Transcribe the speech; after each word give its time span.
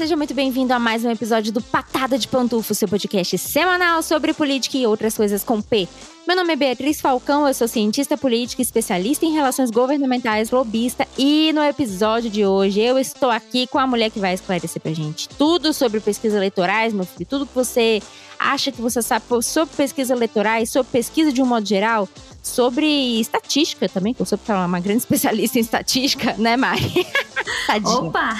Seja 0.00 0.16
muito 0.16 0.32
bem-vindo 0.32 0.72
a 0.72 0.78
mais 0.78 1.04
um 1.04 1.10
episódio 1.10 1.52
do 1.52 1.60
Patada 1.60 2.16
de 2.16 2.26
Pantufo, 2.26 2.74
seu 2.74 2.88
podcast 2.88 3.36
semanal 3.36 4.02
sobre 4.02 4.32
política 4.32 4.78
e 4.78 4.86
outras 4.86 5.14
coisas 5.14 5.44
com 5.44 5.60
P. 5.60 5.86
Meu 6.26 6.34
nome 6.34 6.54
é 6.54 6.56
Beatriz 6.56 7.02
Falcão, 7.02 7.46
eu 7.46 7.52
sou 7.52 7.68
cientista 7.68 8.16
política, 8.16 8.62
especialista 8.62 9.26
em 9.26 9.34
relações 9.34 9.70
governamentais, 9.70 10.50
lobista, 10.50 11.06
e 11.18 11.52
no 11.52 11.62
episódio 11.62 12.30
de 12.30 12.46
hoje 12.46 12.80
eu 12.80 12.98
estou 12.98 13.30
aqui 13.30 13.66
com 13.66 13.78
a 13.78 13.86
mulher 13.86 14.10
que 14.10 14.18
vai 14.18 14.32
esclarecer 14.32 14.80
pra 14.80 14.90
gente 14.94 15.28
tudo 15.28 15.70
sobre 15.74 16.00
pesquisas 16.00 16.34
eleitorais, 16.38 16.94
meu 16.94 17.04
filho, 17.04 17.26
tudo 17.28 17.44
que 17.44 17.54
você 17.54 18.00
acha 18.38 18.72
que 18.72 18.80
você 18.80 19.02
sabe 19.02 19.26
sobre 19.42 19.76
pesquisas 19.76 20.16
eleitorais, 20.16 20.70
sobre 20.70 20.90
pesquisa 20.90 21.30
de 21.30 21.42
um 21.42 21.46
modo 21.46 21.68
geral, 21.68 22.08
sobre 22.42 23.20
estatística 23.20 23.86
também, 23.86 24.14
que 24.14 24.22
eu 24.22 24.24
sou 24.24 24.38
uma 24.48 24.80
grande 24.80 25.00
especialista 25.04 25.58
em 25.58 25.60
estatística, 25.60 26.32
né, 26.38 26.56
Mari? 26.56 27.06
Opa! 27.84 28.34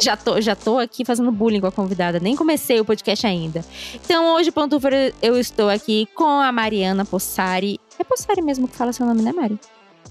Já 0.00 0.16
tô, 0.16 0.40
já 0.40 0.54
tô 0.54 0.78
aqui 0.78 1.04
fazendo 1.04 1.32
bullying 1.32 1.60
com 1.60 1.66
a 1.66 1.72
convidada, 1.72 2.20
nem 2.20 2.36
comecei 2.36 2.80
o 2.80 2.84
podcast 2.84 3.26
ainda. 3.26 3.64
Então, 3.94 4.34
hoje, 4.34 4.50
ponto 4.50 4.80
eu 5.20 5.38
estou 5.38 5.68
aqui 5.68 6.06
com 6.14 6.40
a 6.40 6.52
Mariana 6.52 7.04
Possari. 7.04 7.80
É 7.98 8.04
Possari 8.04 8.40
mesmo 8.40 8.68
que 8.68 8.76
fala 8.76 8.92
seu 8.92 9.04
nome, 9.04 9.22
né, 9.22 9.32
Mari? 9.32 9.58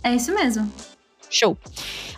É 0.04 0.14
isso 0.14 0.34
mesmo. 0.34 0.72
Show. 1.30 1.58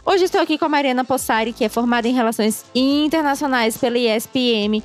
Hoje 0.06 0.24
estou 0.24 0.42
aqui 0.42 0.58
com 0.58 0.66
a 0.66 0.70
Mariana 0.70 1.04
Possari, 1.04 1.54
que 1.54 1.64
é 1.64 1.70
formada 1.70 2.08
em 2.08 2.14
Relações 2.14 2.66
Internacionais 2.74 3.78
pela 3.78 3.98
ISPM, 3.98 4.82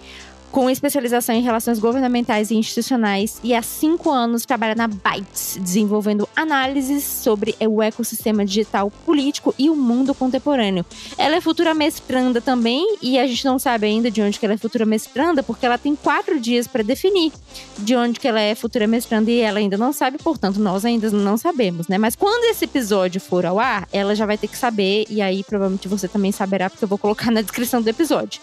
com 0.57 0.71
especialização 0.71 1.35
em 1.35 1.43
relações 1.43 1.79
governamentais 1.79 2.51
e 2.51 2.55
institucionais 2.55 3.39
e 3.45 3.55
há 3.55 3.61
cinco 3.61 4.11
anos 4.11 4.47
trabalha 4.47 4.75
na 4.75 4.89
Bytes, 4.89 5.59
desenvolvendo 5.61 6.27
análises 6.35 7.05
sobre 7.05 7.55
o 7.61 7.83
ecossistema 7.83 8.43
digital 8.43 8.91
político 9.05 9.55
e 9.59 9.69
o 9.69 9.77
mundo 9.77 10.15
contemporâneo. 10.15 10.83
Ela 11.19 11.37
é 11.37 11.43
futura 11.43 11.75
mestranda 11.75 12.41
também 12.41 12.97
e 13.03 13.19
a 13.19 13.27
gente 13.27 13.45
não 13.45 13.59
sabe 13.59 13.87
ainda 13.87 14.11
de 14.11 14.23
onde 14.23 14.39
que 14.39 14.47
ela 14.47 14.55
é 14.55 14.57
futura 14.57 14.87
mestranda 14.87 15.43
porque 15.43 15.67
ela 15.67 15.77
tem 15.77 15.95
quatro 15.95 16.41
dias 16.41 16.67
para 16.67 16.83
definir 16.83 17.35
de 17.77 17.95
onde 17.95 18.19
que 18.19 18.27
ela 18.27 18.41
é 18.41 18.55
futura 18.55 18.87
mestranda 18.87 19.31
e 19.31 19.41
ela 19.41 19.59
ainda 19.59 19.77
não 19.77 19.93
sabe, 19.93 20.17
portanto 20.17 20.59
nós 20.59 20.87
ainda 20.87 21.11
não 21.11 21.37
sabemos, 21.37 21.87
né? 21.87 21.99
Mas 21.99 22.17
quando 22.17 22.45
esse 22.45 22.65
episódio 22.65 23.21
for 23.21 23.45
ao 23.45 23.61
ar, 23.61 23.87
ela 23.93 24.15
já 24.15 24.25
vai 24.25 24.39
ter 24.39 24.49
que 24.49 24.57
saber 24.57 25.05
e 25.11 25.21
aí 25.21 25.45
provavelmente 25.45 25.87
você 25.87 26.09
também 26.09 26.33
saberá 26.33 26.71
porque 26.71 26.83
eu 26.83 26.89
vou 26.89 26.97
colocar 26.97 27.31
na 27.31 27.43
descrição 27.43 27.83
do 27.83 27.91
episódio. 27.91 28.41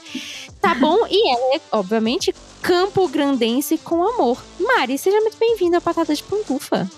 Tá 0.62 0.76
bom? 0.76 1.08
E 1.10 1.32
ela 1.32 1.56
é, 1.56 1.62
obviamente, 1.72 2.03
Campo 2.62 3.08
Grandense 3.08 3.78
com 3.78 4.04
amor. 4.04 4.44
Mari, 4.60 4.98
seja 4.98 5.20
muito 5.22 5.38
bem-vinda 5.38 5.78
ao 5.78 5.82
Patata 5.82 6.14
de 6.14 6.24
Pantufa. 6.24 6.90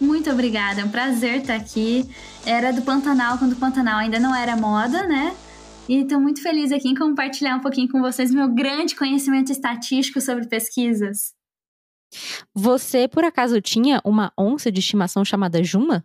Muito 0.00 0.30
obrigada, 0.30 0.80
é 0.80 0.84
um 0.84 0.90
prazer 0.90 1.40
estar 1.40 1.56
aqui. 1.56 2.08
Era 2.44 2.72
do 2.72 2.82
Pantanal, 2.82 3.38
quando 3.38 3.52
o 3.52 3.56
Pantanal 3.56 3.98
ainda 3.98 4.18
não 4.18 4.34
era 4.34 4.56
moda, 4.56 5.06
né? 5.06 5.36
E 5.88 5.96
estou 6.02 6.20
muito 6.20 6.42
feliz 6.42 6.72
aqui 6.72 6.88
em 6.88 6.94
compartilhar 6.94 7.56
um 7.56 7.60
pouquinho 7.60 7.88
com 7.88 8.00
vocês 8.00 8.30
meu 8.30 8.48
grande 8.48 8.96
conhecimento 8.96 9.52
estatístico 9.52 10.20
sobre 10.20 10.46
pesquisas. 10.46 11.34
Você, 12.54 13.06
por 13.06 13.24
acaso, 13.24 13.60
tinha 13.60 14.00
uma 14.04 14.32
onça 14.38 14.70
de 14.72 14.80
estimação 14.80 15.24
chamada 15.24 15.62
Juma? 15.62 16.04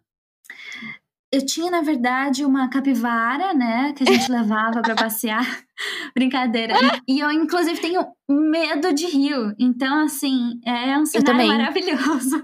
Eu 1.31 1.45
tinha, 1.45 1.71
na 1.71 1.81
verdade, 1.81 2.43
uma 2.43 2.69
capivara, 2.69 3.53
né? 3.53 3.93
Que 3.93 4.03
a 4.03 4.05
gente 4.05 4.29
levava 4.31 4.81
para 4.81 4.95
passear. 4.95 5.45
Brincadeira. 6.13 6.73
E 7.07 7.19
eu, 7.19 7.31
inclusive, 7.31 7.79
tenho 7.79 8.05
medo 8.29 8.93
de 8.93 9.05
rio. 9.05 9.55
Então, 9.57 10.03
assim, 10.03 10.59
é 10.65 10.97
um 10.97 11.05
cenário 11.05 11.47
maravilhoso. 11.47 12.43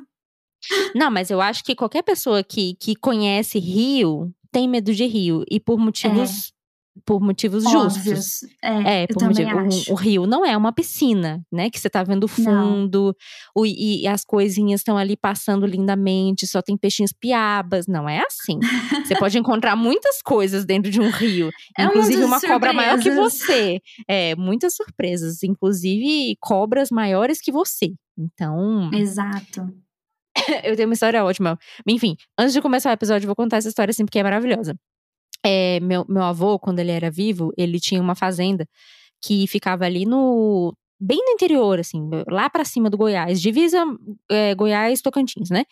Não, 0.95 1.11
mas 1.11 1.29
eu 1.29 1.41
acho 1.41 1.63
que 1.63 1.75
qualquer 1.75 2.01
pessoa 2.01 2.43
que, 2.43 2.75
que 2.75 2.95
conhece 2.95 3.59
rio 3.59 4.33
tem 4.51 4.67
medo 4.67 4.93
de 4.93 5.05
rio. 5.05 5.43
E 5.51 5.59
por 5.59 5.77
motivos 5.77 6.53
por 7.05 7.21
motivos 7.21 7.65
Óbvios. 7.65 8.03
justos. 8.03 8.49
É, 8.63 9.03
é 9.03 9.07
por 9.07 9.23
motivo, 9.23 9.49
o, 9.89 9.93
o, 9.93 9.95
rio 9.95 10.25
não 10.25 10.45
é 10.45 10.55
uma 10.55 10.71
piscina, 10.71 11.41
né? 11.51 11.69
Que 11.69 11.79
você 11.79 11.89
tá 11.89 12.03
vendo 12.03 12.27
fundo 12.27 13.15
o, 13.55 13.65
e, 13.65 14.03
e, 14.03 14.07
as 14.07 14.23
coisinhas 14.23 14.81
estão 14.81 14.97
ali 14.97 15.15
passando 15.15 15.65
lindamente, 15.65 16.47
só 16.47 16.61
tem 16.61 16.77
peixinhos 16.77 17.11
piabas. 17.13 17.87
Não 17.87 18.07
é 18.07 18.23
assim. 18.25 18.59
você 19.05 19.15
pode 19.17 19.37
encontrar 19.39 19.75
muitas 19.75 20.21
coisas 20.21 20.65
dentro 20.65 20.91
de 20.91 20.99
um 20.99 21.09
rio, 21.09 21.49
é 21.77 21.83
inclusive 21.83 22.23
uma 22.23 22.39
surpresas. 22.39 22.49
cobra 22.49 22.73
maior 22.73 22.99
que 22.99 23.11
você. 23.11 23.79
É, 24.07 24.35
muitas 24.35 24.75
surpresas, 24.75 25.43
inclusive 25.43 26.35
cobras 26.39 26.89
maiores 26.89 27.41
que 27.41 27.51
você. 27.51 27.93
Então. 28.17 28.89
Exato. 28.93 29.67
eu 30.63 30.75
tenho 30.75 30.87
uma 30.87 30.93
história 30.93 31.23
ótima. 31.23 31.57
Enfim, 31.87 32.15
antes 32.37 32.53
de 32.53 32.61
começar 32.61 32.89
o 32.89 32.93
episódio, 32.93 33.25
eu 33.25 33.27
vou 33.27 33.35
contar 33.35 33.57
essa 33.57 33.69
história 33.69 33.91
assim, 33.91 34.05
porque 34.05 34.19
é 34.19 34.23
maravilhosa. 34.23 34.75
É, 35.49 35.79
meu, 35.79 36.05
meu 36.09 36.23
avô, 36.23 36.59
quando 36.59 36.79
ele 36.79 36.91
era 36.91 37.09
vivo, 37.09 37.53
ele 37.57 37.79
tinha 37.79 38.01
uma 38.01 38.15
fazenda 38.15 38.67
que 39.21 39.47
ficava 39.47 39.85
ali 39.85 40.05
no. 40.05 40.75
bem 40.99 41.19
no 41.25 41.31
interior, 41.31 41.79
assim, 41.79 42.09
lá 42.29 42.49
para 42.49 42.65
cima 42.65 42.89
do 42.89 42.97
Goiás, 42.97 43.41
divisa 43.41 43.81
é, 44.29 44.53
Goiás-Tocantins, 44.55 45.49
né? 45.49 45.63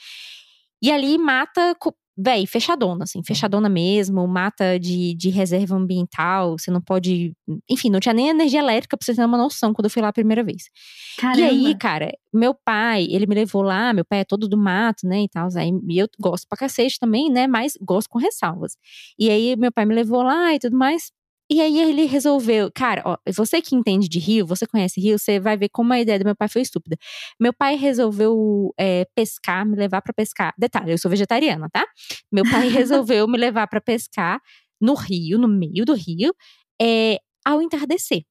E 0.82 0.92
ali 0.92 1.18
mata 1.18 1.76
véi, 2.18 2.48
fechadona, 2.48 3.04
assim, 3.04 3.22
fechadona 3.24 3.68
mesmo, 3.68 4.26
mata 4.28 4.80
de, 4.80 5.14
de 5.16 5.30
reserva 5.30 5.76
ambiental, 5.76 6.58
você 6.58 6.72
não 6.72 6.82
pode. 6.82 7.34
Enfim, 7.70 7.90
não 7.90 8.00
tinha 8.00 8.14
nem 8.14 8.30
energia 8.30 8.60
elétrica 8.60 8.98
pra 8.98 9.06
você 9.06 9.14
ter 9.14 9.26
uma 9.26 9.38
noção 9.38 9.74
quando 9.74 9.86
eu 9.86 9.90
fui 9.90 10.02
lá 10.02 10.10
a 10.10 10.14
primeira 10.14 10.44
vez. 10.44 10.70
Caramba. 11.18 11.40
E 11.40 11.44
aí, 11.44 11.78
cara, 11.78 12.12
meu 12.34 12.54
pai, 12.54 13.08
ele 13.10 13.26
me 13.28 13.36
levou 13.36 13.62
lá, 13.62 13.94
meu 13.94 14.06
pai 14.06 14.20
é 14.20 14.26
todo 14.26 14.48
do 14.48 14.58
mato, 14.58 15.08
né, 15.08 15.24
e 15.24 15.30
tal, 15.30 15.48
aí 15.58 15.72
eu 15.98 16.08
gosto 16.20 16.48
pra 16.48 16.58
cacete 16.58 16.98
também, 17.00 17.30
né, 17.30 17.48
mas 17.48 17.74
gosto 17.82 18.10
com 18.10 18.20
ressalvas. 18.20 18.78
E 19.20 19.30
aí, 19.30 19.56
meu 19.56 19.72
pai 19.72 19.86
me 19.86 19.94
levou 19.94 20.24
lá 20.24 20.54
e 20.54 20.60
tudo 20.60 20.78
mais. 20.78 21.12
E 21.50 21.62
aí 21.62 21.80
ele 21.80 22.06
resolveu, 22.06 22.72
cara, 22.74 23.04
ó, 23.06 23.18
você 23.36 23.62
que 23.62 23.76
entende 23.76 24.10
de 24.10 24.18
rio, 24.18 24.48
você 24.48 24.66
conhece 24.66 25.00
rio, 25.00 25.20
você 25.20 25.40
vai 25.40 25.56
ver 25.56 25.70
como 25.70 25.94
a 25.94 26.00
ideia 26.00 26.18
do 26.18 26.26
meu 26.26 26.36
pai 26.36 26.48
foi 26.48 26.62
estúpida. 26.62 26.98
Meu 27.40 27.54
pai 27.54 27.76
resolveu 27.76 28.74
é, 28.80 29.06
pescar, 29.14 29.64
me 29.66 29.76
levar 29.76 30.02
para 30.02 30.14
pescar. 30.14 30.54
Detalhe, 30.58 30.92
eu 30.92 30.98
sou 30.98 31.10
vegetariana, 31.10 31.70
tá? 31.72 31.86
Meu 32.32 32.44
pai 32.50 32.68
resolveu 32.70 33.28
me 33.28 33.38
levar 33.38 33.68
para 33.68 33.80
pescar 33.80 34.42
no 34.82 34.96
rio, 34.96 35.38
no 35.38 35.48
meio 35.48 35.86
do 35.86 35.94
rio, 35.94 36.34
é, 36.82 37.20
ao 37.46 37.62
entardecer. 37.62 38.24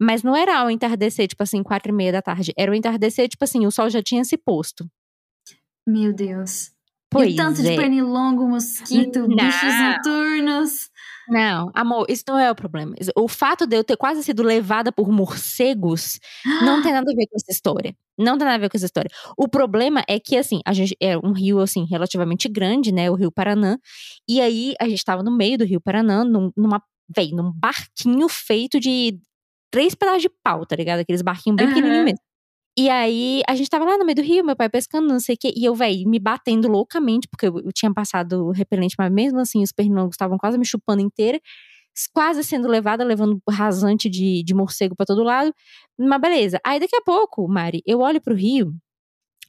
Mas 0.00 0.22
não 0.22 0.34
era 0.34 0.58
ao 0.58 0.70
entardecer, 0.70 1.28
tipo 1.28 1.42
assim, 1.42 1.62
quatro 1.62 1.92
e 1.92 1.94
meia 1.94 2.12
da 2.12 2.22
tarde. 2.22 2.52
Era 2.56 2.72
o 2.72 2.74
entardecer, 2.74 3.28
tipo 3.28 3.44
assim, 3.44 3.66
o 3.66 3.70
sol 3.70 3.90
já 3.90 4.02
tinha 4.02 4.24
se 4.24 4.38
posto. 4.38 4.88
Meu 5.86 6.12
Deus. 6.12 6.72
Pois 7.10 7.32
e 7.32 7.36
tanto 7.36 7.60
é. 7.60 7.64
de 7.64 7.76
pernilongo, 7.76 8.48
mosquito, 8.48 9.28
não. 9.28 9.36
bichos 9.36 9.74
noturnos. 9.80 10.90
Não, 11.28 11.70
amor, 11.74 12.06
isso 12.08 12.24
não 12.28 12.38
é 12.38 12.50
o 12.50 12.54
problema. 12.54 12.94
O 13.16 13.26
fato 13.28 13.66
de 13.66 13.76
eu 13.76 13.84
ter 13.84 13.96
quase 13.96 14.22
sido 14.22 14.42
levada 14.42 14.92
por 14.92 15.10
morcegos 15.10 16.20
não 16.62 16.82
tem 16.82 16.92
nada 16.92 17.10
a 17.10 17.14
ver 17.14 17.26
com 17.26 17.36
essa 17.36 17.50
história. 17.50 17.94
Não 18.18 18.38
tem 18.38 18.46
nada 18.46 18.54
a 18.54 18.58
ver 18.58 18.70
com 18.70 18.76
essa 18.76 18.86
história. 18.86 19.10
O 19.36 19.48
problema 19.48 20.02
é 20.08 20.18
que, 20.18 20.36
assim, 20.36 20.60
a 20.64 20.72
gente 20.72 20.96
é 21.00 21.18
um 21.18 21.32
rio, 21.32 21.60
assim, 21.60 21.84
relativamente 21.84 22.48
grande, 22.48 22.92
né? 22.92 23.10
O 23.10 23.14
Rio 23.14 23.30
Paranã. 23.30 23.76
E 24.28 24.40
aí, 24.40 24.74
a 24.80 24.88
gente 24.88 25.04
tava 25.04 25.22
no 25.22 25.36
meio 25.36 25.58
do 25.58 25.64
Rio 25.64 25.80
Paranã, 25.80 26.24
num, 26.24 26.50
numa, 26.56 26.80
véi, 27.14 27.30
num 27.32 27.52
barquinho 27.52 28.28
feito 28.28 28.80
de 28.80 29.18
três 29.70 29.94
pedaços 29.94 30.22
de 30.22 30.30
pau, 30.42 30.64
tá 30.64 30.76
ligado? 30.76 31.00
Aqueles 31.00 31.22
barquinhos 31.22 31.56
bem 31.56 31.66
uhum. 31.66 31.74
pequenininhos 31.74 32.04
mesmo. 32.04 32.25
E 32.78 32.90
aí, 32.90 33.42
a 33.48 33.54
gente 33.54 33.70
tava 33.70 33.86
lá 33.86 33.96
no 33.96 34.04
meio 34.04 34.16
do 34.16 34.22
rio, 34.22 34.44
meu 34.44 34.54
pai 34.54 34.68
pescando, 34.68 35.08
não 35.08 35.18
sei 35.18 35.34
o 35.34 35.38
quê. 35.38 35.52
E 35.56 35.64
eu, 35.64 35.74
velho, 35.74 36.06
me 36.08 36.18
batendo 36.18 36.68
loucamente, 36.68 37.26
porque 37.26 37.46
eu, 37.46 37.58
eu 37.58 37.72
tinha 37.72 37.92
passado 37.92 38.50
repelente, 38.50 38.94
mas 38.98 39.10
mesmo 39.10 39.38
assim, 39.40 39.62
os 39.62 39.72
pernilongos 39.72 40.14
estavam 40.14 40.36
quase 40.36 40.58
me 40.58 40.66
chupando 40.66 41.00
inteira. 41.00 41.40
Quase 42.12 42.44
sendo 42.44 42.68
levada, 42.68 43.02
levando 43.04 43.40
rasante 43.48 44.10
de, 44.10 44.42
de 44.44 44.54
morcego 44.54 44.94
para 44.94 45.06
todo 45.06 45.22
lado. 45.22 45.54
Mas 45.98 46.20
beleza. 46.20 46.60
Aí, 46.64 46.78
daqui 46.78 46.94
a 46.96 47.02
pouco, 47.02 47.48
Mari, 47.48 47.82
eu 47.86 48.00
olho 48.00 48.20
pro 48.20 48.34
rio, 48.34 48.74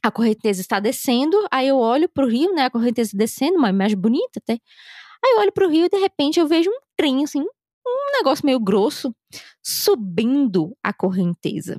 a 0.02 0.10
correnteza 0.10 0.60
está 0.62 0.80
descendo. 0.80 1.36
Aí, 1.50 1.68
eu 1.68 1.76
olho 1.78 2.08
pro 2.08 2.26
rio, 2.26 2.54
né, 2.54 2.64
a 2.66 2.70
correnteza 2.70 3.12
descendo, 3.14 3.58
uma 3.58 3.70
imagem 3.70 3.98
bonita 3.98 4.40
até. 4.42 4.54
Aí, 5.24 5.32
eu 5.34 5.40
olho 5.40 5.52
pro 5.52 5.68
rio 5.68 5.86
e, 5.86 5.90
de 5.90 5.98
repente, 5.98 6.40
eu 6.40 6.48
vejo 6.48 6.70
um 6.70 6.80
trem, 6.96 7.24
assim, 7.24 7.42
um 7.42 8.12
negócio 8.18 8.46
meio 8.46 8.60
grosso, 8.60 9.14
subindo 9.62 10.74
a 10.82 10.92
correnteza. 10.94 11.78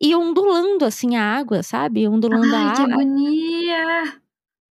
E 0.00 0.14
ondulando 0.14 0.84
assim 0.84 1.16
a 1.16 1.22
água, 1.22 1.62
sabe? 1.62 2.08
Ondulando 2.08 2.54
Ai, 2.54 2.62
a 2.62 2.70
água. 2.70 2.86
Que 2.86 2.92
agonia! 2.92 4.20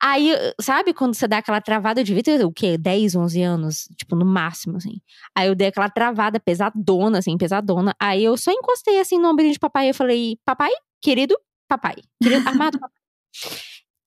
Aí, 0.02 0.32
sabe 0.62 0.94
quando 0.94 1.16
você 1.16 1.28
dá 1.28 1.40
aquela 1.40 1.60
travada, 1.60 2.02
eu 2.02 2.04
devia 2.04 2.22
ter 2.22 2.46
o 2.46 2.52
quê? 2.52 2.78
10, 2.78 3.16
11 3.16 3.42
anos, 3.42 3.90
tipo, 3.98 4.16
no 4.16 4.26
máximo, 4.26 4.78
assim. 4.78 5.02
Aí 5.36 5.48
eu 5.48 5.56
dei 5.56 5.68
aquela 5.68 5.90
travada 5.90 6.40
pesadona, 6.40 7.18
assim, 7.18 7.36
pesadona. 7.36 7.96
Aí 8.00 8.24
eu 8.24 8.38
só 8.38 8.52
encostei 8.52 9.00
assim 9.00 9.18
no 9.18 9.30
ombrinho 9.30 9.54
de 9.54 9.60
papai 9.60 9.90
e 9.90 9.94
falei: 9.94 10.38
Papai, 10.46 10.72
querido, 11.02 11.36
papai, 11.68 11.96
querido, 12.22 12.48
amado 12.48 12.80
papai. 12.80 12.98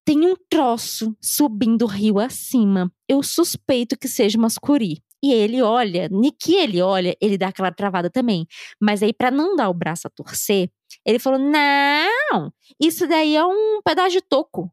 Tem 0.04 0.24
um 0.24 0.34
troço 0.48 1.16
subindo 1.20 1.82
o 1.82 1.88
rio 1.88 2.18
acima. 2.18 2.90
Eu 3.08 3.22
suspeito 3.22 3.98
que 3.98 4.08
seja 4.08 4.38
uma 4.38 4.48
sucuri. 4.48 5.02
E 5.22 5.32
ele 5.32 5.60
olha, 5.60 6.08
que 6.40 6.54
ele 6.54 6.80
olha, 6.80 7.14
ele 7.20 7.36
dá 7.36 7.48
aquela 7.48 7.70
travada 7.70 8.08
também. 8.08 8.46
Mas 8.80 9.02
aí, 9.02 9.12
para 9.12 9.30
não 9.30 9.54
dar 9.54 9.68
o 9.68 9.74
braço 9.74 10.06
a 10.06 10.10
torcer, 10.10 10.70
ele 11.04 11.18
falou: 11.18 11.38
Não, 11.38 12.52
isso 12.80 13.06
daí 13.06 13.36
é 13.36 13.44
um 13.44 13.80
pedaço 13.84 14.10
de 14.10 14.20
toco. 14.20 14.72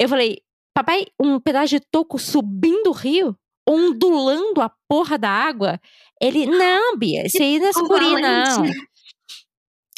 Eu 0.00 0.08
falei: 0.08 0.38
Papai, 0.74 1.06
um 1.20 1.40
pedaço 1.40 1.68
de 1.68 1.80
toco 1.80 2.18
subindo 2.18 2.88
o 2.88 2.92
rio? 2.92 3.36
ondulando 3.68 4.60
a 4.60 4.70
porra 4.88 5.18
da 5.18 5.28
água. 5.28 5.80
Ele, 6.20 6.46
não, 6.46 6.96
Bia, 6.96 7.26
isso 7.26 7.42
aí 7.42 7.58
não 7.58 7.66
é 7.66 7.72
sucuri, 7.72 8.20
não. 8.20 8.64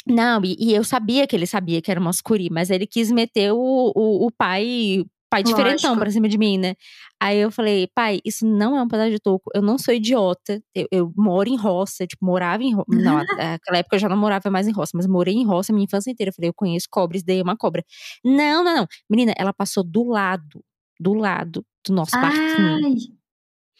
Não, 0.07 0.41
e, 0.43 0.55
e, 0.59 0.73
eu 0.73 0.83
sabia 0.83 1.27
que 1.27 1.35
ele 1.35 1.45
sabia 1.45 1.81
que 1.81 1.91
era 1.91 1.99
uma 1.99 2.11
sucuri, 2.11 2.49
mas 2.49 2.71
ele 2.71 2.87
quis 2.87 3.11
meter 3.11 3.51
o, 3.51 3.93
o, 3.95 4.25
o 4.25 4.31
pai 4.31 5.05
pai 5.29 5.43
diferentão 5.43 5.91
Lógico. 5.91 5.99
pra 5.99 6.11
cima 6.11 6.27
de 6.27 6.37
mim, 6.37 6.57
né? 6.57 6.75
Aí 7.21 7.37
eu 7.37 7.51
falei, 7.51 7.87
pai, 7.93 8.19
isso 8.25 8.45
não 8.45 8.77
é 8.77 8.81
um 8.81 8.87
pedaço 8.87 9.11
de 9.11 9.19
toco, 9.19 9.51
eu 9.53 9.61
não 9.61 9.77
sou 9.77 9.93
idiota, 9.93 10.61
eu, 10.73 10.87
eu 10.91 11.13
moro 11.15 11.49
em 11.49 11.57
roça, 11.57 12.07
tipo, 12.07 12.25
morava 12.25 12.63
em 12.63 12.73
roça, 12.73 12.87
não, 13.17 13.17
naquela 13.17 13.77
época 13.77 13.95
eu 13.95 13.99
já 13.99 14.09
não 14.09 14.17
morava 14.17 14.49
mais 14.49 14.67
em 14.67 14.71
roça, 14.71 14.91
mas 14.95 15.05
morei 15.05 15.35
em 15.35 15.45
roça 15.45 15.73
minha 15.73 15.85
infância 15.85 16.09
inteira, 16.11 16.29
eu 16.29 16.33
falei, 16.33 16.49
eu 16.49 16.53
conheço 16.53 16.87
cobras, 16.89 17.23
dei 17.23 17.41
uma 17.41 17.57
cobra. 17.57 17.83
Não, 18.23 18.63
não, 18.63 18.75
não, 18.75 18.87
menina, 19.09 19.33
ela 19.37 19.53
passou 19.53 19.83
do 19.83 20.03
lado, 20.03 20.63
do 20.99 21.13
lado 21.13 21.65
do 21.85 21.93
nosso 21.93 22.15
Ai, 22.15 22.21
barquinho. 22.21 23.19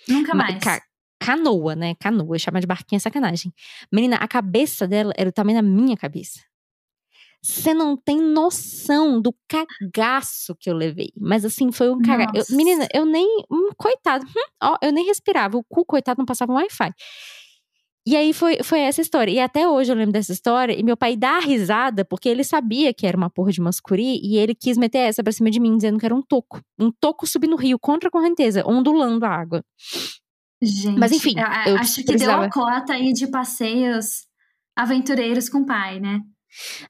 Nunca 0.07 0.34
mais. 0.34 0.63
Ca 0.63 0.81
canoa, 1.19 1.75
né? 1.75 1.96
Canoa, 2.00 2.40
chama 2.40 2.62
de 2.62 2.68
barquinha 2.68 2.98
é 2.98 3.00
sacanagem. 3.00 3.54
Menina, 3.92 4.16
a 4.16 4.28
cabeça 4.28 4.88
dela 4.88 5.13
era 5.18 5.30
o 5.30 5.34
tamanho 5.34 5.57
da 5.57 5.62
minha 5.62 5.98
cabeça. 5.98 6.40
Você 7.41 7.74
não 7.74 7.95
tem 7.95 8.19
noção 8.19 9.21
do 9.21 9.33
cagaço 9.47 10.56
que 10.59 10.69
eu 10.69 10.75
levei. 10.75 11.12
Mas 11.18 11.45
assim, 11.45 11.71
foi 11.71 11.89
um 11.89 12.01
cagaço. 12.01 12.56
Menina, 12.56 12.88
eu 12.94 13.06
nem. 13.06 13.25
Hum, 13.50 13.69
coitado. 13.77 14.25
Hum, 14.25 14.50
ó, 14.62 14.77
eu 14.81 14.91
nem 14.91 15.06
respirava. 15.06 15.57
O 15.57 15.63
cu, 15.63 15.86
coitado, 15.86 16.19
não 16.19 16.25
passava 16.25 16.51
um 16.51 16.56
Wi-Fi. 16.56 16.91
E 18.06 18.15
aí 18.15 18.33
foi, 18.33 18.62
foi 18.63 18.80
essa 18.80 19.01
história. 19.01 19.31
E 19.31 19.39
até 19.39 19.69
hoje 19.69 19.91
eu 19.91 19.95
lembro 19.95 20.12
dessa 20.12 20.33
história. 20.33 20.77
E 20.77 20.83
meu 20.83 20.97
pai 20.97 21.15
dá 21.15 21.39
risada, 21.39 22.03
porque 22.03 22.27
ele 22.27 22.44
sabia 22.44 22.94
que 22.94 23.07
era 23.07 23.15
uma 23.15 23.30
porra 23.30 23.51
de 23.51 23.62
mascuri. 23.62 24.19
E 24.21 24.38
ele 24.38 24.53
quis 24.53 24.77
meter 24.77 25.00
essa 25.00 25.24
pra 25.24 25.31
cima 25.31 25.50
de 25.50 25.59
mim, 25.59 25.77
dizendo 25.77 25.97
que 25.97 26.06
era 26.06 26.15
um 26.15 26.21
toco. 26.21 26.62
Um 26.77 26.91
toco 26.91 27.25
subindo 27.25 27.51
no 27.51 27.57
rio, 27.57 27.80
contra 27.80 28.09
a 28.09 28.12
correnteza, 28.12 28.63
ondulando 28.65 29.25
a 29.25 29.30
água. 29.30 29.63
Gente, 30.62 31.00
Mas 31.00 31.13
enfim. 31.13 31.36
Eu, 31.38 31.74
eu 31.74 31.77
acho 31.77 32.03
que 32.03 32.15
deu 32.15 32.31
a 32.31 32.50
cota 32.50 32.94
aí 32.94 33.13
de 33.13 33.27
passeios 33.27 34.27
aventureiros 34.75 35.47
com 35.47 35.59
o 35.59 35.65
pai, 35.65 36.00
né? 36.00 36.19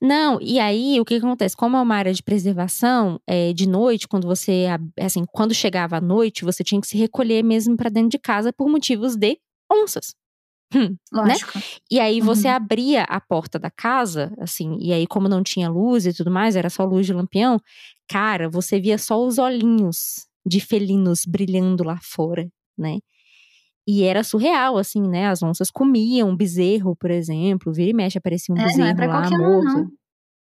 Não, 0.01 0.39
e 0.41 0.59
aí 0.59 0.99
o 0.99 1.05
que 1.05 1.15
acontece? 1.15 1.55
Como 1.55 1.75
é 1.77 1.81
uma 1.81 1.95
área 1.95 2.13
de 2.13 2.23
preservação, 2.23 3.19
é, 3.27 3.53
de 3.53 3.67
noite, 3.67 4.07
quando 4.07 4.27
você, 4.27 4.65
assim, 4.99 5.25
quando 5.31 5.53
chegava 5.53 5.97
a 5.97 6.01
noite, 6.01 6.45
você 6.45 6.63
tinha 6.63 6.79
que 6.79 6.87
se 6.87 6.97
recolher 6.97 7.43
mesmo 7.43 7.75
para 7.75 7.89
dentro 7.89 8.09
de 8.09 8.19
casa 8.19 8.53
por 8.53 8.69
motivos 8.69 9.15
de 9.15 9.37
onças. 9.71 10.15
Hum, 10.73 10.95
né? 11.11 11.35
E 11.89 11.99
aí 11.99 12.21
você 12.21 12.47
uhum. 12.47 12.53
abria 12.53 13.03
a 13.03 13.19
porta 13.19 13.57
da 13.57 13.71
casa, 13.71 14.33
assim, 14.39 14.77
e 14.79 14.93
aí 14.93 15.07
como 15.07 15.27
não 15.27 15.43
tinha 15.43 15.69
luz 15.69 16.05
e 16.05 16.13
tudo 16.13 16.31
mais, 16.31 16.55
era 16.55 16.69
só 16.69 16.83
luz 16.85 17.05
de 17.05 17.13
lampião, 17.13 17.59
cara, 18.07 18.49
você 18.49 18.79
via 18.79 18.97
só 18.97 19.23
os 19.23 19.37
olhinhos 19.37 20.27
de 20.45 20.59
felinos 20.59 21.25
brilhando 21.25 21.83
lá 21.83 21.99
fora, 22.01 22.47
né? 22.77 22.99
E 23.91 24.03
era 24.03 24.23
surreal, 24.23 24.77
assim, 24.77 25.01
né? 25.01 25.29
As 25.29 25.41
onças 25.41 25.71
comiam 25.71 26.35
bezerro, 26.35 26.95
por 26.95 27.09
exemplo. 27.09 27.73
Vira 27.73 27.89
e 27.89 27.93
mexe, 27.93 28.19
aparecia 28.19 28.53
um 28.53 28.57
é, 28.59 28.65
bezerro 28.65 28.95
não 28.95 29.03
é 29.03 29.07
lá, 29.07 29.29
morto. 29.31 29.91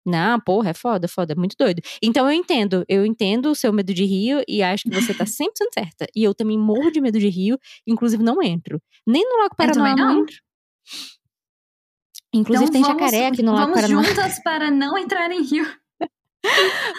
Não. 0.04 0.32
não, 0.32 0.40
porra, 0.40 0.70
é 0.70 0.75
foda, 0.75 1.06
foda, 1.06 1.32
é 1.32 1.37
muito 1.37 1.54
doido. 1.56 1.81
Então 2.02 2.26
eu 2.26 2.32
entendo, 2.32 2.84
eu 2.88 3.06
entendo 3.06 3.48
o 3.48 3.54
seu 3.54 3.72
medo 3.72 3.94
de 3.94 4.04
rio 4.04 4.43
e 4.48 4.64
acho 4.64 4.82
que 4.82 4.90
você 4.90 5.14
tá 5.14 5.22
100% 5.31 5.50
certa. 5.72 6.06
E 6.12 6.25
eu 6.25 6.34
também 6.34 6.58
morro 6.58 6.90
de 6.90 7.00
medo 7.00 7.20
de 7.20 7.28
rio, 7.28 7.56
inclusive 7.87 8.20
não 8.20 8.43
entro. 8.43 8.82
Nem 9.06 9.22
no 9.22 9.38
Lago 9.40 9.54
Paraná 9.54 9.94
não. 9.94 10.14
não 10.14 10.22
entro. 10.22 10.37
Inclusive 12.34 12.69
então, 12.69 12.72
tem 12.72 12.82
vamos, 12.82 13.00
jacaré 13.00 13.28
aqui 13.28 13.44
no 13.44 13.52
Lago 13.52 13.72
Paraná. 13.72 13.94
Vamos 13.94 14.08
juntas 14.08 14.43
para 14.43 14.72
não 14.72 14.98
entrar 14.98 15.31
em 15.31 15.44
rio. 15.44 15.64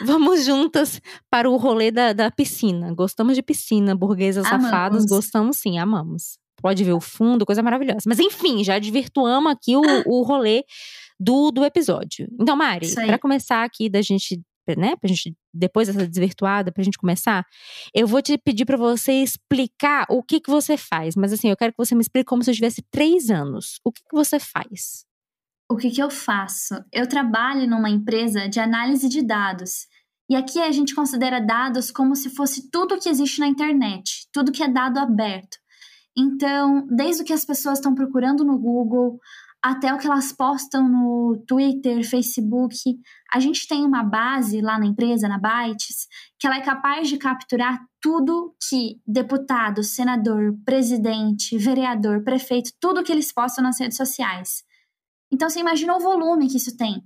Vamos 0.05 0.45
juntas 0.45 1.01
para 1.29 1.49
o 1.49 1.57
rolê 1.57 1.91
da, 1.91 2.13
da 2.13 2.31
piscina. 2.31 2.93
Gostamos 2.93 3.35
de 3.35 3.41
piscina, 3.41 3.95
burguesas 3.95 4.45
amamos. 4.45 4.65
safadas, 4.65 5.05
gostamos 5.05 5.57
sim, 5.57 5.77
amamos. 5.77 6.37
Pode 6.61 6.83
ver 6.83 6.93
o 6.93 6.99
fundo, 6.99 7.45
coisa 7.45 7.61
maravilhosa. 7.61 8.01
Mas 8.07 8.19
enfim, 8.19 8.63
já 8.63 8.79
desvirtuamos 8.79 9.51
aqui 9.51 9.75
o, 9.75 9.81
o 10.07 10.23
rolê 10.23 10.63
do, 11.19 11.51
do 11.51 11.63
episódio. 11.63 12.27
Então, 12.39 12.55
Mari, 12.55 12.93
para 12.93 13.19
começar 13.19 13.63
aqui 13.63 13.89
da 13.89 14.01
gente, 14.01 14.41
né, 14.75 14.95
pra 14.95 15.07
gente, 15.07 15.35
depois 15.53 15.87
dessa 15.87 16.07
desvirtuada, 16.07 16.71
pra 16.71 16.83
gente 16.83 16.97
começar, 16.97 17.45
eu 17.93 18.07
vou 18.07 18.21
te 18.21 18.37
pedir 18.37 18.65
para 18.65 18.77
você 18.77 19.13
explicar 19.13 20.07
o 20.09 20.23
que 20.23 20.39
que 20.39 20.49
você 20.49 20.77
faz. 20.77 21.15
Mas 21.15 21.31
assim, 21.31 21.49
eu 21.49 21.57
quero 21.57 21.71
que 21.71 21.77
você 21.77 21.93
me 21.93 22.01
explique 22.01 22.25
como 22.25 22.43
se 22.43 22.49
eu 22.49 22.55
tivesse 22.55 22.83
três 22.91 23.29
anos. 23.29 23.79
O 23.83 23.91
que 23.91 24.01
que 24.01 24.15
você 24.15 24.39
faz? 24.39 25.06
O 25.69 25.75
que, 25.75 25.91
que 25.91 26.01
eu 26.01 26.09
faço? 26.09 26.75
Eu 26.91 27.07
trabalho 27.07 27.69
numa 27.69 27.89
empresa 27.89 28.47
de 28.47 28.59
análise 28.59 29.09
de 29.09 29.21
dados. 29.21 29.87
E 30.29 30.35
aqui 30.35 30.59
a 30.59 30.71
gente 30.71 30.95
considera 30.95 31.39
dados 31.39 31.91
como 31.91 32.15
se 32.15 32.29
fosse 32.29 32.69
tudo 32.69 32.99
que 32.99 33.09
existe 33.09 33.39
na 33.39 33.47
internet, 33.47 34.27
tudo 34.31 34.51
que 34.51 34.63
é 34.63 34.67
dado 34.67 34.97
aberto. 34.97 35.57
Então, 36.17 36.85
desde 36.89 37.21
o 37.21 37.25
que 37.25 37.33
as 37.33 37.45
pessoas 37.45 37.77
estão 37.77 37.93
procurando 37.93 38.43
no 38.43 38.57
Google, 38.57 39.19
até 39.61 39.93
o 39.93 39.97
que 39.97 40.07
elas 40.07 40.31
postam 40.31 40.87
no 40.87 41.43
Twitter, 41.47 42.07
Facebook, 42.07 42.75
a 43.31 43.39
gente 43.39 43.67
tem 43.67 43.85
uma 43.85 44.03
base 44.03 44.61
lá 44.61 44.79
na 44.79 44.85
empresa, 44.85 45.27
na 45.27 45.37
Bytes, 45.37 46.07
que 46.39 46.47
ela 46.47 46.57
é 46.57 46.61
capaz 46.61 47.09
de 47.09 47.17
capturar 47.17 47.79
tudo 48.01 48.55
que 48.69 48.99
deputado, 49.05 49.83
senador, 49.83 50.55
presidente, 50.65 51.57
vereador, 51.57 52.23
prefeito, 52.23 52.71
tudo 52.79 53.03
que 53.03 53.11
eles 53.11 53.33
postam 53.33 53.63
nas 53.63 53.79
redes 53.79 53.97
sociais. 53.97 54.66
Então 55.31 55.49
você 55.49 55.59
imagina 55.59 55.95
o 55.95 55.99
volume 55.99 56.49
que 56.49 56.57
isso 56.57 56.75
tem. 56.77 57.03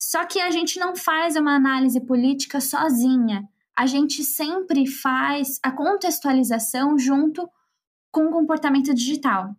Só 0.00 0.24
que 0.24 0.40
a 0.40 0.50
gente 0.50 0.78
não 0.78 0.94
faz 0.94 1.36
uma 1.36 1.54
análise 1.54 2.00
política 2.00 2.60
sozinha. 2.60 3.48
A 3.76 3.86
gente 3.86 4.22
sempre 4.22 4.86
faz 4.86 5.58
a 5.62 5.70
contextualização 5.70 6.98
junto 6.98 7.48
com 8.10 8.26
o 8.26 8.30
comportamento 8.30 8.94
digital. 8.94 9.54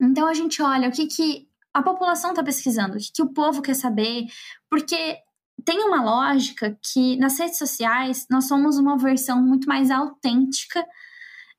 Então 0.00 0.26
a 0.26 0.34
gente 0.34 0.62
olha 0.62 0.88
o 0.88 0.92
que, 0.92 1.06
que 1.06 1.48
a 1.74 1.82
população 1.82 2.30
está 2.30 2.42
pesquisando, 2.42 2.96
o 2.96 2.98
que, 2.98 3.12
que 3.12 3.22
o 3.22 3.32
povo 3.32 3.62
quer 3.62 3.74
saber, 3.74 4.26
porque 4.70 5.18
tem 5.64 5.80
uma 5.80 6.02
lógica 6.02 6.78
que 6.82 7.16
nas 7.16 7.38
redes 7.38 7.58
sociais 7.58 8.26
nós 8.30 8.46
somos 8.46 8.78
uma 8.78 8.96
versão 8.96 9.42
muito 9.42 9.68
mais 9.68 9.90
autêntica. 9.90 10.84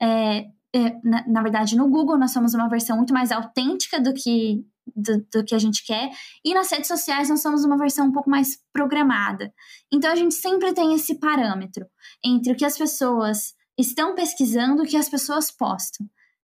É, 0.01 0.47
é, 0.73 0.99
na, 1.03 1.27
na, 1.27 1.41
verdade, 1.41 1.75
no 1.75 1.89
Google 1.89 2.17
nós 2.17 2.31
somos 2.31 2.53
uma 2.53 2.69
versão 2.69 2.97
muito 2.97 3.13
mais 3.13 3.31
autêntica 3.31 3.99
do 3.99 4.13
que 4.13 4.65
do, 4.95 5.25
do, 5.31 5.43
que 5.43 5.55
a 5.55 5.59
gente 5.59 5.85
quer. 5.85 6.09
E 6.43 6.53
nas 6.53 6.71
redes 6.71 6.87
sociais 6.87 7.29
nós 7.29 7.41
somos 7.41 7.63
uma 7.63 7.77
versão 7.77 8.07
um 8.07 8.11
pouco 8.11 8.29
mais 8.29 8.57
programada. 8.73 9.53
Então 9.91 10.11
a 10.11 10.15
gente 10.15 10.35
sempre 10.35 10.73
tem 10.73 10.93
esse 10.93 11.19
parâmetro 11.19 11.85
entre 12.23 12.51
o 12.51 12.55
que 12.55 12.65
as 12.65 12.77
pessoas 12.77 13.53
estão 13.77 14.15
pesquisando 14.15 14.83
e 14.83 14.85
o 14.85 14.89
que 14.89 14.97
as 14.97 15.09
pessoas 15.09 15.51
postam, 15.51 16.05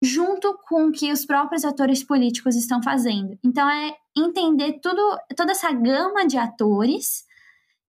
junto 0.01 0.57
com 0.67 0.87
o 0.87 0.91
que 0.91 1.11
os 1.11 1.25
próprios 1.25 1.63
atores 1.63 2.03
políticos 2.03 2.55
estão 2.55 2.81
fazendo. 2.81 3.37
Então 3.43 3.69
é 3.69 3.95
entender 4.17 4.79
tudo, 4.81 5.01
toda 5.35 5.51
essa 5.51 5.71
gama 5.71 6.25
de 6.25 6.37
atores 6.37 7.23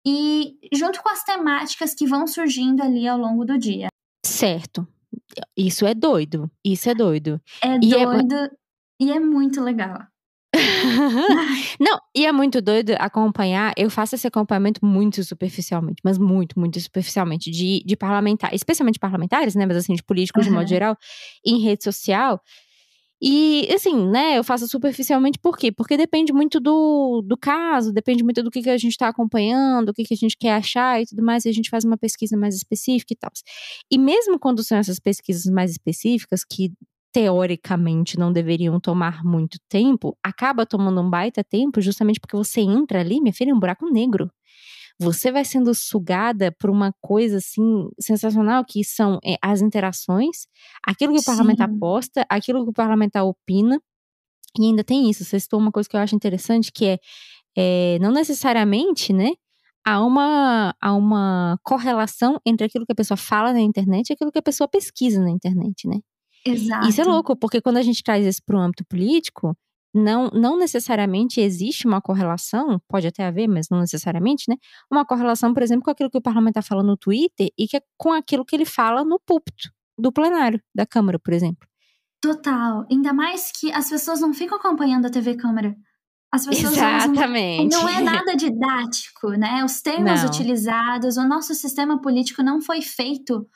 e 0.06 0.58
junto 0.72 1.02
com 1.02 1.10
as 1.10 1.22
temáticas 1.22 1.94
que 1.94 2.06
vão 2.06 2.26
surgindo 2.26 2.82
ali 2.82 3.06
ao 3.06 3.18
longo 3.18 3.44
do 3.44 3.58
dia. 3.58 3.88
Certo. 4.24 4.86
Isso 5.56 5.86
é 5.86 5.94
doido. 5.94 6.50
Isso 6.64 6.88
é 6.90 6.94
doido. 6.94 7.40
É 7.62 7.78
e 7.82 7.94
é 7.94 8.04
doido 8.04 8.34
é... 8.34 8.50
e 9.00 9.12
é 9.12 9.20
muito 9.20 9.60
legal. 9.60 10.06
Não, 11.78 12.00
e 12.14 12.26
é 12.26 12.32
muito 12.32 12.60
doido 12.60 12.90
acompanhar. 12.98 13.72
Eu 13.76 13.88
faço 13.88 14.14
esse 14.14 14.26
acompanhamento 14.26 14.84
muito 14.84 15.22
superficialmente, 15.22 16.00
mas 16.04 16.18
muito, 16.18 16.58
muito 16.58 16.80
superficialmente, 16.80 17.50
de, 17.50 17.82
de 17.84 17.96
parlamentares, 17.96 18.56
especialmente 18.56 18.98
parlamentares, 18.98 19.54
né? 19.54 19.66
Mas 19.66 19.76
assim, 19.76 19.94
de 19.94 20.02
políticos 20.02 20.44
uhum. 20.44 20.52
de 20.52 20.56
modo 20.56 20.68
geral, 20.68 20.96
em 21.44 21.60
rede 21.60 21.84
social. 21.84 22.40
E, 23.22 23.68
assim, 23.74 24.08
né, 24.08 24.38
eu 24.38 24.42
faço 24.42 24.66
superficialmente 24.66 25.38
por 25.38 25.58
quê? 25.58 25.70
Porque 25.70 25.94
depende 25.94 26.32
muito 26.32 26.58
do, 26.58 27.20
do 27.22 27.36
caso, 27.36 27.92
depende 27.92 28.24
muito 28.24 28.42
do 28.42 28.50
que, 28.50 28.62
que 28.62 28.70
a 28.70 28.78
gente 28.78 28.92
está 28.92 29.08
acompanhando, 29.08 29.90
o 29.90 29.92
que, 29.92 30.04
que 30.04 30.14
a 30.14 30.16
gente 30.16 30.36
quer 30.38 30.52
achar 30.54 31.02
e 31.02 31.04
tudo 31.04 31.22
mais, 31.22 31.44
e 31.44 31.50
a 31.50 31.52
gente 31.52 31.68
faz 31.68 31.84
uma 31.84 31.98
pesquisa 31.98 32.34
mais 32.34 32.54
específica 32.54 33.12
e 33.12 33.16
tal. 33.16 33.30
E 33.90 33.98
mesmo 33.98 34.38
quando 34.38 34.64
são 34.64 34.78
essas 34.78 34.98
pesquisas 34.98 35.44
mais 35.52 35.70
específicas, 35.70 36.44
que 36.44 36.72
teoricamente 37.12 38.18
não 38.18 38.32
deveriam 38.32 38.78
tomar 38.80 39.24
muito 39.24 39.58
tempo, 39.68 40.16
acaba 40.22 40.66
tomando 40.66 41.00
um 41.00 41.10
baita 41.10 41.42
tempo 41.42 41.80
justamente 41.80 42.20
porque 42.20 42.36
você 42.36 42.60
entra 42.60 43.00
ali, 43.00 43.20
minha 43.20 43.32
filha, 43.32 43.50
é 43.50 43.54
um 43.54 43.60
buraco 43.60 43.86
negro. 43.90 44.30
Você 44.98 45.32
vai 45.32 45.44
sendo 45.44 45.74
sugada 45.74 46.54
por 46.58 46.68
uma 46.68 46.92
coisa 47.00 47.38
assim 47.38 47.88
sensacional 47.98 48.64
que 48.64 48.84
são 48.84 49.18
é, 49.24 49.36
as 49.42 49.62
interações, 49.62 50.46
aquilo 50.86 51.14
que 51.14 51.20
o 51.20 51.24
parlamentar 51.24 51.70
posta, 51.78 52.26
aquilo 52.28 52.64
que 52.64 52.70
o 52.70 52.74
parlamentar 52.74 53.24
opina. 53.24 53.80
E 54.58 54.64
ainda 54.66 54.84
tem 54.84 55.08
isso, 55.08 55.24
você 55.24 55.40
citou 55.40 55.58
uma 55.58 55.72
coisa 55.72 55.88
que 55.88 55.96
eu 55.96 56.00
acho 56.00 56.14
interessante, 56.14 56.70
que 56.72 56.84
é, 56.86 56.98
é 57.56 57.98
não 58.00 58.12
necessariamente, 58.12 59.12
né? 59.12 59.30
há 59.84 60.04
uma, 60.04 60.74
há 60.80 60.94
uma 60.94 61.58
correlação 61.62 62.38
entre 62.44 62.66
aquilo 62.66 62.86
que 62.86 62.92
a 62.92 62.94
pessoa 62.94 63.16
fala 63.16 63.52
na 63.52 63.60
internet 63.60 64.10
e 64.10 64.12
aquilo 64.12 64.30
que 64.32 64.38
a 64.38 64.42
pessoa 64.42 64.68
pesquisa 64.68 65.20
na 65.20 65.30
internet, 65.30 65.88
né? 65.88 66.00
Exato. 66.44 66.88
Isso 66.88 67.00
é 67.00 67.04
louco, 67.04 67.36
porque 67.36 67.60
quando 67.60 67.76
a 67.76 67.82
gente 67.82 68.02
traz 68.02 68.24
isso 68.26 68.40
para 68.44 68.56
o 68.56 68.60
âmbito 68.60 68.84
político, 68.86 69.56
não, 69.94 70.28
não 70.28 70.56
necessariamente 70.56 71.40
existe 71.40 71.86
uma 71.86 72.00
correlação, 72.00 72.80
pode 72.88 73.06
até 73.06 73.24
haver, 73.24 73.48
mas 73.48 73.68
não 73.70 73.80
necessariamente, 73.80 74.44
né? 74.48 74.56
Uma 74.90 75.04
correlação, 75.04 75.52
por 75.52 75.62
exemplo, 75.62 75.84
com 75.84 75.90
aquilo 75.90 76.10
que 76.10 76.18
o 76.18 76.22
parlamentar 76.22 76.62
fala 76.62 76.82
no 76.82 76.96
Twitter 76.96 77.48
e 77.58 77.66
que 77.66 77.76
é 77.76 77.82
com 77.96 78.12
aquilo 78.12 78.44
que 78.44 78.54
ele 78.54 78.64
fala 78.64 79.04
no 79.04 79.18
púlpito. 79.18 79.70
do 79.98 80.10
plenário 80.10 80.62
da 80.74 80.86
Câmara, 80.86 81.18
por 81.18 81.34
exemplo. 81.34 81.68
Total. 82.22 82.86
Ainda 82.90 83.12
mais 83.12 83.52
que 83.52 83.70
as 83.72 83.90
pessoas 83.90 84.20
não 84.20 84.32
ficam 84.32 84.56
acompanhando 84.56 85.06
a 85.06 85.10
TV 85.10 85.34
Câmara. 85.34 85.76
As 86.32 86.46
pessoas 86.46 86.74
Exatamente. 86.74 87.74
Usam, 87.74 87.82
não 87.82 87.88
é 87.88 88.00
nada 88.00 88.34
didático, 88.34 89.30
né? 89.30 89.64
Os 89.64 89.82
termos 89.82 90.22
não. 90.22 90.30
utilizados, 90.30 91.16
o 91.16 91.26
nosso 91.26 91.54
sistema 91.54 92.00
político 92.00 92.42
não 92.42 92.60
foi 92.60 92.80
feito 92.80 93.46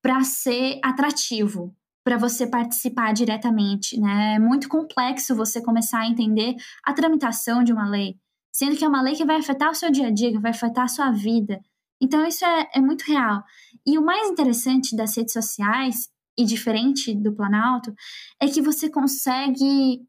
para 0.00 0.22
ser 0.22 0.78
atrativo, 0.82 1.74
para 2.04 2.16
você 2.16 2.46
participar 2.46 3.12
diretamente, 3.12 3.98
né? 4.00 4.34
É 4.36 4.38
muito 4.38 4.68
complexo 4.68 5.34
você 5.34 5.62
começar 5.62 6.00
a 6.00 6.08
entender 6.08 6.56
a 6.84 6.92
tramitação 6.92 7.62
de 7.62 7.72
uma 7.72 7.88
lei, 7.88 8.16
sendo 8.52 8.76
que 8.76 8.84
é 8.84 8.88
uma 8.88 9.02
lei 9.02 9.14
que 9.14 9.24
vai 9.24 9.36
afetar 9.36 9.70
o 9.70 9.74
seu 9.74 9.90
dia 9.90 10.08
a 10.08 10.10
dia, 10.10 10.32
que 10.32 10.38
vai 10.38 10.50
afetar 10.50 10.84
a 10.84 10.88
sua 10.88 11.10
vida. 11.10 11.60
Então, 12.00 12.26
isso 12.26 12.44
é, 12.44 12.70
é 12.74 12.80
muito 12.80 13.02
real. 13.02 13.42
E 13.86 13.98
o 13.98 14.04
mais 14.04 14.30
interessante 14.30 14.96
das 14.96 15.16
redes 15.16 15.32
sociais, 15.32 16.08
e 16.38 16.44
diferente 16.44 17.14
do 17.14 17.34
Planalto, 17.34 17.94
é 18.40 18.48
que 18.48 18.62
você 18.62 18.88
consegue 18.88 20.00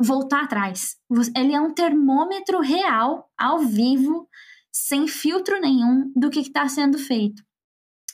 voltar 0.00 0.44
atrás. 0.44 0.96
Ele 1.34 1.54
é 1.54 1.60
um 1.60 1.72
termômetro 1.72 2.60
real, 2.60 3.30
ao 3.38 3.60
vivo, 3.60 4.28
sem 4.70 5.08
filtro 5.08 5.58
nenhum 5.60 6.12
do 6.14 6.30
que 6.30 6.40
está 6.40 6.68
sendo 6.68 6.98
feito. 6.98 7.42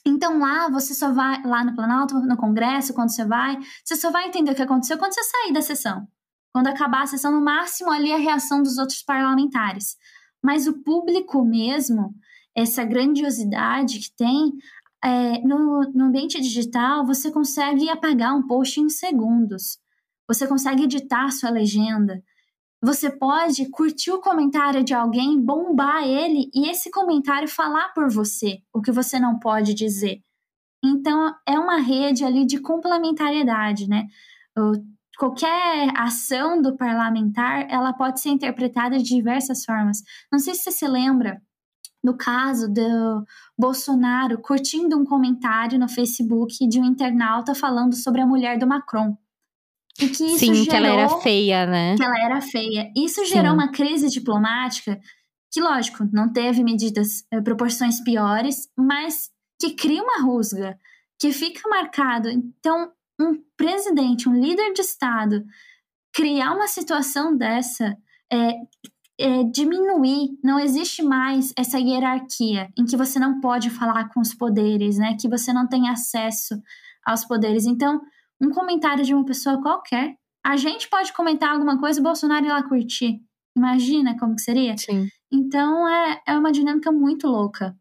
Então 0.06 0.38
lá 0.38 0.68
você 0.68 0.92
só 0.94 1.12
vai, 1.12 1.42
lá 1.44 1.64
no 1.64 1.74
Planalto, 1.74 2.18
no 2.20 2.36
Congresso, 2.36 2.92
quando 2.92 3.10
você 3.10 3.24
vai, 3.24 3.58
você 3.82 3.96
só 3.96 4.10
vai 4.10 4.28
entender 4.28 4.52
o 4.52 4.54
que 4.54 4.62
aconteceu 4.62 4.98
quando 4.98 5.14
você 5.14 5.22
sair 5.22 5.52
da 5.52 5.62
sessão. 5.62 6.06
Quando 6.52 6.68
acabar 6.68 7.02
a 7.02 7.06
sessão, 7.06 7.32
no 7.32 7.40
máximo 7.40 7.90
ali 7.90 8.12
a 8.12 8.18
reação 8.18 8.62
dos 8.62 8.78
outros 8.78 9.02
parlamentares. 9.02 9.96
Mas 10.42 10.66
o 10.66 10.82
público 10.84 11.44
mesmo, 11.44 12.14
essa 12.54 12.84
grandiosidade 12.84 13.98
que 13.98 14.14
tem, 14.14 14.52
é, 15.02 15.38
no, 15.40 15.80
no 15.94 16.04
ambiente 16.04 16.40
digital, 16.40 17.04
você 17.06 17.30
consegue 17.30 17.88
apagar 17.88 18.36
um 18.36 18.46
post 18.46 18.80
em 18.80 18.88
segundos. 18.88 19.78
Você 20.28 20.46
consegue 20.46 20.84
editar 20.84 21.30
sua 21.30 21.50
legenda. 21.50 22.22
Você 22.84 23.10
pode 23.10 23.70
curtir 23.70 24.10
o 24.10 24.20
comentário 24.20 24.84
de 24.84 24.92
alguém, 24.92 25.40
bombar 25.40 26.02
ele 26.02 26.50
e 26.54 26.68
esse 26.68 26.90
comentário 26.90 27.48
falar 27.48 27.94
por 27.94 28.10
você 28.10 28.58
o 28.74 28.82
que 28.82 28.92
você 28.92 29.18
não 29.18 29.38
pode 29.38 29.72
dizer. 29.72 30.20
Então, 30.84 31.34
é 31.48 31.58
uma 31.58 31.78
rede 31.78 32.24
ali 32.24 32.44
de 32.44 32.60
complementariedade, 32.60 33.88
né? 33.88 34.04
Qualquer 35.18 35.96
ação 35.96 36.60
do 36.60 36.76
parlamentar, 36.76 37.66
ela 37.70 37.94
pode 37.94 38.20
ser 38.20 38.28
interpretada 38.28 38.98
de 38.98 39.04
diversas 39.04 39.64
formas. 39.64 40.02
Não 40.30 40.38
sei 40.38 40.54
se 40.54 40.64
você 40.64 40.70
se 40.72 40.86
lembra 40.86 41.40
no 42.02 42.14
caso 42.14 42.70
do 42.70 43.24
Bolsonaro 43.58 44.42
curtindo 44.42 44.98
um 44.98 45.06
comentário 45.06 45.78
no 45.78 45.88
Facebook 45.88 46.68
de 46.68 46.78
um 46.78 46.84
internauta 46.84 47.54
falando 47.54 47.94
sobre 47.94 48.20
a 48.20 48.26
mulher 48.26 48.58
do 48.58 48.66
Macron. 48.66 49.16
E 50.00 50.08
que 50.08 50.24
isso 50.24 50.38
Sim, 50.38 50.54
gerou, 50.54 50.66
que 50.66 50.76
ela 50.76 50.88
era 50.88 51.08
feia, 51.20 51.66
né? 51.66 51.96
Que 51.96 52.02
ela 52.02 52.18
era 52.18 52.40
feia. 52.40 52.90
Isso 52.96 53.24
gerou 53.26 53.50
Sim. 53.50 53.54
uma 53.54 53.70
crise 53.70 54.08
diplomática 54.08 55.00
que, 55.52 55.60
lógico, 55.60 56.08
não 56.12 56.32
teve 56.32 56.64
medidas, 56.64 57.24
eh, 57.30 57.40
proporções 57.40 58.02
piores, 58.02 58.68
mas 58.76 59.30
que 59.60 59.70
cria 59.74 60.02
uma 60.02 60.20
rusga, 60.20 60.76
que 61.20 61.32
fica 61.32 61.68
marcado. 61.68 62.28
Então, 62.28 62.90
um 63.20 63.40
presidente, 63.56 64.28
um 64.28 64.34
líder 64.34 64.72
de 64.72 64.80
Estado, 64.80 65.44
criar 66.12 66.52
uma 66.52 66.66
situação 66.66 67.36
dessa 67.36 67.96
é, 68.32 68.52
é, 69.16 69.44
diminuir, 69.44 70.36
não 70.42 70.58
existe 70.58 71.02
mais 71.02 71.52
essa 71.56 71.78
hierarquia 71.78 72.68
em 72.76 72.84
que 72.84 72.96
você 72.96 73.18
não 73.20 73.40
pode 73.40 73.70
falar 73.70 74.08
com 74.08 74.20
os 74.20 74.34
poderes, 74.34 74.98
né? 74.98 75.16
Que 75.20 75.28
você 75.28 75.52
não 75.52 75.68
tem 75.68 75.88
acesso 75.88 76.60
aos 77.06 77.24
poderes. 77.24 77.64
Então, 77.64 78.00
um 78.44 78.50
comentário 78.50 79.04
de 79.04 79.14
uma 79.14 79.24
pessoa 79.24 79.60
qualquer, 79.60 80.14
a 80.44 80.56
gente 80.56 80.88
pode 80.88 81.12
comentar 81.12 81.50
alguma 81.50 81.78
coisa 81.78 81.98
e 81.98 82.00
o 82.00 82.04
Bolsonaro 82.04 82.46
ir 82.46 82.50
lá 82.50 82.62
curtir. 82.62 83.20
Imagina 83.56 84.18
como 84.18 84.34
que 84.34 84.42
seria? 84.42 84.76
Sim. 84.76 85.08
Então, 85.32 85.88
é, 85.88 86.22
é 86.28 86.38
uma 86.38 86.52
dinâmica 86.52 86.92
muito 86.92 87.26
louca. 87.26 87.76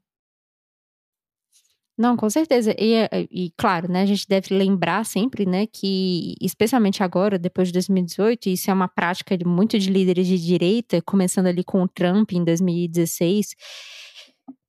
Não, 1.96 2.18
com 2.18 2.28
certeza. 2.30 2.74
E, 2.80 2.94
é, 2.94 3.10
e, 3.30 3.52
claro, 3.56 3.92
né, 3.92 4.02
a 4.02 4.06
gente 4.06 4.28
deve 4.28 4.56
lembrar 4.56 5.06
sempre, 5.06 5.46
né, 5.46 5.68
que, 5.68 6.36
especialmente 6.42 7.04
agora, 7.04 7.38
depois 7.38 7.68
de 7.68 7.74
2018, 7.74 8.50
isso 8.50 8.72
é 8.72 8.74
uma 8.74 8.88
prática 8.88 9.38
de 9.38 9.46
muito 9.46 9.78
de 9.78 9.92
líderes 9.92 10.26
de 10.26 10.40
direita, 10.40 11.02
começando 11.04 11.48
ali 11.48 11.64
com 11.64 11.84
o 11.84 11.88
Trump 11.88 12.32
em 12.32 12.44
2016. 12.44 13.56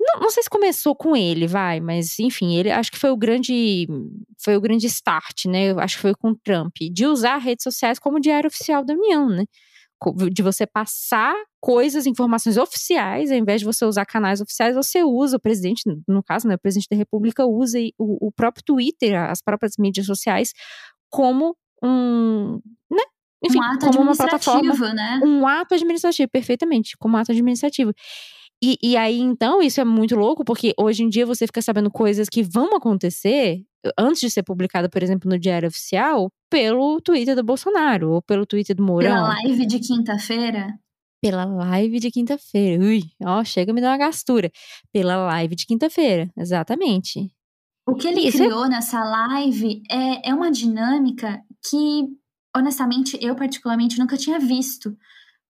Não, 0.06 0.20
não 0.20 0.30
sei 0.30 0.42
se 0.42 0.50
começou 0.50 0.94
com 0.94 1.16
ele, 1.16 1.46
vai, 1.46 1.80
mas 1.80 2.18
enfim, 2.18 2.56
ele 2.56 2.70
acho 2.70 2.92
que 2.92 2.98
foi 2.98 3.10
o 3.10 3.16
grande 3.16 3.86
foi 4.42 4.56
o 4.56 4.60
grande 4.60 4.86
start, 4.86 5.46
né? 5.46 5.70
Eu 5.70 5.80
acho 5.80 5.96
que 5.96 6.02
foi 6.02 6.14
com 6.14 6.30
o 6.30 6.36
Trump, 6.36 6.74
de 6.92 7.06
usar 7.06 7.38
redes 7.38 7.62
sociais 7.62 7.98
como 7.98 8.20
diário 8.20 8.48
oficial 8.48 8.84
da 8.84 8.92
União, 8.94 9.28
né? 9.28 9.44
de 10.30 10.42
você 10.42 10.66
passar 10.66 11.34
coisas, 11.60 12.04
informações 12.04 12.58
oficiais, 12.58 13.30
ao 13.30 13.38
invés 13.38 13.60
de 13.60 13.64
você 13.64 13.86
usar 13.86 14.04
canais 14.04 14.40
oficiais, 14.40 14.74
você 14.74 15.02
usa, 15.02 15.38
o 15.38 15.40
presidente, 15.40 15.82
no 16.06 16.22
caso, 16.22 16.46
né, 16.46 16.56
o 16.56 16.58
presidente 16.58 16.88
da 16.90 16.96
República 16.96 17.46
usa 17.46 17.78
o, 17.96 18.28
o 18.28 18.32
próprio 18.32 18.62
Twitter, 18.64 19.18
as 19.18 19.40
próprias 19.40 19.74
mídias 19.78 20.04
sociais, 20.04 20.52
como 21.08 21.56
um, 21.82 22.60
né, 22.90 23.02
enfim, 23.42 23.58
um 23.58 23.78
como 23.78 24.00
uma 24.00 24.16
plataforma, 24.16 24.74
né? 24.92 25.20
um 25.24 25.46
ato 25.46 25.74
administrativo, 25.74 26.28
perfeitamente, 26.30 26.96
como 26.98 27.16
ato 27.16 27.32
administrativo. 27.32 27.92
E, 28.64 28.78
e 28.82 28.96
aí, 28.96 29.20
então, 29.20 29.60
isso 29.60 29.78
é 29.78 29.84
muito 29.84 30.16
louco, 30.16 30.42
porque 30.42 30.72
hoje 30.78 31.02
em 31.02 31.08
dia 31.10 31.26
você 31.26 31.46
fica 31.46 31.60
sabendo 31.60 31.90
coisas 31.90 32.30
que 32.30 32.42
vão 32.42 32.74
acontecer 32.74 33.62
antes 33.98 34.22
de 34.22 34.30
ser 34.30 34.42
publicada, 34.42 34.88
por 34.88 35.02
exemplo, 35.02 35.30
no 35.30 35.38
Diário 35.38 35.68
Oficial, 35.68 36.32
pelo 36.48 36.98
Twitter 37.02 37.36
do 37.36 37.44
Bolsonaro 37.44 38.12
ou 38.12 38.22
pelo 38.22 38.46
Twitter 38.46 38.74
do 38.74 38.82
Mourão. 38.82 39.10
Pela 39.10 39.34
live 39.34 39.66
de 39.66 39.80
quinta-feira? 39.80 40.78
Pela 41.20 41.44
live 41.44 42.00
de 42.00 42.10
quinta-feira. 42.10 42.82
Ui, 42.82 43.02
ó, 43.22 43.44
chega 43.44 43.70
a 43.70 43.74
me 43.74 43.82
dar 43.82 43.90
uma 43.90 43.98
gastura. 43.98 44.50
Pela 44.90 45.14
live 45.26 45.54
de 45.54 45.66
quinta-feira, 45.66 46.30
exatamente. 46.34 47.30
O 47.86 47.94
que 47.94 48.08
ele 48.08 48.26
Isso 48.26 48.42
é 48.42 48.46
criou 48.46 48.64
é... 48.64 48.68
nessa 48.70 49.04
live 49.04 49.82
é, 49.90 50.30
é 50.30 50.34
uma 50.34 50.50
dinâmica 50.50 51.38
que, 51.68 52.08
honestamente, 52.56 53.18
eu 53.20 53.36
particularmente 53.36 53.98
nunca 53.98 54.16
tinha 54.16 54.38
visto 54.38 54.96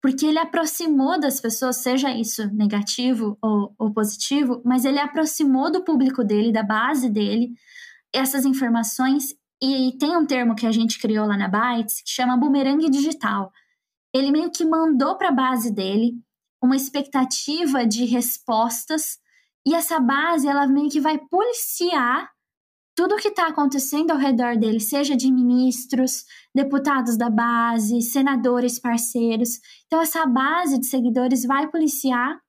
porque 0.04 0.26
ele 0.26 0.38
aproximou 0.38 1.18
das 1.18 1.40
pessoas, 1.40 1.76
seja 1.76 2.10
isso 2.10 2.46
negativo 2.54 3.38
ou, 3.40 3.74
ou, 3.78 3.90
positivo, 3.90 4.60
mas 4.62 4.84
ele 4.84 4.98
aproximou 4.98 5.72
do 5.72 5.82
público 5.82 6.22
dele, 6.22 6.52
da 6.52 6.62
base 6.62 7.08
dele, 7.08 7.54
essas 8.12 8.44
informações. 8.44 9.34
E 9.62 9.96
tem 9.98 10.14
um 10.14 10.26
termo 10.26 10.54
que 10.54 10.66
a 10.66 10.72
gente 10.72 10.98
criou 10.98 11.26
lá 11.26 11.38
na 11.38 11.48
Bytes 11.48 12.02
que 12.02 12.10
chama 12.10 12.36
bumerangue 12.36 12.90
digital. 12.90 13.50
Ele 14.14 14.30
meio 14.30 14.50
que 14.50 14.62
mandou 14.62 15.16
para 15.16 15.30
a 15.30 15.32
base 15.32 15.72
dele 15.72 16.12
uma 16.62 16.76
expectativa 16.76 17.86
de 17.86 18.04
respostas, 18.04 19.18
e 19.66 19.74
essa 19.74 19.98
base 19.98 20.46
ela 20.46 20.66
meio 20.66 20.90
que 20.90 21.00
vai 21.00 21.16
policiar 21.16 22.28
tudo 22.94 23.14
o 23.14 23.18
que 23.18 23.28
está 23.28 23.48
acontecendo 23.48 24.12
ao 24.12 24.18
redor 24.18 24.56
dele, 24.56 24.78
seja 24.78 25.16
de 25.16 25.30
ministros, 25.30 26.24
deputados 26.54 27.16
da 27.16 27.28
base, 27.28 28.00
senadores 28.02 28.78
parceiros. 28.78 29.58
Então, 29.86 30.00
essa 30.00 30.24
base 30.26 30.78
de 30.78 30.86
seguidores 30.86 31.44
vai 31.44 31.68
policiar 31.68 32.40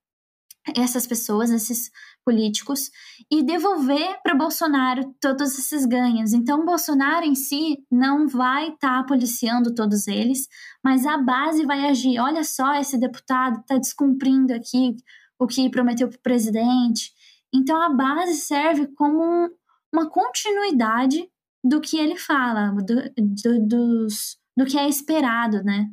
essas 0.75 1.05
pessoas, 1.05 1.51
esses 1.51 1.91
políticos, 2.23 2.89
e 3.29 3.43
devolver 3.43 4.19
para 4.23 4.33
Bolsonaro 4.33 5.13
todos 5.21 5.57
esses 5.59 5.85
ganhos. 5.85 6.33
Então, 6.33 6.65
Bolsonaro 6.65 7.25
em 7.25 7.35
si 7.35 7.77
não 7.91 8.27
vai 8.27 8.69
estar 8.69 9.01
tá 9.01 9.03
policiando 9.03 9.73
todos 9.75 10.07
eles, 10.07 10.47
mas 10.83 11.05
a 11.05 11.17
base 11.17 11.65
vai 11.65 11.87
agir. 11.87 12.19
Olha 12.19 12.43
só, 12.43 12.75
esse 12.75 12.97
deputado 12.97 13.59
está 13.59 13.77
descumprindo 13.77 14.53
aqui 14.53 14.95
o 15.37 15.45
que 15.45 15.69
prometeu 15.69 16.07
para 16.07 16.17
o 16.17 16.21
presidente. 16.21 17.11
Então, 17.53 17.79
a 17.81 17.89
base 17.89 18.35
serve 18.35 18.87
como 18.95 19.49
uma 19.95 20.09
continuidade 20.09 21.27
do 21.63 21.79
que 21.79 21.97
ele 21.97 22.17
fala, 22.17 22.71
do, 22.71 22.95
do, 23.17 23.67
dos, 23.67 24.37
do 24.57 24.65
que 24.65 24.77
é 24.77 24.87
esperado, 24.87 25.63
né? 25.63 25.87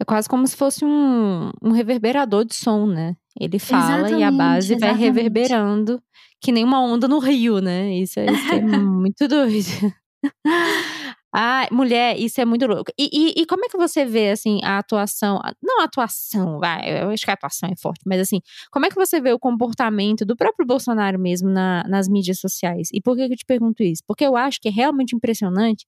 É 0.00 0.04
quase 0.04 0.28
como 0.28 0.46
se 0.46 0.56
fosse 0.56 0.84
um, 0.84 1.50
um 1.62 1.70
reverberador 1.70 2.44
de 2.44 2.54
som, 2.54 2.86
né? 2.86 3.16
Ele 3.38 3.58
fala 3.58 3.98
exatamente, 3.98 4.20
e 4.20 4.22
a 4.22 4.30
base 4.30 4.72
exatamente. 4.74 4.98
vai 4.98 5.06
reverberando, 5.06 6.02
que 6.40 6.52
nem 6.52 6.64
uma 6.64 6.80
onda 6.80 7.06
no 7.06 7.18
rio, 7.18 7.60
né? 7.60 7.92
Isso 7.94 8.18
é, 8.18 8.26
isso 8.26 8.52
é 8.52 8.60
muito 8.80 9.28
doido. 9.28 9.94
Ah, 11.34 11.66
mulher, 11.72 12.18
isso 12.18 12.40
é 12.42 12.44
muito 12.44 12.66
louco. 12.66 12.92
E, 12.98 13.08
e, 13.10 13.42
e, 13.42 13.46
como 13.46 13.64
é 13.64 13.68
que 13.68 13.76
você 13.78 14.04
vê, 14.04 14.30
assim, 14.30 14.60
a 14.62 14.78
atuação? 14.78 15.40
Não 15.62 15.80
a 15.80 15.84
atuação, 15.84 16.58
vai, 16.58 17.02
eu 17.04 17.08
acho 17.10 17.24
que 17.24 17.30
a 17.30 17.34
atuação 17.34 17.70
é 17.70 17.76
forte, 17.76 18.02
mas 18.06 18.20
assim, 18.20 18.40
como 18.70 18.84
é 18.84 18.90
que 18.90 18.94
você 18.96 19.18
vê 19.18 19.32
o 19.32 19.38
comportamento 19.38 20.26
do 20.26 20.36
próprio 20.36 20.66
Bolsonaro 20.66 21.18
mesmo 21.18 21.48
na, 21.48 21.84
nas 21.88 22.06
mídias 22.06 22.38
sociais? 22.38 22.88
E 22.92 23.00
por 23.00 23.16
que 23.16 23.22
eu 23.22 23.28
te 23.30 23.46
pergunto 23.46 23.82
isso? 23.82 24.02
Porque 24.06 24.24
eu 24.26 24.36
acho 24.36 24.60
que 24.60 24.68
é 24.68 24.70
realmente 24.70 25.16
impressionante 25.16 25.86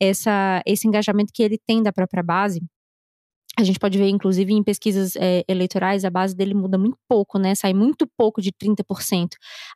essa, 0.00 0.62
esse 0.66 0.86
engajamento 0.86 1.32
que 1.34 1.42
ele 1.42 1.58
tem 1.66 1.82
da 1.82 1.92
própria 1.92 2.22
base. 2.22 2.60
A 3.58 3.62
gente 3.62 3.78
pode 3.78 3.96
ver, 3.96 4.08
inclusive, 4.08 4.52
em 4.52 4.62
pesquisas 4.62 5.14
é, 5.16 5.44
eleitorais, 5.48 6.04
a 6.04 6.10
base 6.10 6.34
dele 6.34 6.54
muda 6.54 6.76
muito 6.76 6.98
pouco, 7.08 7.38
né? 7.38 7.54
Sai 7.54 7.72
muito 7.72 8.06
pouco 8.16 8.42
de 8.42 8.50
30%. 8.50 9.28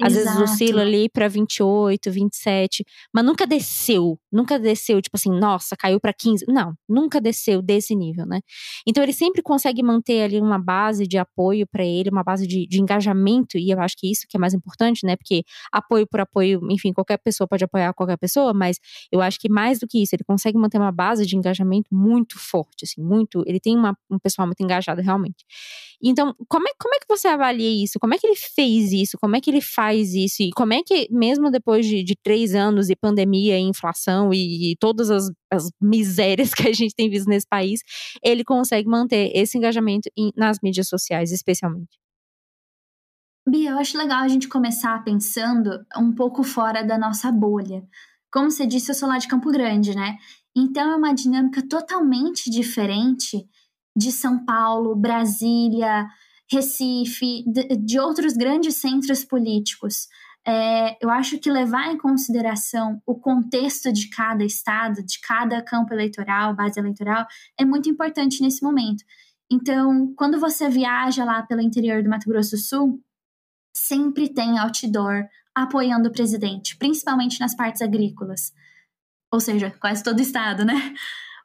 Às 0.02 0.14
Exato. 0.14 0.38
vezes 0.38 0.50
oscila 0.52 0.82
ali 0.82 1.08
para 1.08 1.28
28, 1.28 2.10
27, 2.10 2.84
mas 3.14 3.24
nunca 3.24 3.46
desceu, 3.46 4.18
nunca 4.32 4.58
desceu, 4.58 5.00
tipo 5.00 5.16
assim, 5.16 5.30
nossa, 5.30 5.76
caiu 5.76 6.00
para 6.00 6.12
15. 6.12 6.44
Não, 6.48 6.74
nunca 6.88 7.20
desceu 7.20 7.62
desse 7.62 7.94
nível, 7.94 8.26
né? 8.26 8.40
Então 8.86 9.02
ele 9.02 9.12
sempre 9.12 9.42
consegue 9.42 9.82
manter 9.82 10.22
ali 10.22 10.40
uma 10.40 10.58
base 10.58 11.06
de 11.06 11.16
apoio 11.16 11.66
para 11.66 11.84
ele, 11.84 12.10
uma 12.10 12.24
base 12.24 12.46
de, 12.46 12.66
de 12.66 12.80
engajamento, 12.80 13.58
e 13.58 13.70
eu 13.70 13.80
acho 13.80 13.96
que 13.96 14.10
isso 14.10 14.26
que 14.28 14.36
é 14.36 14.40
mais 14.40 14.54
importante, 14.54 15.06
né? 15.06 15.16
Porque 15.16 15.44
apoio 15.72 16.06
por 16.06 16.20
apoio, 16.20 16.60
enfim, 16.70 16.92
qualquer 16.92 17.18
pessoa 17.18 17.46
pode 17.46 17.62
apoiar 17.62 17.92
qualquer 17.94 18.16
pessoa, 18.16 18.52
mas 18.52 18.78
eu 19.12 19.20
acho 19.20 19.38
que 19.38 19.48
mais 19.48 19.78
do 19.78 19.86
que 19.86 20.02
isso, 20.02 20.14
ele 20.14 20.24
consegue 20.24 20.58
manter 20.58 20.78
uma 20.78 20.92
base 20.92 21.24
de 21.24 21.36
engajamento 21.36 21.94
muito 21.94 22.38
forte, 22.38 22.84
assim, 22.84 23.02
muito. 23.02 23.42
Ele 23.46 23.60
tem 23.60 23.67
uma, 23.76 23.96
um 24.10 24.18
pessoal 24.18 24.46
muito 24.46 24.62
engajado 24.62 25.00
realmente. 25.00 25.44
Então, 26.02 26.34
como 26.48 26.68
é, 26.68 26.72
como 26.78 26.94
é 26.94 26.98
que 27.00 27.06
você 27.08 27.26
avalia 27.26 27.84
isso? 27.84 27.98
Como 27.98 28.14
é 28.14 28.18
que 28.18 28.26
ele 28.26 28.36
fez 28.36 28.92
isso? 28.92 29.18
Como 29.18 29.34
é 29.34 29.40
que 29.40 29.50
ele 29.50 29.60
faz 29.60 30.14
isso? 30.14 30.42
E 30.42 30.50
como 30.50 30.72
é 30.72 30.82
que, 30.82 31.08
mesmo 31.10 31.50
depois 31.50 31.84
de, 31.86 32.04
de 32.04 32.14
três 32.22 32.54
anos 32.54 32.88
e 32.88 32.96
pandemia 32.96 33.58
e 33.58 33.62
inflação 33.62 34.32
e, 34.32 34.72
e 34.72 34.76
todas 34.76 35.10
as, 35.10 35.28
as, 35.52 35.70
misérias 35.80 36.54
que 36.54 36.68
a 36.68 36.72
gente 36.72 36.94
tem 36.94 37.10
visto 37.10 37.28
nesse 37.28 37.46
país, 37.48 37.80
ele 38.22 38.44
consegue 38.44 38.88
manter 38.88 39.32
esse 39.34 39.58
engajamento 39.58 40.08
em, 40.16 40.30
nas 40.36 40.58
mídias 40.62 40.88
sociais, 40.88 41.32
especialmente? 41.32 41.98
Bia, 43.48 43.70
eu 43.70 43.78
acho 43.78 43.96
legal 43.96 44.22
a 44.22 44.28
gente 44.28 44.46
começar 44.46 45.02
pensando 45.02 45.84
um 45.96 46.12
pouco 46.14 46.42
fora 46.42 46.82
da 46.82 46.98
nossa 46.98 47.32
bolha. 47.32 47.82
Como 48.30 48.50
você 48.50 48.66
disse, 48.66 48.90
eu 48.90 48.94
sou 48.94 49.08
lá 49.08 49.16
de 49.18 49.26
Campo 49.26 49.50
Grande, 49.50 49.96
né? 49.96 50.18
Então 50.58 50.90
é 50.90 50.96
uma 50.96 51.14
dinâmica 51.14 51.62
totalmente 51.62 52.50
diferente 52.50 53.48
de 53.96 54.10
São 54.10 54.44
Paulo, 54.44 54.96
Brasília, 54.96 56.04
Recife, 56.50 57.44
de, 57.46 57.76
de 57.76 58.00
outros 58.00 58.32
grandes 58.32 58.74
centros 58.74 59.24
políticos. 59.24 60.08
É, 60.44 60.96
eu 61.00 61.10
acho 61.10 61.38
que 61.38 61.48
levar 61.48 61.92
em 61.92 61.98
consideração 61.98 63.00
o 63.06 63.14
contexto 63.14 63.92
de 63.92 64.08
cada 64.10 64.44
estado, 64.44 65.04
de 65.04 65.20
cada 65.20 65.62
campo 65.62 65.94
eleitoral, 65.94 66.56
base 66.56 66.80
eleitoral, 66.80 67.24
é 67.56 67.64
muito 67.64 67.88
importante 67.88 68.42
nesse 68.42 68.60
momento. 68.60 69.04
Então, 69.48 70.12
quando 70.16 70.40
você 70.40 70.68
viaja 70.68 71.24
lá 71.24 71.42
pelo 71.44 71.60
interior 71.60 72.02
do 72.02 72.10
Mato 72.10 72.28
Grosso 72.28 72.56
do 72.56 72.58
Sul, 72.58 73.00
sempre 73.72 74.28
tem 74.28 74.58
outdoor 74.58 75.28
apoiando 75.54 76.08
o 76.08 76.12
presidente, 76.12 76.76
principalmente 76.76 77.38
nas 77.38 77.54
partes 77.54 77.80
agrícolas. 77.80 78.52
Ou 79.32 79.40
seja, 79.40 79.72
quase 79.80 80.02
todo 80.02 80.20
estado, 80.20 80.64
né? 80.64 80.94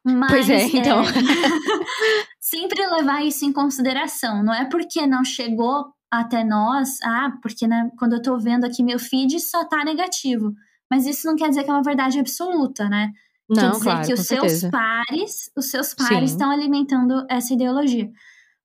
Mas, 0.04 0.30
pois 0.30 0.50
é, 0.50 0.64
então. 0.66 1.02
É, 1.02 1.06
sempre 2.40 2.86
levar 2.88 3.24
isso 3.24 3.46
em 3.46 3.54
consideração. 3.54 4.44
Não 4.44 4.54
é 4.54 4.66
porque 4.66 5.08
não 5.08 5.24
chegou 5.24 5.94
até 6.12 6.44
nós, 6.44 7.02
ah, 7.04 7.34
porque 7.42 7.68
né, 7.68 7.90
quando 7.98 8.14
eu 8.14 8.22
tô 8.22 8.38
vendo 8.38 8.66
aqui 8.66 8.84
meu 8.84 9.00
feed 9.00 9.40
só 9.40 9.66
tá 9.66 9.84
negativo. 9.84 10.54
Mas 10.90 11.08
isso 11.08 11.26
não 11.26 11.36
quer 11.36 11.50
dizer 11.50 11.64
que 11.64 11.70
é 11.72 11.74
uma 11.74 11.82
verdade 11.82 12.20
absoluta, 12.20 12.88
né? 12.88 13.12
Não, 13.50 13.56
quer 13.56 13.72
dizer 13.72 13.84
claro, 13.84 14.08
que 14.08 14.14
os 14.14 14.20
seus 14.20 14.52
certeza. 14.52 14.70
pares, 14.70 15.52
os 15.58 15.70
seus 15.70 15.94
pares 15.94 16.32
estão 16.32 16.52
alimentando 16.52 17.26
essa 17.30 17.54
ideologia. 17.54 18.12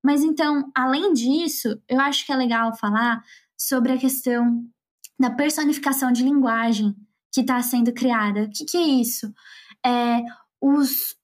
Mas 0.02 0.22
então, 0.22 0.70
além 0.75 1.12
disso, 1.12 1.80
eu 1.88 2.00
acho 2.00 2.25
que 2.26 2.32
é 2.32 2.37
legal 2.37 2.76
falar 2.76 3.22
sobre 3.56 3.92
a 3.92 3.98
questão 3.98 4.62
da 5.18 5.30
personificação 5.30 6.12
de 6.12 6.22
linguagem 6.22 6.94
que 7.38 7.42
está 7.42 7.62
sendo 7.62 7.92
criada. 7.92 8.42
O 8.42 8.50
que, 8.50 8.64
que, 8.64 8.76
é 8.76 8.83
isso? 9.00 9.33
É, 9.87 10.23
os, 10.61 11.14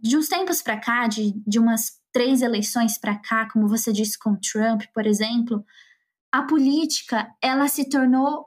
de 0.00 0.16
uns 0.16 0.28
tempos 0.28 0.62
para 0.62 0.78
cá, 0.78 1.08
de, 1.08 1.32
de 1.44 1.58
umas 1.58 1.98
três 2.12 2.42
eleições 2.42 2.96
para 2.96 3.16
cá, 3.16 3.48
como 3.52 3.66
você 3.66 3.92
disse 3.92 4.16
com 4.16 4.36
Trump, 4.36 4.84
por 4.94 5.04
exemplo, 5.04 5.64
a 6.32 6.42
política 6.42 7.28
ela 7.42 7.66
se 7.66 7.88
tornou 7.88 8.46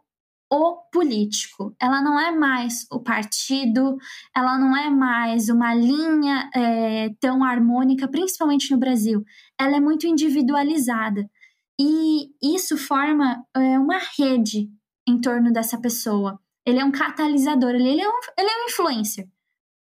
o 0.50 0.78
político. 0.90 1.76
Ela 1.82 2.02
não 2.02 2.18
é 2.18 2.32
mais 2.32 2.88
o 2.90 3.02
partido, 3.02 3.98
ela 4.34 4.58
não 4.58 4.76
é 4.76 4.90
mais 4.90 5.50
uma 5.50 5.76
linha 5.76 6.50
é, 6.56 7.10
tão 7.20 7.44
harmônica, 7.44 8.08
principalmente 8.08 8.72
no 8.72 8.80
Brasil. 8.80 9.24
Ela 9.60 9.76
é 9.76 9.80
muito 9.82 10.08
individualizada. 10.08 11.30
E 11.78 12.32
isso 12.42 12.78
forma 12.78 13.44
é, 13.54 13.78
uma 13.78 14.00
rede 14.18 14.70
em 15.06 15.20
torno 15.20 15.52
dessa 15.52 15.78
pessoa. 15.78 16.40
Ele 16.66 16.80
é 16.80 16.86
um 16.86 16.92
catalisador, 16.92 17.72
ele, 17.72 18.02
é, 18.02 18.08
um, 18.08 18.20
ele 18.38 18.50
é 18.50 18.64
um 18.64 18.66
influencer. 18.68 19.28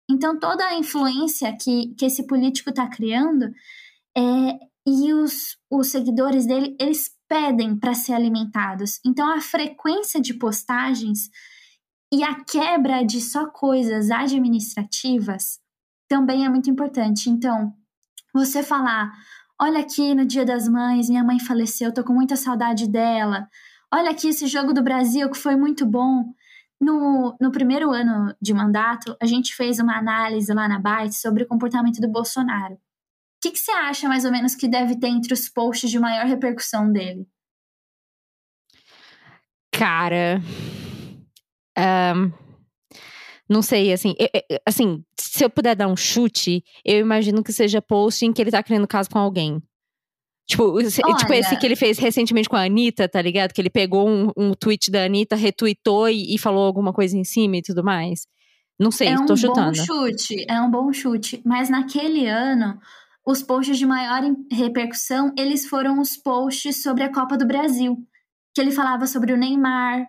Então, 0.09 0.37
toda 0.37 0.65
a 0.65 0.75
influência 0.75 1.55
que, 1.55 1.93
que 1.95 2.05
esse 2.05 2.25
político 2.27 2.69
está 2.69 2.87
criando 2.87 3.51
é, 4.17 4.59
e 4.85 5.13
os, 5.13 5.57
os 5.69 5.87
seguidores 5.87 6.45
dele, 6.45 6.75
eles 6.79 7.11
pedem 7.27 7.77
para 7.77 7.93
ser 7.93 8.13
alimentados. 8.13 8.99
Então, 9.05 9.31
a 9.31 9.39
frequência 9.39 10.19
de 10.19 10.33
postagens 10.33 11.29
e 12.11 12.23
a 12.23 12.43
quebra 12.43 13.03
de 13.03 13.21
só 13.21 13.47
coisas 13.47 14.11
administrativas 14.11 15.59
também 16.09 16.45
é 16.45 16.49
muito 16.49 16.69
importante. 16.69 17.29
Então, 17.29 17.73
você 18.33 18.61
falar: 18.61 19.11
olha 19.59 19.79
aqui 19.79 20.13
no 20.13 20.25
Dia 20.25 20.43
das 20.43 20.67
Mães, 20.67 21.09
minha 21.09 21.23
mãe 21.23 21.39
faleceu, 21.39 21.93
tô 21.93 22.03
com 22.03 22.13
muita 22.13 22.35
saudade 22.35 22.89
dela. 22.89 23.47
Olha 23.93 24.11
aqui 24.11 24.27
esse 24.27 24.47
jogo 24.47 24.73
do 24.73 24.83
Brasil 24.83 25.29
que 25.29 25.37
foi 25.37 25.55
muito 25.55 25.85
bom. 25.85 26.33
No, 26.81 27.37
no 27.39 27.51
primeiro 27.51 27.91
ano 27.91 28.35
de 28.41 28.55
mandato, 28.55 29.15
a 29.21 29.25
gente 29.27 29.55
fez 29.55 29.77
uma 29.77 29.97
análise 29.97 30.51
lá 30.51 30.67
na 30.67 30.79
Byte 30.79 31.15
sobre 31.15 31.43
o 31.43 31.47
comportamento 31.47 32.01
do 32.01 32.09
Bolsonaro. 32.09 32.73
O 32.73 32.79
que, 33.39 33.51
que 33.51 33.59
você 33.59 33.71
acha, 33.71 34.07
mais 34.07 34.25
ou 34.25 34.31
menos, 34.31 34.55
que 34.55 34.67
deve 34.67 34.99
ter 34.99 35.07
entre 35.07 35.31
os 35.31 35.47
posts 35.47 35.91
de 35.91 35.99
maior 35.99 36.25
repercussão 36.25 36.91
dele? 36.91 37.27
Cara. 39.71 40.41
Um, 41.77 42.31
não 43.47 43.61
sei, 43.61 43.91
assim, 43.91 44.15
eu, 44.17 44.59
assim, 44.65 45.03
se 45.19 45.43
eu 45.43 45.49
puder 45.49 45.75
dar 45.75 45.87
um 45.87 45.95
chute, 45.95 46.63
eu 46.85 46.99
imagino 46.99 47.43
que 47.43 47.51
seja 47.51 47.81
post 47.81 48.25
em 48.25 48.31
que 48.31 48.41
ele 48.41 48.51
tá 48.51 48.63
criando 48.63 48.87
caso 48.87 49.09
com 49.09 49.19
alguém. 49.19 49.61
Tipo, 50.51 50.73
Olha. 50.73 50.89
tipo 50.89 51.33
esse 51.33 51.55
que 51.55 51.65
ele 51.65 51.77
fez 51.77 51.97
recentemente 51.97 52.49
com 52.49 52.57
a 52.57 52.65
Anitta, 52.65 53.07
tá 53.07 53.21
ligado? 53.21 53.53
Que 53.53 53.61
ele 53.61 53.69
pegou 53.69 54.09
um, 54.09 54.31
um 54.35 54.53
tweet 54.53 54.91
da 54.91 55.05
Anitta, 55.05 55.33
retweetou 55.33 56.09
e, 56.09 56.35
e, 56.35 56.37
falou 56.37 56.65
alguma 56.65 56.91
coisa 56.91 57.17
em 57.17 57.23
cima 57.23 57.55
e 57.55 57.61
tudo 57.61 57.81
mais. 57.81 58.27
Não 58.77 58.91
sei, 58.91 59.07
é 59.07 59.25
tô 59.25 59.37
chutando. 59.37 59.77
É 59.77 59.81
um 59.81 59.85
bom 59.85 60.09
chute, 60.11 60.45
é 60.49 60.61
um 60.61 60.69
bom 60.69 60.91
chute. 60.91 61.41
Mas 61.45 61.69
naquele 61.69 62.27
ano, 62.27 62.77
os 63.25 63.41
posts 63.41 63.77
de 63.77 63.85
maior 63.85 64.23
repercussão, 64.51 65.33
eles 65.37 65.65
foram 65.65 66.01
os 66.01 66.17
posts 66.17 66.83
sobre 66.83 67.03
a 67.03 67.13
Copa 67.13 67.37
do 67.37 67.47
Brasil. 67.47 67.97
Que 68.53 68.59
ele 68.59 68.71
falava 68.71 69.07
sobre 69.07 69.31
o 69.31 69.37
Neymar, 69.37 70.05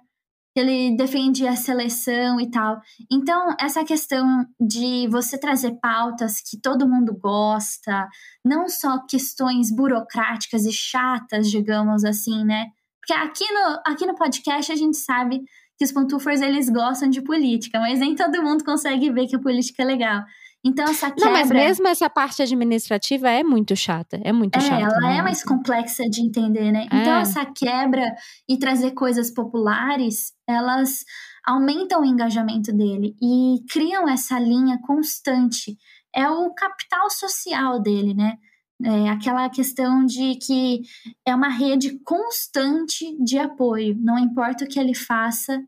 ele 0.55 0.97
defendia 0.97 1.51
a 1.51 1.57
seleção 1.57 2.41
e 2.41 2.51
tal. 2.51 2.81
Então, 3.11 3.55
essa 3.59 3.85
questão 3.85 4.47
de 4.61 5.09
você 5.09 5.39
trazer 5.39 5.79
pautas 5.81 6.41
que 6.41 6.61
todo 6.61 6.89
mundo 6.89 7.17
gosta, 7.19 8.09
não 8.45 8.69
só 8.69 9.05
questões 9.07 9.75
burocráticas 9.75 10.67
e 10.67 10.73
chatas, 10.73 11.51
digamos 11.51 12.05
assim, 12.05 12.45
né? 12.45 12.67
Porque 13.01 13.15
aqui 13.15 13.45
no, 13.53 13.81
aqui 13.87 14.07
no 14.07 14.15
podcast 14.15 14.71
a 14.71 14.77
gente 14.77 14.97
sabe 14.97 15.43
que 15.79 15.85
os 15.85 15.93
pantufers 15.93 16.41
eles 16.41 16.69
gostam 16.69 17.09
de 17.09 17.23
política, 17.23 17.81
mas 17.81 17.99
nem 17.99 18.15
todo 18.15 18.43
mundo 18.43 18.65
consegue 18.65 19.11
ver 19.11 19.27
que 19.27 19.37
a 19.37 19.41
política 19.41 19.83
é 19.83 19.87
legal. 19.87 20.23
Então, 20.65 20.85
essa 20.85 21.11
quebra. 21.11 21.25
Não, 21.25 21.33
mas 21.33 21.51
mesmo 21.51 21.89
essa 21.89 22.09
parte 22.09 22.41
administrativa 22.41 23.29
é 23.29 23.43
muito 23.43 23.75
chata. 23.75 24.21
É 24.23 24.33
muito 24.33 24.57
é, 24.57 24.61
chata. 24.61 24.83
Ela 24.83 25.01
né? 25.01 25.17
é 25.19 25.23
mais 25.23 25.43
complexa 25.43 26.09
de 26.09 26.23
entender, 26.23 26.71
né? 26.71 26.85
Então, 26.87 26.99
é. 26.99 27.03
Então, 27.03 27.17
essa 27.17 27.45
quebra 27.45 28.15
e 28.49 28.57
trazer 28.57 28.93
coisas 28.93 29.33
populares, 29.33 30.33
elas 30.47 31.05
aumentam 31.45 32.03
o 32.03 32.05
engajamento 32.05 32.73
dele 32.73 33.17
e 33.21 33.57
criam 33.69 34.09
essa 34.09 34.39
linha 34.39 34.79
constante. 34.87 35.77
É 36.15 36.29
o 36.29 36.55
capital 36.55 37.11
social 37.11 37.81
dele, 37.81 38.15
né? 38.15 38.37
É 38.85 39.09
aquela 39.11 39.49
questão 39.49 40.05
de 40.05 40.37
que 40.37 40.83
é 41.27 41.35
uma 41.35 41.49
rede 41.49 41.99
constante 42.05 43.17
de 43.23 43.39
apoio. 43.39 43.97
Não 43.99 44.19
importa 44.19 44.65
o 44.65 44.69
que 44.69 44.79
ele 44.79 44.95
faça, 44.95 45.61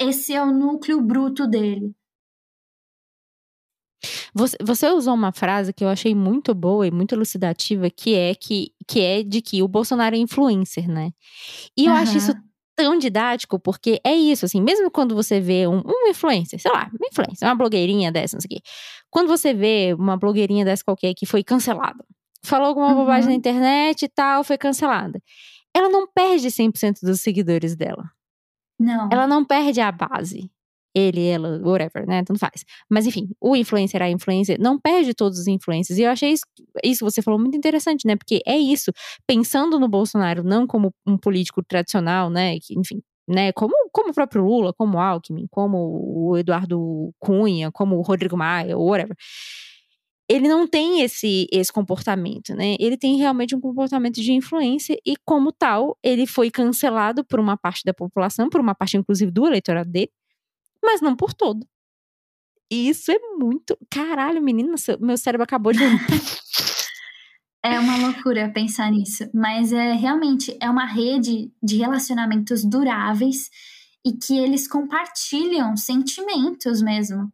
esse 0.00 0.34
é 0.34 0.42
o 0.42 0.52
núcleo 0.52 1.00
bruto 1.00 1.46
dele. 1.46 1.94
Você, 4.34 4.56
você, 4.60 4.90
usou 4.90 5.14
uma 5.14 5.32
frase 5.32 5.72
que 5.72 5.84
eu 5.84 5.88
achei 5.88 6.14
muito 6.14 6.54
boa 6.54 6.86
e 6.86 6.90
muito 6.90 7.14
elucidativa, 7.14 7.90
que 7.90 8.14
é 8.14 8.34
que, 8.34 8.72
que 8.86 9.00
é 9.00 9.22
de 9.22 9.40
que 9.40 9.62
o 9.62 9.68
Bolsonaro 9.68 10.14
é 10.14 10.18
influencer, 10.18 10.88
né? 10.88 11.10
E 11.76 11.86
eu 11.86 11.92
uhum. 11.92 11.98
acho 11.98 12.16
isso 12.16 12.32
tão 12.76 12.96
didático, 12.96 13.58
porque 13.58 14.00
é 14.04 14.14
isso, 14.14 14.44
assim, 14.44 14.62
mesmo 14.62 14.88
quando 14.90 15.14
você 15.14 15.40
vê 15.40 15.66
um, 15.66 15.82
um 15.84 16.08
influencer, 16.08 16.60
sei 16.60 16.70
lá, 16.70 16.88
uma 16.92 17.08
influencer, 17.10 17.48
uma 17.48 17.54
blogueirinha 17.56 18.12
dessa, 18.12 18.36
não 18.36 18.40
sei 18.40 18.46
o 18.46 18.50
quê. 18.50 18.62
Quando 19.10 19.26
você 19.26 19.52
vê 19.52 19.94
uma 19.98 20.16
blogueirinha 20.16 20.64
dessa 20.64 20.84
qualquer 20.84 21.12
que 21.14 21.26
foi 21.26 21.42
cancelada, 21.42 22.04
falou 22.44 22.68
alguma 22.68 22.90
uhum. 22.90 22.94
bobagem 22.94 23.30
na 23.30 23.34
internet 23.34 24.04
e 24.04 24.08
tal, 24.08 24.44
foi 24.44 24.56
cancelada. 24.56 25.20
Ela 25.74 25.88
não 25.88 26.06
perde 26.06 26.48
100% 26.48 27.00
dos 27.02 27.20
seguidores 27.20 27.74
dela. 27.74 28.04
Não. 28.78 29.08
Ela 29.10 29.26
não 29.26 29.44
perde 29.44 29.80
a 29.80 29.90
base. 29.90 30.50
Ele, 30.94 31.26
ela, 31.26 31.60
whatever, 31.62 32.06
né? 32.06 32.22
Tanto 32.24 32.38
faz. 32.38 32.64
Mas 32.90 33.06
enfim, 33.06 33.28
o 33.40 33.54
influencer, 33.56 34.02
a 34.02 34.10
influencer, 34.10 34.58
não 34.60 34.78
perde 34.78 35.14
todos 35.14 35.38
os 35.38 35.46
influencers. 35.46 35.98
E 35.98 36.02
eu 36.02 36.10
achei 36.10 36.32
isso, 36.32 36.44
isso 36.84 37.04
você 37.04 37.22
falou 37.22 37.38
muito 37.40 37.56
interessante, 37.56 38.06
né? 38.06 38.16
Porque 38.16 38.40
é 38.46 38.56
isso. 38.58 38.92
Pensando 39.26 39.78
no 39.78 39.88
Bolsonaro 39.88 40.42
não 40.42 40.66
como 40.66 40.92
um 41.06 41.16
político 41.16 41.62
tradicional, 41.62 42.30
né? 42.30 42.58
Que, 42.60 42.78
enfim, 42.78 43.00
né, 43.28 43.52
como, 43.52 43.74
como 43.92 44.10
o 44.10 44.14
próprio 44.14 44.42
Lula, 44.42 44.72
como 44.72 44.96
o 44.96 45.00
Alckmin, 45.00 45.46
como 45.50 46.30
o 46.30 46.36
Eduardo 46.38 47.12
Cunha, 47.18 47.70
como 47.70 47.96
o 47.96 48.02
Rodrigo 48.02 48.36
Maia, 48.36 48.76
whatever. 48.78 49.14
Ele 50.30 50.46
não 50.46 50.66
tem 50.66 51.00
esse, 51.00 51.46
esse 51.50 51.72
comportamento, 51.72 52.54
né? 52.54 52.76
Ele 52.78 52.98
tem 52.98 53.16
realmente 53.16 53.54
um 53.56 53.60
comportamento 53.60 54.20
de 54.20 54.32
influência 54.32 54.98
e, 55.06 55.14
como 55.24 55.50
tal, 55.52 55.96
ele 56.02 56.26
foi 56.26 56.50
cancelado 56.50 57.24
por 57.24 57.40
uma 57.40 57.56
parte 57.56 57.82
da 57.84 57.94
população, 57.94 58.50
por 58.50 58.60
uma 58.60 58.74
parte, 58.74 58.98
inclusive, 58.98 59.30
do 59.30 59.46
eleitorado 59.46 59.90
dele, 59.90 60.10
mas 60.82 61.00
não 61.00 61.16
por 61.16 61.32
todo. 61.32 61.66
E 62.70 62.88
isso 62.88 63.10
é 63.10 63.18
muito. 63.38 63.76
Caralho, 63.90 64.42
menina, 64.42 64.74
meu 65.00 65.16
cérebro 65.16 65.44
acabou 65.44 65.72
de. 65.72 65.78
É 67.60 67.78
uma 67.80 67.96
loucura 67.96 68.52
pensar 68.52 68.88
nisso, 68.90 69.28
mas 69.34 69.72
é 69.72 69.92
realmente 69.92 70.56
é 70.62 70.70
uma 70.70 70.86
rede 70.86 71.52
de 71.60 71.76
relacionamentos 71.76 72.64
duráveis 72.64 73.50
e 74.06 74.12
que 74.12 74.38
eles 74.38 74.68
compartilham 74.68 75.76
sentimentos 75.76 76.80
mesmo. 76.80 77.32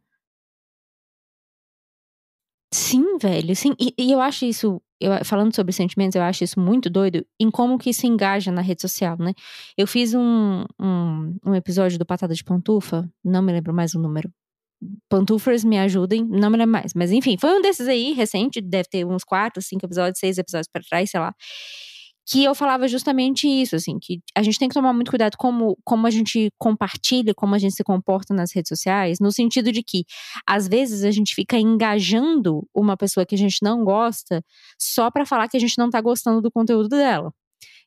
Sim, 2.73 3.17
velho, 3.17 3.55
sim. 3.55 3.75
E, 3.79 3.93
e 3.97 4.11
eu 4.11 4.19
acho 4.19 4.45
isso, 4.45 4.81
eu, 4.99 5.11
falando 5.25 5.55
sobre 5.55 5.73
sentimentos, 5.73 6.15
eu 6.15 6.21
acho 6.21 6.43
isso 6.43 6.59
muito 6.59 6.89
doido 6.89 7.25
em 7.39 7.51
como 7.51 7.77
que 7.77 7.89
isso 7.89 8.05
engaja 8.05 8.51
na 8.51 8.61
rede 8.61 8.81
social, 8.81 9.17
né? 9.19 9.33
Eu 9.77 9.87
fiz 9.87 10.13
um, 10.13 10.65
um, 10.79 11.37
um 11.45 11.55
episódio 11.55 11.97
do 11.99 12.05
Patada 12.05 12.33
de 12.33 12.43
Pantufa, 12.43 13.09
não 13.23 13.41
me 13.41 13.51
lembro 13.51 13.73
mais 13.73 13.93
o 13.93 13.99
número, 13.99 14.31
Pantufers 15.09 15.63
me 15.63 15.79
ajudem, 15.79 16.25
não 16.25 16.49
me 16.49 16.57
lembro 16.57 16.73
mais. 16.73 16.93
Mas 16.93 17.11
enfim, 17.11 17.37
foi 17.39 17.57
um 17.57 17.61
desses 17.61 17.87
aí, 17.87 18.13
recente, 18.13 18.61
deve 18.61 18.89
ter 18.89 19.05
uns 19.05 19.23
quatro, 19.23 19.61
cinco 19.61 19.85
episódios, 19.85 20.19
seis 20.19 20.37
episódios 20.37 20.67
para 20.71 20.83
trás, 20.83 21.09
sei 21.09 21.19
lá. 21.19 21.33
Que 22.27 22.43
eu 22.43 22.55
falava 22.55 22.87
justamente 22.87 23.47
isso, 23.47 23.75
assim, 23.75 23.99
que 24.01 24.19
a 24.35 24.41
gente 24.41 24.57
tem 24.57 24.67
que 24.67 24.73
tomar 24.73 24.93
muito 24.93 25.11
cuidado 25.11 25.35
como, 25.37 25.77
como 25.83 26.07
a 26.07 26.09
gente 26.09 26.49
compartilha, 26.57 27.33
como 27.35 27.53
a 27.53 27.59
gente 27.59 27.75
se 27.75 27.83
comporta 27.83 28.33
nas 28.33 28.51
redes 28.53 28.69
sociais, 28.69 29.19
no 29.19 29.31
sentido 29.31 29.71
de 29.71 29.83
que, 29.83 30.05
às 30.47 30.67
vezes, 30.67 31.03
a 31.03 31.11
gente 31.11 31.35
fica 31.35 31.57
engajando 31.57 32.67
uma 32.73 32.97
pessoa 32.97 33.25
que 33.25 33.35
a 33.35 33.37
gente 33.37 33.57
não 33.61 33.83
gosta 33.83 34.43
só 34.79 35.11
para 35.11 35.25
falar 35.25 35.47
que 35.47 35.57
a 35.57 35.59
gente 35.59 35.77
não 35.77 35.89
tá 35.89 36.01
gostando 36.01 36.41
do 36.41 36.51
conteúdo 36.51 36.89
dela. 36.89 37.31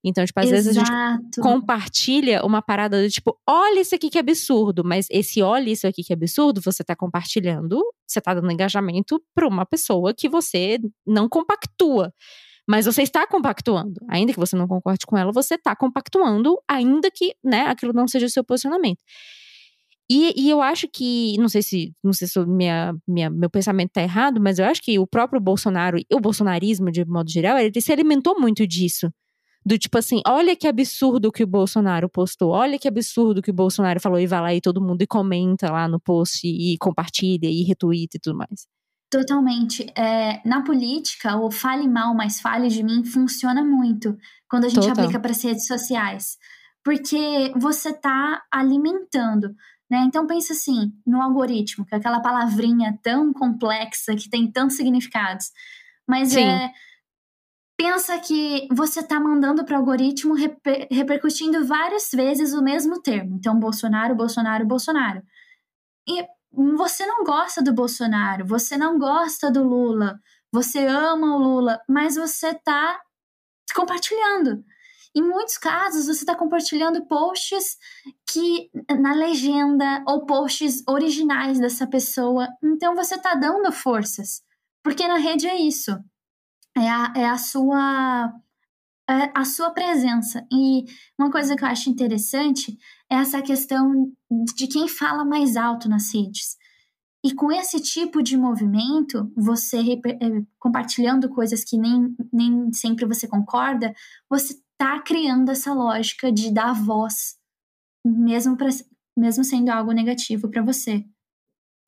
Então, 0.04 0.24
tipo, 0.24 0.38
às 0.38 0.46
Exato. 0.46 0.64
vezes 0.64 0.76
a 0.76 0.80
gente 0.80 1.40
compartilha 1.40 2.44
uma 2.44 2.62
parada 2.62 3.02
do 3.02 3.10
tipo, 3.10 3.36
olha 3.48 3.80
isso 3.80 3.94
aqui 3.94 4.08
que 4.08 4.18
absurdo, 4.18 4.84
mas 4.84 5.06
esse 5.10 5.42
olha 5.42 5.70
isso 5.70 5.86
aqui 5.86 6.04
que 6.04 6.12
absurdo, 6.12 6.60
você 6.60 6.84
tá 6.84 6.94
compartilhando, 6.94 7.82
você 8.06 8.20
tá 8.20 8.32
dando 8.34 8.50
engajamento 8.50 9.20
pra 9.34 9.48
uma 9.48 9.66
pessoa 9.66 10.14
que 10.14 10.28
você 10.28 10.78
não 11.06 11.28
compactua. 11.28 12.12
Mas 12.68 12.84
você 12.84 13.02
está 13.02 13.26
compactuando. 13.26 13.98
Ainda 14.08 14.32
que 14.32 14.38
você 14.38 14.54
não 14.54 14.68
concorde 14.68 15.06
com 15.06 15.16
ela, 15.16 15.32
você 15.32 15.54
está 15.54 15.74
compactuando, 15.74 16.58
ainda 16.68 17.10
que 17.10 17.34
né, 17.42 17.62
aquilo 17.62 17.94
não 17.94 18.06
seja 18.06 18.26
o 18.26 18.30
seu 18.30 18.44
posicionamento. 18.44 19.02
E, 20.10 20.32
e, 20.36 20.50
eu 20.50 20.62
acho 20.62 20.88
que, 20.88 21.36
não 21.38 21.48
sei 21.48 21.62
se, 21.62 21.94
não 22.02 22.12
sei 22.14 22.26
se 22.28 22.38
minha, 22.46 22.94
minha, 23.06 23.28
meu 23.30 23.50
pensamento 23.50 23.88
está 23.88 24.02
errado, 24.02 24.40
mas 24.40 24.58
eu 24.58 24.64
acho 24.64 24.82
que 24.82 24.98
o 24.98 25.06
próprio 25.06 25.40
Bolsonaro, 25.40 25.98
o 26.12 26.20
bolsonarismo 26.20 26.90
de 26.90 27.04
modo 27.04 27.30
geral, 27.30 27.58
ele 27.58 27.80
se 27.80 27.92
alimentou 27.92 28.38
muito 28.40 28.66
disso. 28.66 29.10
Do 29.66 29.78
tipo 29.78 29.98
assim, 29.98 30.22
olha 30.26 30.56
que 30.56 30.66
absurdo 30.66 31.32
que 31.32 31.44
o 31.44 31.46
Bolsonaro 31.46 32.08
postou, 32.08 32.50
olha 32.52 32.78
que 32.78 32.88
absurdo 32.88 33.42
que 33.42 33.50
o 33.50 33.54
Bolsonaro 33.54 34.00
falou, 34.00 34.18
e 34.18 34.26
vai 34.26 34.40
lá 34.40 34.54
e 34.54 34.60
todo 34.62 34.80
mundo 34.80 35.02
e 35.02 35.06
comenta 35.06 35.70
lá 35.70 35.88
no 35.88 36.00
post 36.00 36.46
e 36.46 36.78
compartilha 36.78 37.48
e 37.48 37.62
retweeta 37.64 38.16
e 38.16 38.20
tudo 38.20 38.36
mais. 38.38 38.66
Totalmente. 39.10 39.86
É, 39.96 40.40
na 40.46 40.62
política, 40.62 41.36
o 41.36 41.50
fale 41.50 41.88
mal, 41.88 42.14
mas 42.14 42.40
fale 42.40 42.68
de 42.68 42.82
mim 42.82 43.04
funciona 43.04 43.64
muito 43.64 44.16
quando 44.48 44.64
a 44.64 44.68
gente 44.68 44.86
Total. 44.86 45.04
aplica 45.04 45.20
para 45.20 45.30
as 45.30 45.42
redes 45.42 45.66
sociais. 45.66 46.36
Porque 46.84 47.52
você 47.56 47.90
está 47.90 48.42
alimentando. 48.50 49.54
Né? 49.90 50.00
Então 50.04 50.26
pensa 50.26 50.52
assim, 50.52 50.92
no 51.06 51.22
algoritmo, 51.22 51.86
que 51.86 51.94
é 51.94 51.98
aquela 51.98 52.20
palavrinha 52.20 52.98
tão 53.02 53.32
complexa 53.32 54.14
que 54.14 54.28
tem 54.28 54.50
tantos 54.50 54.76
significados. 54.76 55.50
Mas 56.06 56.30
Sim. 56.32 56.44
é 56.44 56.70
pensa 57.78 58.18
que 58.18 58.66
você 58.72 58.98
está 59.00 59.20
mandando 59.20 59.64
para 59.64 59.76
o 59.76 59.78
algoritmo 59.78 60.34
reper, 60.34 60.88
repercutindo 60.90 61.64
várias 61.64 62.10
vezes 62.10 62.52
o 62.52 62.60
mesmo 62.60 63.00
termo. 63.00 63.36
Então, 63.36 63.58
Bolsonaro, 63.58 64.16
Bolsonaro, 64.16 64.66
Bolsonaro. 64.66 65.22
E 66.06 66.26
você 66.52 67.06
não 67.06 67.24
gosta 67.24 67.62
do 67.62 67.72
Bolsonaro, 67.72 68.46
você 68.46 68.76
não 68.76 68.98
gosta 68.98 69.50
do 69.50 69.62
Lula, 69.62 70.18
você 70.52 70.86
ama 70.86 71.36
o 71.36 71.38
Lula, 71.38 71.80
mas 71.88 72.16
você 72.16 72.48
está 72.48 73.00
compartilhando. 73.74 74.64
Em 75.14 75.22
muitos 75.22 75.58
casos, 75.58 76.06
você 76.06 76.22
está 76.22 76.34
compartilhando 76.36 77.06
posts 77.06 77.76
que 78.30 78.70
na 79.00 79.14
legenda 79.14 80.04
ou 80.06 80.26
posts 80.26 80.82
originais 80.86 81.58
dessa 81.58 81.86
pessoa. 81.86 82.46
Então, 82.62 82.94
você 82.94 83.14
está 83.16 83.34
dando 83.34 83.72
forças. 83.72 84.42
Porque 84.82 85.08
na 85.08 85.16
rede 85.16 85.48
é 85.48 85.56
isso 85.56 85.92
é 86.78 86.88
a, 86.88 87.12
é 87.16 87.26
a 87.26 87.38
sua 87.38 88.32
é 89.10 89.32
a 89.34 89.44
sua 89.44 89.70
presença. 89.70 90.46
E 90.52 90.84
uma 91.18 91.30
coisa 91.30 91.56
que 91.56 91.64
eu 91.64 91.68
acho 91.68 91.88
interessante 91.88 92.76
essa 93.10 93.40
questão 93.40 94.12
de 94.54 94.66
quem 94.66 94.86
fala 94.86 95.24
mais 95.24 95.56
alto 95.56 95.88
nas 95.88 96.12
redes. 96.12 96.56
E 97.24 97.34
com 97.34 97.50
esse 97.50 97.80
tipo 97.80 98.22
de 98.22 98.36
movimento, 98.36 99.32
você 99.36 99.78
é, 99.78 100.42
compartilhando 100.58 101.28
coisas 101.28 101.64
que 101.64 101.76
nem, 101.76 102.14
nem 102.32 102.72
sempre 102.72 103.06
você 103.06 103.26
concorda, 103.26 103.92
você 104.30 104.54
está 104.54 105.00
criando 105.02 105.50
essa 105.50 105.72
lógica 105.72 106.30
de 106.30 106.52
dar 106.52 106.72
voz, 106.72 107.36
mesmo, 108.04 108.56
pra, 108.56 108.68
mesmo 109.16 109.42
sendo 109.42 109.70
algo 109.70 109.90
negativo 109.90 110.48
para 110.48 110.62
você. 110.62 111.04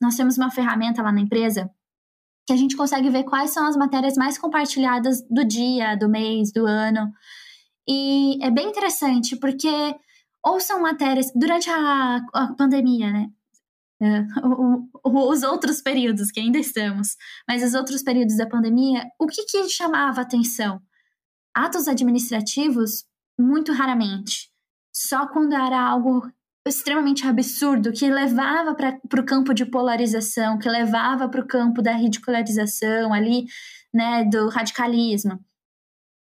Nós 0.01 0.17
temos 0.17 0.37
uma 0.37 0.51
ferramenta 0.51 1.01
lá 1.01 1.11
na 1.11 1.21
empresa 1.21 1.71
que 2.45 2.51
a 2.51 2.57
gente 2.57 2.75
consegue 2.75 3.09
ver 3.09 3.23
quais 3.23 3.51
são 3.51 3.65
as 3.65 3.77
matérias 3.77 4.15
mais 4.15 4.37
compartilhadas 4.37 5.21
do 5.29 5.45
dia, 5.45 5.95
do 5.95 6.09
mês, 6.09 6.51
do 6.51 6.65
ano. 6.65 7.09
E 7.87 8.43
é 8.43 8.51
bem 8.51 8.67
interessante, 8.67 9.37
porque 9.37 9.95
ou 10.43 10.59
são 10.59 10.81
matérias 10.81 11.31
durante 11.35 11.69
a, 11.69 12.19
a 12.33 12.53
pandemia, 12.53 13.11
né? 13.11 13.29
Uh, 14.01 14.89
os 15.03 15.43
outros 15.43 15.79
períodos 15.79 16.31
que 16.31 16.39
ainda 16.39 16.57
estamos, 16.57 17.15
mas 17.47 17.63
os 17.63 17.75
outros 17.75 18.01
períodos 18.01 18.35
da 18.35 18.47
pandemia, 18.47 19.05
o 19.19 19.27
que, 19.27 19.43
que 19.45 19.69
chamava 19.69 20.21
atenção? 20.21 20.81
Atos 21.53 21.87
administrativos, 21.87 23.05
muito 23.39 23.71
raramente. 23.71 24.49
Só 24.91 25.27
quando 25.27 25.53
era 25.53 25.79
algo 25.79 26.27
extremamente 26.67 27.25
absurdo 27.25 27.91
que 27.91 28.09
levava 28.09 28.75
para 28.75 29.21
o 29.21 29.25
campo 29.25 29.53
de 29.53 29.65
polarização, 29.65 30.57
que 30.57 30.69
levava 30.69 31.27
para 31.29 31.41
o 31.41 31.47
campo 31.47 31.81
da 31.81 31.93
ridicularização 31.93 33.13
ali, 33.13 33.45
né, 33.93 34.23
do 34.25 34.47
radicalismo. 34.49 35.39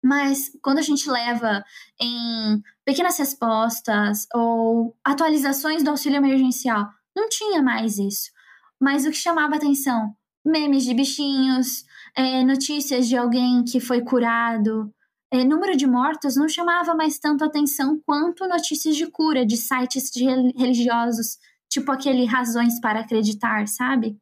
Mas 0.07 0.49
quando 0.61 0.77
a 0.77 0.81
gente 0.81 1.09
leva 1.09 1.61
em 1.99 2.63
pequenas 2.85 3.17
respostas 3.17 4.25
ou 4.33 4.95
atualizações 5.03 5.83
do 5.83 5.89
auxílio 5.89 6.15
emergencial, 6.15 6.87
não 7.13 7.27
tinha 7.27 7.61
mais 7.61 7.97
isso. 7.97 8.31
Mas 8.79 9.05
o 9.05 9.11
que 9.11 9.17
chamava 9.17 9.57
atenção? 9.57 10.15
Memes 10.45 10.85
de 10.85 10.93
bichinhos, 10.93 11.83
é, 12.15 12.41
notícias 12.41 13.05
de 13.05 13.17
alguém 13.17 13.65
que 13.65 13.81
foi 13.81 14.01
curado, 14.01 14.89
é, 15.29 15.43
número 15.43 15.75
de 15.75 15.85
mortos 15.85 16.37
não 16.37 16.47
chamava 16.47 16.95
mais 16.95 17.19
tanto 17.19 17.43
atenção 17.43 18.01
quanto 18.05 18.47
notícias 18.47 18.95
de 18.95 19.07
cura 19.07 19.45
de 19.45 19.57
sites 19.57 20.09
de 20.09 20.23
religiosos, 20.57 21.37
tipo 21.69 21.91
aquele 21.91 22.23
Razões 22.23 22.79
para 22.79 23.01
Acreditar, 23.01 23.67
sabe? 23.67 24.17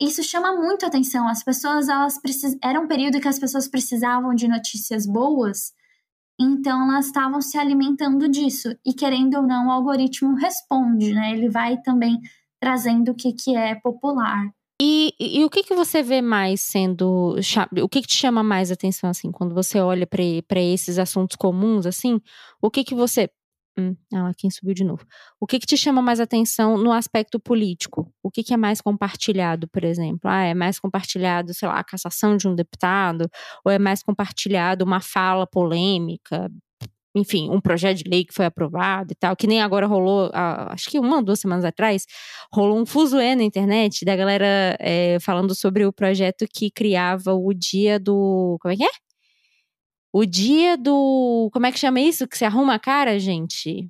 Isso 0.00 0.22
chama 0.22 0.54
muito 0.54 0.86
atenção. 0.86 1.28
As 1.28 1.42
pessoas, 1.42 1.88
elas 1.88 2.20
precis... 2.20 2.56
era 2.62 2.80
um 2.80 2.86
período 2.86 3.20
que 3.20 3.28
as 3.28 3.38
pessoas 3.38 3.68
precisavam 3.68 4.34
de 4.34 4.48
notícias 4.48 5.06
boas, 5.06 5.72
então 6.40 6.90
elas 6.90 7.06
estavam 7.06 7.40
se 7.40 7.58
alimentando 7.58 8.28
disso. 8.28 8.74
E 8.84 8.94
querendo 8.94 9.36
ou 9.36 9.42
não, 9.42 9.68
o 9.68 9.70
algoritmo 9.70 10.34
responde, 10.36 11.12
né? 11.12 11.32
Ele 11.32 11.50
vai 11.50 11.76
também 11.82 12.18
trazendo 12.58 13.12
o 13.12 13.14
que, 13.14 13.32
que 13.32 13.54
é 13.54 13.74
popular. 13.74 14.50
E, 14.82 15.12
e, 15.20 15.44
o 15.44 15.50
que 15.50 15.62
que 15.62 15.74
você 15.74 16.02
vê 16.02 16.22
mais 16.22 16.62
sendo. 16.62 17.36
O 17.82 17.88
que 17.88 18.00
que 18.00 18.08
te 18.08 18.16
chama 18.16 18.42
mais 18.42 18.70
atenção, 18.70 19.10
assim, 19.10 19.30
quando 19.30 19.54
você 19.54 19.78
olha 19.78 20.06
para 20.06 20.60
esses 20.62 20.98
assuntos 20.98 21.36
comuns, 21.36 21.84
assim? 21.84 22.18
O 22.62 22.70
que 22.70 22.82
que 22.82 22.94
você. 22.94 23.28
Hum, 23.78 23.96
ah, 24.12 24.32
quem 24.36 24.50
subiu 24.50 24.74
de 24.74 24.84
novo. 24.84 25.04
O 25.40 25.46
que 25.46 25.58
que 25.58 25.66
te 25.66 25.76
chama 25.76 26.02
mais 26.02 26.20
atenção 26.20 26.76
no 26.76 26.92
aspecto 26.92 27.38
político? 27.40 28.12
O 28.22 28.30
que 28.30 28.42
que 28.42 28.52
é 28.52 28.56
mais 28.56 28.80
compartilhado, 28.80 29.68
por 29.68 29.84
exemplo? 29.84 30.22
Ah, 30.24 30.42
é 30.44 30.54
mais 30.54 30.78
compartilhado, 30.78 31.54
sei 31.54 31.68
lá, 31.68 31.78
a 31.78 31.84
cassação 31.84 32.36
de 32.36 32.48
um 32.48 32.54
deputado? 32.54 33.28
Ou 33.64 33.72
é 33.72 33.78
mais 33.78 34.02
compartilhado 34.02 34.84
uma 34.84 35.00
fala 35.00 35.46
polêmica? 35.46 36.50
enfim, 37.14 37.50
um 37.50 37.60
projeto 37.60 37.98
de 37.98 38.10
lei 38.10 38.24
que 38.24 38.32
foi 38.34 38.44
aprovado 38.46 39.12
e 39.12 39.16
tal, 39.16 39.34
que 39.36 39.46
nem 39.46 39.60
agora 39.60 39.86
rolou, 39.86 40.30
acho 40.32 40.88
que 40.90 40.98
uma 40.98 41.16
ou 41.16 41.22
duas 41.22 41.40
semanas 41.40 41.64
atrás, 41.64 42.06
rolou 42.52 42.78
um 42.80 42.86
fuzuê 42.86 43.34
na 43.34 43.42
internet 43.42 44.04
da 44.04 44.14
galera 44.14 44.76
é, 44.78 45.18
falando 45.20 45.54
sobre 45.54 45.84
o 45.84 45.92
projeto 45.92 46.46
que 46.52 46.70
criava 46.70 47.34
o 47.34 47.52
dia 47.52 47.98
do. 47.98 48.56
Como 48.60 48.72
é 48.72 48.76
que 48.76 48.84
é? 48.84 49.09
O 50.12 50.24
dia 50.26 50.76
do. 50.76 51.48
Como 51.52 51.66
é 51.66 51.72
que 51.72 51.78
chama 51.78 52.00
isso? 52.00 52.26
Que 52.26 52.36
se 52.36 52.44
arruma 52.44 52.74
a 52.74 52.78
cara, 52.78 53.18
gente? 53.18 53.88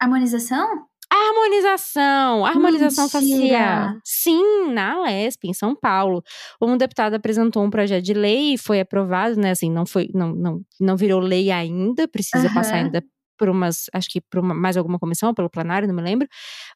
Harmonização? 0.00 0.86
Harmonização, 1.10 2.44
harmonização 2.44 3.04
Mentira. 3.04 3.58
facial. 3.58 3.94
Sim, 4.04 4.72
na 4.72 5.00
LESP, 5.02 5.48
em 5.48 5.54
São 5.54 5.74
Paulo. 5.74 6.22
Um 6.60 6.76
deputado 6.76 7.14
apresentou 7.14 7.64
um 7.64 7.70
projeto 7.70 8.04
de 8.04 8.12
lei 8.12 8.54
e 8.54 8.58
foi 8.58 8.80
aprovado, 8.80 9.40
né? 9.40 9.52
Assim, 9.52 9.70
não 9.70 9.86
foi, 9.86 10.10
não, 10.12 10.34
não, 10.34 10.60
não 10.78 10.96
virou 10.96 11.18
lei 11.18 11.50
ainda, 11.50 12.06
precisa 12.06 12.48
uhum. 12.48 12.54
passar 12.54 12.76
ainda 12.76 13.02
por 13.38 13.48
umas, 13.48 13.86
acho 13.94 14.10
que 14.10 14.20
por 14.20 14.40
uma, 14.40 14.52
mais 14.52 14.76
alguma 14.76 14.98
comissão, 14.98 15.32
pelo 15.32 15.48
plenário, 15.48 15.88
não 15.88 15.94
me 15.94 16.02
lembro, 16.02 16.28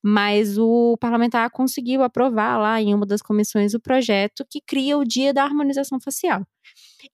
mas 0.03 0.57
o 0.57 0.96
parlamentar 0.98 1.51
conseguiu 1.51 2.03
aprovar 2.03 2.57
lá 2.59 2.81
em 2.81 2.94
uma 2.94 3.05
das 3.05 3.20
comissões 3.20 3.75
o 3.75 3.81
projeto 3.81 4.46
que 4.48 4.61
cria 4.64 4.96
o 4.96 5.05
Dia 5.05 5.35
da 5.35 5.42
Harmonização 5.42 6.01
Facial. 6.01 6.46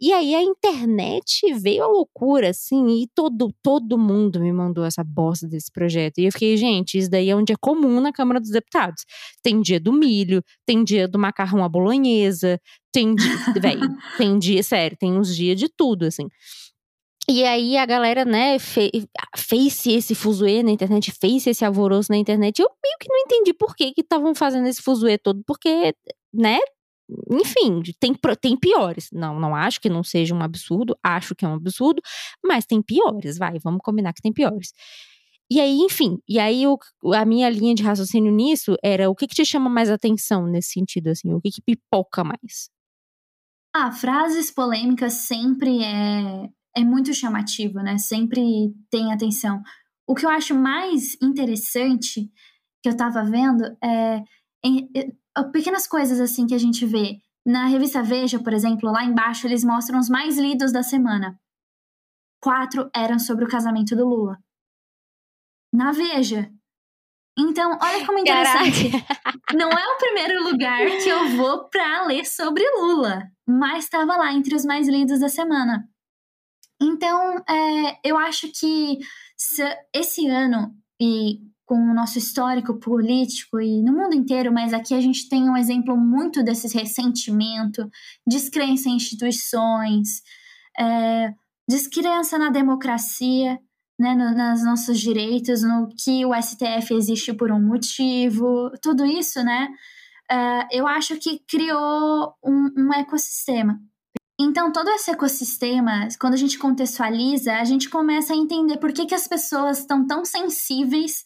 E 0.00 0.12
aí 0.12 0.34
a 0.34 0.42
internet 0.42 1.52
veio 1.54 1.84
a 1.84 1.86
loucura, 1.86 2.50
assim, 2.50 3.02
e 3.02 3.08
todo, 3.14 3.52
todo 3.62 3.98
mundo 3.98 4.40
me 4.40 4.52
mandou 4.52 4.84
essa 4.84 5.02
bosta 5.04 5.46
desse 5.46 5.70
projeto. 5.70 6.18
E 6.18 6.26
eu 6.26 6.32
fiquei, 6.32 6.56
gente, 6.56 6.98
isso 6.98 7.10
daí 7.10 7.30
é 7.30 7.36
um 7.36 7.44
dia 7.44 7.56
comum 7.60 8.00
na 8.00 8.12
Câmara 8.12 8.40
dos 8.40 8.50
Deputados. 8.50 9.04
Tem 9.42 9.60
dia 9.60 9.80
do 9.80 9.92
milho, 9.92 10.42
tem 10.66 10.84
dia 10.84 11.08
do 11.08 11.18
macarrão 11.18 11.64
à 11.64 11.68
bolonhesa, 11.68 12.60
tem 12.92 13.14
dia, 13.14 13.36
véi, 13.60 13.78
tem 14.16 14.38
dia, 14.38 14.62
sério, 14.62 14.96
tem 14.98 15.12
uns 15.12 15.34
dias 15.34 15.58
de 15.58 15.68
tudo, 15.68 16.04
assim. 16.04 16.28
E 17.30 17.44
aí 17.44 17.76
a 17.76 17.84
galera, 17.84 18.24
né, 18.24 18.58
fez, 18.58 18.90
fez 19.36 19.86
esse 19.86 20.14
fuzuê 20.14 20.62
na 20.62 20.70
internet, 20.70 21.12
fez 21.12 21.46
esse 21.46 21.62
alvoroço 21.62 22.10
na 22.10 22.16
internet. 22.16 22.58
Eu 22.58 22.70
meio 22.82 22.96
que 22.98 23.08
não 23.08 23.18
entendi 23.18 23.52
por 23.52 23.76
que 23.76 23.92
que 23.92 24.00
estavam 24.00 24.34
fazendo 24.34 24.66
esse 24.66 24.80
fuzuê 24.80 25.18
todo, 25.18 25.42
porque, 25.46 25.94
né, 26.32 26.58
enfim, 27.30 27.82
tem, 27.98 28.14
tem 28.40 28.56
piores. 28.56 29.08
Não, 29.12 29.38
não 29.38 29.54
acho 29.54 29.80
que 29.80 29.88
não 29.88 30.02
seja 30.02 30.34
um 30.34 30.42
absurdo, 30.42 30.96
acho 31.02 31.34
que 31.34 31.44
é 31.44 31.48
um 31.48 31.54
absurdo, 31.54 32.02
mas 32.44 32.66
tem 32.66 32.82
piores, 32.82 33.38
vai, 33.38 33.58
vamos 33.58 33.80
combinar 33.82 34.12
que 34.12 34.22
tem 34.22 34.32
piores. 34.32 34.72
E 35.50 35.60
aí, 35.60 35.78
enfim, 35.78 36.18
e 36.28 36.38
aí 36.38 36.66
o, 36.66 36.78
a 37.14 37.24
minha 37.24 37.48
linha 37.48 37.74
de 37.74 37.82
raciocínio 37.82 38.30
nisso 38.30 38.76
era 38.84 39.08
o 39.08 39.14
que, 39.14 39.26
que 39.26 39.34
te 39.34 39.44
chama 39.46 39.70
mais 39.70 39.90
atenção 39.90 40.46
nesse 40.46 40.72
sentido, 40.72 41.08
assim, 41.08 41.32
o 41.32 41.40
que, 41.40 41.50
que 41.50 41.62
pipoca 41.62 42.22
mais? 42.22 42.70
Ah, 43.74 43.90
frases 43.90 44.50
polêmicas 44.50 45.14
sempre 45.14 45.82
é, 45.82 46.50
é 46.76 46.84
muito 46.84 47.14
chamativo, 47.14 47.78
né? 47.78 47.96
Sempre 47.96 48.74
tem 48.90 49.12
atenção. 49.12 49.62
O 50.06 50.14
que 50.14 50.26
eu 50.26 50.30
acho 50.30 50.54
mais 50.54 51.16
interessante 51.22 52.30
que 52.82 52.88
eu 52.88 52.96
tava 52.96 53.24
vendo 53.24 53.64
é 53.82 54.22
pequenas 55.52 55.86
coisas 55.86 56.20
assim 56.20 56.46
que 56.46 56.54
a 56.54 56.58
gente 56.58 56.84
vê. 56.84 57.20
Na 57.46 57.66
revista 57.66 58.02
Veja, 58.02 58.38
por 58.38 58.52
exemplo, 58.52 58.90
lá 58.90 59.04
embaixo 59.04 59.46
eles 59.46 59.64
mostram 59.64 59.98
os 59.98 60.08
mais 60.08 60.36
lidos 60.36 60.72
da 60.72 60.82
semana. 60.82 61.38
Quatro 62.40 62.90
eram 62.94 63.18
sobre 63.18 63.44
o 63.44 63.48
casamento 63.48 63.96
do 63.96 64.06
Lula. 64.06 64.38
Na 65.72 65.92
Veja. 65.92 66.50
Então, 67.38 67.78
olha 67.80 68.04
como 68.04 68.18
interessante. 68.18 68.90
Caraca. 68.90 69.38
Não 69.54 69.70
é 69.70 69.94
o 69.94 69.98
primeiro 69.98 70.42
lugar 70.42 70.86
que 71.02 71.08
eu 71.08 71.36
vou 71.36 71.68
para 71.68 72.04
ler 72.04 72.26
sobre 72.26 72.64
Lula, 72.80 73.30
mas 73.46 73.84
estava 73.84 74.16
lá 74.16 74.32
entre 74.32 74.54
os 74.54 74.64
mais 74.64 74.88
lidos 74.88 75.20
da 75.20 75.28
semana. 75.28 75.88
Então, 76.80 77.36
é, 77.48 77.98
eu 78.04 78.18
acho 78.18 78.50
que 78.52 78.98
esse 79.94 80.28
ano, 80.28 80.74
e 81.00 81.40
com 81.68 81.74
o 81.74 81.94
nosso 81.94 82.16
histórico 82.16 82.80
político 82.80 83.60
e 83.60 83.82
no 83.82 83.92
mundo 83.92 84.14
inteiro, 84.14 84.50
mas 84.50 84.72
aqui 84.72 84.94
a 84.94 85.00
gente 85.02 85.28
tem 85.28 85.50
um 85.50 85.56
exemplo 85.56 85.94
muito 85.98 86.42
desse 86.42 86.66
ressentimento, 86.74 87.86
descrença 88.26 88.88
em 88.88 88.96
instituições, 88.96 90.22
é, 90.80 91.34
descrença 91.68 92.38
na 92.38 92.48
democracia, 92.48 93.58
né, 94.00 94.14
no, 94.14 94.30
nos 94.34 94.64
nossos 94.64 94.98
direitos, 94.98 95.62
no 95.62 95.88
que 95.88 96.24
o 96.24 96.32
STF 96.34 96.94
existe 96.94 97.34
por 97.34 97.52
um 97.52 97.60
motivo, 97.60 98.70
tudo 98.80 99.04
isso, 99.04 99.42
né, 99.44 99.68
é, 100.30 100.78
eu 100.78 100.86
acho 100.86 101.16
que 101.16 101.40
criou 101.46 102.32
um, 102.42 102.70
um 102.78 102.94
ecossistema. 102.94 103.78
Então, 104.40 104.72
todo 104.72 104.88
esse 104.88 105.10
ecossistema, 105.10 106.08
quando 106.18 106.34
a 106.34 106.38
gente 106.38 106.58
contextualiza, 106.58 107.56
a 107.56 107.64
gente 107.64 107.90
começa 107.90 108.32
a 108.32 108.36
entender 108.36 108.78
por 108.78 108.90
que, 108.90 109.04
que 109.04 109.14
as 109.14 109.28
pessoas 109.28 109.80
estão 109.80 110.06
tão 110.06 110.24
sensíveis 110.24 111.24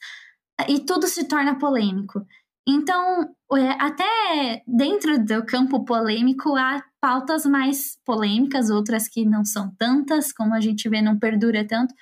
e 0.69 0.81
tudo 0.81 1.07
se 1.07 1.25
torna 1.25 1.59
polêmico. 1.59 2.25
Então, 2.67 3.29
é, 3.55 3.71
até 3.79 4.63
dentro 4.67 5.23
do 5.25 5.45
campo 5.45 5.85
polêmico, 5.85 6.55
há 6.57 6.83
pautas 7.01 7.45
mais 7.45 7.99
polêmicas, 8.05 8.71
outras 8.71 9.09
que 9.09 9.25
não 9.25 9.45
são 9.45 9.75
tantas, 9.77 10.33
como 10.33 10.55
a 10.55 10.61
gente 10.61 10.89
vê, 10.89 11.03
não 11.03 11.19
perdura 11.19 11.67
tanto. 11.67 11.93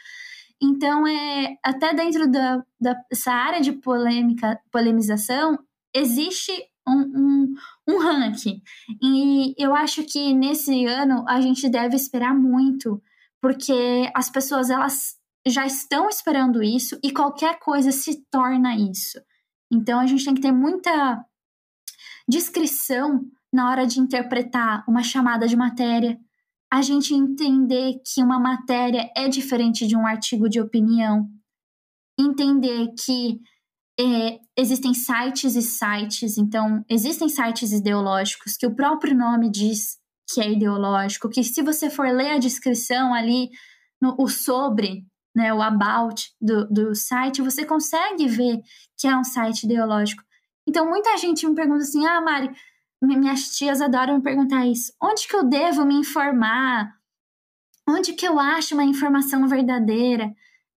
Então, 0.63 1.07
é, 1.07 1.57
até 1.65 1.95
dentro 1.95 2.31
da, 2.31 2.63
dessa 2.79 3.33
área 3.33 3.61
de 3.63 3.73
polêmica, 3.73 4.61
polemização, 4.71 5.59
existe 5.95 6.53
um, 6.87 7.01
um, 7.01 7.55
um 7.89 7.99
ranking. 7.99 8.63
E 9.03 9.55
eu 9.57 9.75
acho 9.75 10.05
que 10.05 10.35
nesse 10.35 10.85
ano 10.85 11.25
a 11.27 11.41
gente 11.41 11.69
deve 11.71 11.97
esperar 11.97 12.35
muito, 12.35 13.03
porque 13.41 14.11
as 14.15 14.29
pessoas 14.29 14.69
elas 14.69 15.20
já 15.47 15.67
estão 15.67 16.09
esperando 16.09 16.63
isso 16.63 16.99
e 17.03 17.13
qualquer 17.13 17.59
coisa 17.59 17.91
se 17.91 18.25
torna 18.31 18.77
isso. 18.77 19.21
Então 19.73 20.01
a 20.01 20.07
gente 20.07 20.25
tem 20.25 20.35
que 20.35 20.41
ter 20.41 20.53
muita 20.53 21.25
discrição 22.29 23.21
na 23.53 23.71
hora 23.71 23.87
de 23.87 23.99
interpretar 24.01 24.85
uma 24.89 25.03
chamada 25.03 25.47
de 25.49 25.57
matéria, 25.57 26.19
a 26.73 26.83
gente 26.83 27.15
entender 27.15 27.95
que 28.07 28.23
uma 28.23 28.39
matéria 28.39 29.11
é 29.17 29.29
diferente 29.29 29.87
de 29.87 29.97
um 29.97 30.07
artigo 30.07 30.49
de 30.49 30.61
opinião, 30.61 31.29
entender 32.19 32.89
que 33.05 33.41
é, 33.99 34.39
existem 34.57 34.95
sites 34.95 35.57
e 35.57 35.63
sites, 35.63 36.39
então 36.39 36.85
existem 36.89 37.29
sites 37.29 37.73
ideológicos 37.73 38.57
que 38.57 38.67
o 38.67 38.75
próprio 38.75 39.17
nome 39.17 39.51
diz 39.51 39.99
que 40.33 40.41
é 40.41 40.53
ideológico, 40.53 41.29
que 41.29 41.43
se 41.43 41.61
você 41.61 41.91
for 41.91 42.07
ler 42.07 42.31
a 42.31 42.39
descrição 42.39 43.13
ali, 43.13 43.49
no, 44.01 44.15
o 44.19 44.29
sobre, 44.29 45.05
né, 45.35 45.53
o 45.55 45.63
about 45.63 46.31
do, 46.41 46.67
do 46.67 46.95
site, 46.95 47.43
você 47.43 47.65
consegue 47.65 48.27
ver 48.27 48.61
que 48.97 49.07
é 49.07 49.17
um 49.17 49.25
site 49.25 49.65
ideológico. 49.65 50.23
Então, 50.69 50.89
muita 50.89 51.17
gente 51.17 51.47
me 51.47 51.55
pergunta 51.55 51.83
assim: 51.83 52.07
ah, 52.07 52.21
Mari, 52.21 52.51
minhas 53.03 53.57
tias 53.57 53.81
adoram 53.81 54.17
me 54.17 54.23
perguntar 54.23 54.67
isso. 54.67 54.93
Onde 55.03 55.27
que 55.27 55.35
eu 55.35 55.45
devo 55.45 55.85
me 55.85 55.95
informar? 55.95 56.93
Onde 57.89 58.13
que 58.13 58.27
eu 58.27 58.39
acho 58.39 58.75
uma 58.75 58.85
informação 58.85 59.49
verdadeira? 59.49 60.33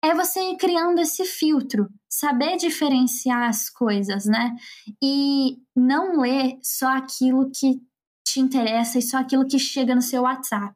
É 0.05 0.15
você 0.15 0.41
ir 0.51 0.57
criando 0.57 1.01
esse 1.01 1.25
filtro, 1.25 1.89
saber 2.09 2.57
diferenciar 2.57 3.49
as 3.49 3.71
coisas, 3.71 4.25
né? 4.25 4.55
E 5.03 5.59
não 5.77 6.21
ler 6.21 6.59
só 6.63 6.89
aquilo 6.89 7.51
que 7.51 7.81
te 8.27 8.41
interessa 8.41 8.99
e 8.99 9.03
só 9.03 9.19
aquilo 9.19 9.47
que 9.47 9.59
chega 9.59 9.95
no 9.95 10.03
seu 10.03 10.23
WhatsApp. 10.23 10.75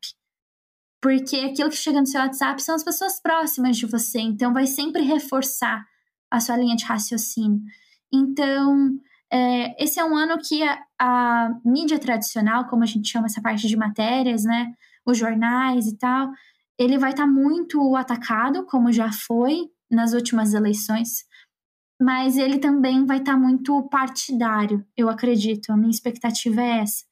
Porque 1.07 1.37
aquilo 1.37 1.71
que 1.71 1.77
chega 1.77 2.01
no 2.01 2.07
seu 2.07 2.21
WhatsApp 2.21 2.61
são 2.61 2.75
as 2.75 2.83
pessoas 2.83 3.21
próximas 3.21 3.77
de 3.77 3.87
você, 3.87 4.19
então 4.19 4.53
vai 4.53 4.66
sempre 4.66 5.03
reforçar 5.03 5.87
a 6.29 6.40
sua 6.40 6.57
linha 6.57 6.75
de 6.75 6.85
raciocínio. 6.85 7.61
Então, 8.12 8.99
é, 9.33 9.81
esse 9.81 10.01
é 10.01 10.05
um 10.05 10.16
ano 10.16 10.37
que 10.37 10.64
a, 10.64 10.83
a, 10.99 11.51
mídia 11.64 11.97
tradicional, 12.01 12.66
como 12.66 12.83
a 12.83 12.87
gente 12.87 13.09
chama 13.09 13.27
essa 13.27 13.40
parte 13.40 13.69
de 13.69 13.77
matérias, 13.77 14.42
né, 14.42 14.75
os 15.07 15.16
jornais 15.16 15.87
e 15.87 15.97
tal, 15.97 16.29
ele 16.77 16.99
vai 16.99 17.12
estar 17.12 17.23
tá 17.23 17.31
muito 17.31 17.95
atacado, 17.95 18.66
como 18.66 18.90
já 18.90 19.12
foi 19.12 19.71
nas 19.88 20.12
últimas 20.12 20.55
eleições, 20.55 21.25
mas 22.03 22.37
ele 22.37 22.59
também 22.59 23.07
vai 23.07 23.19
estar 23.19 23.35
tá 23.35 23.38
muito 23.38 23.81
partidário, 23.85 24.85
eu 24.97 25.09
acredito. 25.09 25.71
A 25.71 25.77
minha 25.77 25.88
expectativa 25.88 26.61
é 26.61 26.81
essa. 26.81 27.05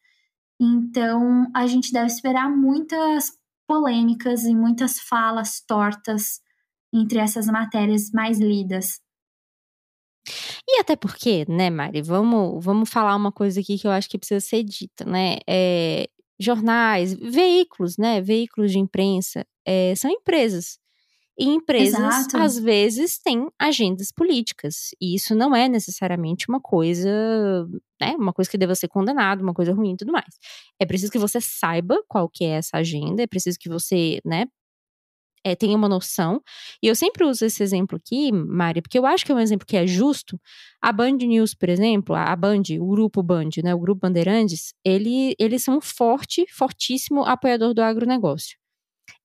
Então, 0.60 1.48
a 1.54 1.64
gente 1.68 1.92
deve 1.92 2.06
esperar 2.06 2.50
muitas 2.50 3.30
polêmicas 3.66 4.44
e 4.44 4.54
muitas 4.54 4.98
falas 4.98 5.60
tortas 5.66 6.40
entre 6.92 7.18
essas 7.18 7.46
matérias 7.46 8.10
mais 8.12 8.38
lidas. 8.38 9.00
E 10.66 10.80
até 10.80 10.96
porque, 10.96 11.44
né, 11.48 11.68
Mari, 11.70 12.02
vamos, 12.02 12.64
vamos 12.64 12.88
falar 12.90 13.14
uma 13.16 13.30
coisa 13.32 13.60
aqui 13.60 13.78
que 13.78 13.86
eu 13.86 13.90
acho 13.90 14.08
que 14.08 14.18
precisa 14.18 14.40
ser 14.40 14.62
dita, 14.62 15.04
né? 15.04 15.38
É, 15.46 16.08
jornais, 16.38 17.14
veículos, 17.14 17.98
né? 17.98 18.20
Veículos 18.20 18.72
de 18.72 18.78
imprensa 18.78 19.46
é, 19.66 19.94
são 19.94 20.10
empresas. 20.10 20.78
E 21.38 21.46
empresas, 21.46 21.98
Exato. 21.98 22.36
às 22.36 22.58
vezes, 22.58 23.18
têm 23.18 23.48
agendas 23.58 24.12
políticas. 24.12 24.90
E 25.00 25.16
isso 25.16 25.34
não 25.34 25.54
é 25.54 25.68
necessariamente 25.68 26.48
uma 26.48 26.60
coisa, 26.60 27.10
né? 28.00 28.14
Uma 28.16 28.32
coisa 28.32 28.50
que 28.50 28.58
deva 28.58 28.74
ser 28.74 28.88
condenada, 28.88 29.42
uma 29.42 29.54
coisa 29.54 29.72
ruim 29.74 29.94
e 29.94 29.96
tudo 29.96 30.12
mais. 30.12 30.38
É 30.80 30.86
preciso 30.86 31.10
que 31.10 31.18
você 31.18 31.40
saiba 31.40 32.02
qual 32.08 32.28
que 32.28 32.44
é 32.44 32.50
essa 32.50 32.76
agenda, 32.76 33.22
é 33.22 33.26
preciso 33.26 33.58
que 33.58 33.68
você, 33.68 34.20
né? 34.24 34.46
é, 35.44 35.54
tenha 35.54 35.76
uma 35.76 35.88
noção. 35.88 36.42
E 36.82 36.88
eu 36.88 36.96
sempre 36.96 37.24
uso 37.24 37.44
esse 37.44 37.62
exemplo 37.62 37.96
aqui, 37.96 38.32
Mari, 38.32 38.80
porque 38.80 38.98
eu 38.98 39.06
acho 39.06 39.24
que 39.24 39.30
é 39.30 39.34
um 39.34 39.40
exemplo 39.40 39.66
que 39.66 39.76
é 39.76 39.86
justo. 39.86 40.40
A 40.80 40.90
Band 40.90 41.18
News, 41.18 41.54
por 41.54 41.68
exemplo, 41.68 42.16
a 42.16 42.34
Band, 42.34 42.62
o 42.80 42.86
grupo 42.86 43.22
Band, 43.22 43.50
né, 43.62 43.74
o 43.74 43.78
grupo 43.78 44.00
Bandeirantes, 44.00 44.72
ele, 44.84 45.34
eles 45.38 45.62
são 45.62 45.76
um 45.76 45.80
forte, 45.80 46.46
fortíssimo 46.50 47.24
apoiador 47.24 47.74
do 47.74 47.82
agronegócio. 47.82 48.56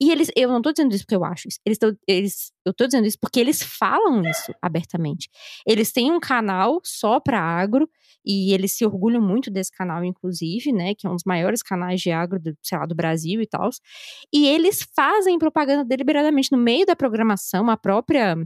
E 0.02 0.12
eles, 0.12 0.30
eu 0.36 0.50
não 0.50 0.58
estou 0.58 0.72
dizendo 0.74 0.94
isso 0.94 1.04
porque 1.04 1.16
eu 1.16 1.24
acho 1.24 1.48
isso. 1.48 1.60
Eles, 1.66 1.78
eles 2.08 2.52
eu 2.66 2.72
estou 2.72 2.88
dizendo 2.88 3.08
isso 3.08 3.18
porque 3.20 3.40
eles 3.40 3.62
falam 3.62 4.22
isso 4.24 4.54
abertamente. 4.62 5.30
Eles 5.66 5.92
têm 5.92 6.12
um 6.12 6.20
canal 6.20 6.80
só 6.84 7.20
para 7.20 7.42
agro 7.42 7.90
e 8.26 8.54
eles 8.54 8.74
se 8.74 8.86
orgulham 8.86 9.22
muito 9.22 9.50
desse 9.50 9.72
canal, 9.72 10.04
inclusive, 10.04 10.72
né? 10.72 10.94
Que 10.96 11.08
é 11.08 11.10
um 11.10 11.16
dos 11.16 11.24
maiores 11.26 11.62
canais 11.64 12.02
de 12.02 12.12
agro, 12.12 12.40
do, 12.40 12.56
sei 12.62 12.78
lá, 12.78 12.86
do 12.86 12.96
Brasil 12.96 13.42
e 13.42 13.48
tal. 13.48 13.70
E 14.34 14.48
eles 14.48 14.88
fazem 14.96 15.40
propaganda 15.40 15.84
deliberadamente 15.84 16.52
no 16.52 16.58
meio 16.58 16.86
da 16.86 16.96
programação, 16.96 17.70
a 17.70 17.78
própria 17.78 18.38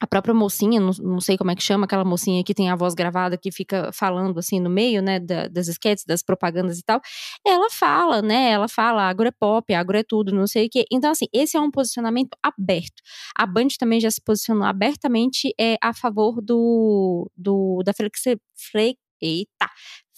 a 0.00 0.06
própria 0.06 0.34
mocinha, 0.34 0.80
não, 0.80 0.90
não, 1.02 1.20
sei 1.20 1.36
como 1.36 1.50
é 1.50 1.54
que 1.54 1.62
chama, 1.62 1.84
aquela 1.84 2.04
mocinha 2.04 2.42
que 2.42 2.54
tem 2.54 2.70
a 2.70 2.74
voz 2.74 2.94
gravada 2.94 3.36
que 3.36 3.52
fica 3.52 3.90
falando 3.92 4.38
assim 4.38 4.58
no 4.58 4.70
meio, 4.70 5.02
né, 5.02 5.20
da, 5.20 5.46
das 5.46 5.68
sketches, 5.68 6.06
das 6.06 6.22
propagandas 6.22 6.78
e 6.78 6.82
tal, 6.82 7.00
ela 7.46 7.68
fala, 7.70 8.22
né, 8.22 8.50
ela 8.50 8.66
fala, 8.66 9.02
agro 9.02 9.28
é 9.28 9.30
pop, 9.30 9.72
agro 9.74 9.98
é 9.98 10.02
tudo, 10.02 10.32
não 10.32 10.46
sei 10.46 10.66
o 10.66 10.70
quê. 10.70 10.86
Então, 10.90 11.10
assim, 11.10 11.26
esse 11.32 11.56
é 11.56 11.60
um 11.60 11.70
posicionamento 11.70 12.30
aberto. 12.42 13.02
A 13.36 13.46
Band 13.46 13.68
também 13.78 14.00
já 14.00 14.10
se 14.10 14.22
posicionou 14.22 14.64
abertamente 14.64 15.54
é, 15.60 15.76
a 15.82 15.92
favor 15.92 16.40
do, 16.40 17.30
do 17.36 17.82
da 17.84 17.92
flexi, 17.92 18.40
flex, 18.56 18.98
eita, 19.20 19.68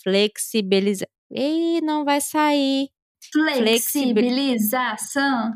flexibilização. 0.02 1.08
Ei, 1.30 1.80
não 1.80 2.04
vai 2.04 2.20
sair. 2.20 2.88
Flexibilização. 3.32 5.52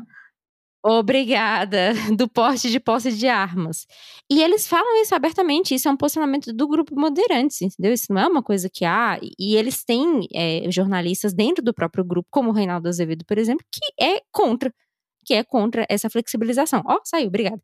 Obrigada, 0.89 1.91
do 2.15 2.29
porte 2.29 2.69
de 2.69 2.79
posse 2.79 3.11
de 3.11 3.27
armas. 3.27 3.85
E 4.31 4.41
eles 4.41 4.65
falam 4.65 5.01
isso 5.01 5.13
abertamente, 5.13 5.75
isso 5.75 5.89
é 5.89 5.91
um 5.91 5.97
posicionamento 5.97 6.53
do 6.53 6.65
grupo 6.65 6.97
Moderantes, 6.97 7.61
entendeu? 7.61 7.91
Isso 7.91 8.05
não 8.13 8.21
é 8.21 8.27
uma 8.27 8.41
coisa 8.41 8.69
que 8.69 8.85
há, 8.85 9.19
e 9.37 9.57
eles 9.57 9.83
têm 9.83 10.27
é, 10.33 10.71
jornalistas 10.71 11.33
dentro 11.33 11.61
do 11.61 11.73
próprio 11.73 12.05
grupo, 12.05 12.29
como 12.31 12.51
o 12.51 12.53
Reinaldo 12.53 12.87
Azevedo, 12.87 13.25
por 13.25 13.37
exemplo, 13.37 13.65
que 13.69 14.01
é 14.01 14.21
contra, 14.31 14.73
que 15.25 15.33
é 15.33 15.43
contra 15.43 15.85
essa 15.89 16.09
flexibilização. 16.09 16.81
Ó, 16.85 16.95
oh, 16.95 17.01
saiu, 17.03 17.27
obrigada. 17.27 17.61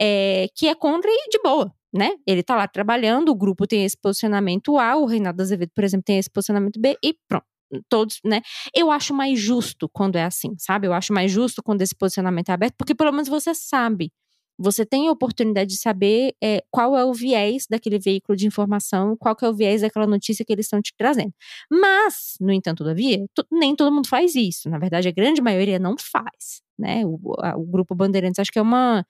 É, 0.00 0.46
que 0.56 0.66
é 0.66 0.74
contra 0.74 1.10
e 1.10 1.28
de 1.30 1.40
boa, 1.42 1.70
né? 1.92 2.12
Ele 2.26 2.42
tá 2.42 2.56
lá 2.56 2.66
trabalhando, 2.66 3.28
o 3.30 3.34
grupo 3.36 3.66
tem 3.66 3.84
esse 3.84 3.96
posicionamento 4.00 4.78
A, 4.78 4.96
o 4.96 5.04
Reinaldo 5.04 5.42
Azevedo, 5.42 5.72
por 5.74 5.84
exemplo, 5.84 6.04
tem 6.04 6.18
esse 6.18 6.30
posicionamento 6.30 6.80
B, 6.80 6.96
e 7.04 7.14
pronto 7.28 7.53
todos, 7.88 8.20
né? 8.24 8.40
Eu 8.74 8.90
acho 8.90 9.14
mais 9.14 9.38
justo 9.38 9.88
quando 9.88 10.16
é 10.16 10.24
assim, 10.24 10.54
sabe? 10.58 10.86
Eu 10.86 10.92
acho 10.92 11.12
mais 11.12 11.30
justo 11.30 11.62
quando 11.62 11.82
esse 11.82 11.94
posicionamento 11.94 12.50
é 12.50 12.52
aberto, 12.52 12.74
porque 12.76 12.94
pelo 12.94 13.12
menos 13.12 13.28
você 13.28 13.54
sabe. 13.54 14.12
Você 14.56 14.86
tem 14.86 15.08
a 15.08 15.12
oportunidade 15.12 15.70
de 15.70 15.76
saber 15.80 16.32
é, 16.42 16.62
qual 16.70 16.96
é 16.96 17.04
o 17.04 17.12
viés 17.12 17.66
daquele 17.68 17.98
veículo 17.98 18.36
de 18.36 18.46
informação, 18.46 19.16
qual 19.16 19.36
é 19.42 19.48
o 19.48 19.54
viés 19.54 19.80
daquela 19.80 20.06
notícia 20.06 20.44
que 20.44 20.52
eles 20.52 20.66
estão 20.66 20.80
te 20.80 20.94
trazendo. 20.96 21.32
Mas, 21.68 22.36
no 22.40 22.52
entanto, 22.52 22.78
todavia, 22.78 23.26
nem 23.50 23.74
todo 23.74 23.92
mundo 23.92 24.08
faz 24.08 24.36
isso. 24.36 24.70
Na 24.70 24.78
verdade, 24.78 25.08
a 25.08 25.12
grande 25.12 25.42
maioria 25.42 25.78
não 25.80 25.96
faz, 25.98 26.62
né? 26.78 27.04
O, 27.04 27.34
a, 27.40 27.56
o 27.56 27.64
grupo 27.64 27.96
Bandeirantes 27.96 28.38
acho 28.38 28.52
que 28.52 28.58
é 28.58 28.62
uma, 28.62 29.04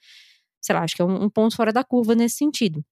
sei 0.63 0.75
lá, 0.75 0.83
acho 0.83 0.97
que 0.97 1.03
é 1.03 1.05
um, 1.05 1.25
um 1.25 1.31
ponto 1.31 1.55
fora 1.55 1.73
da 1.73 1.85
curva 1.85 2.15
nesse 2.15 2.37
sentido. 2.37 2.83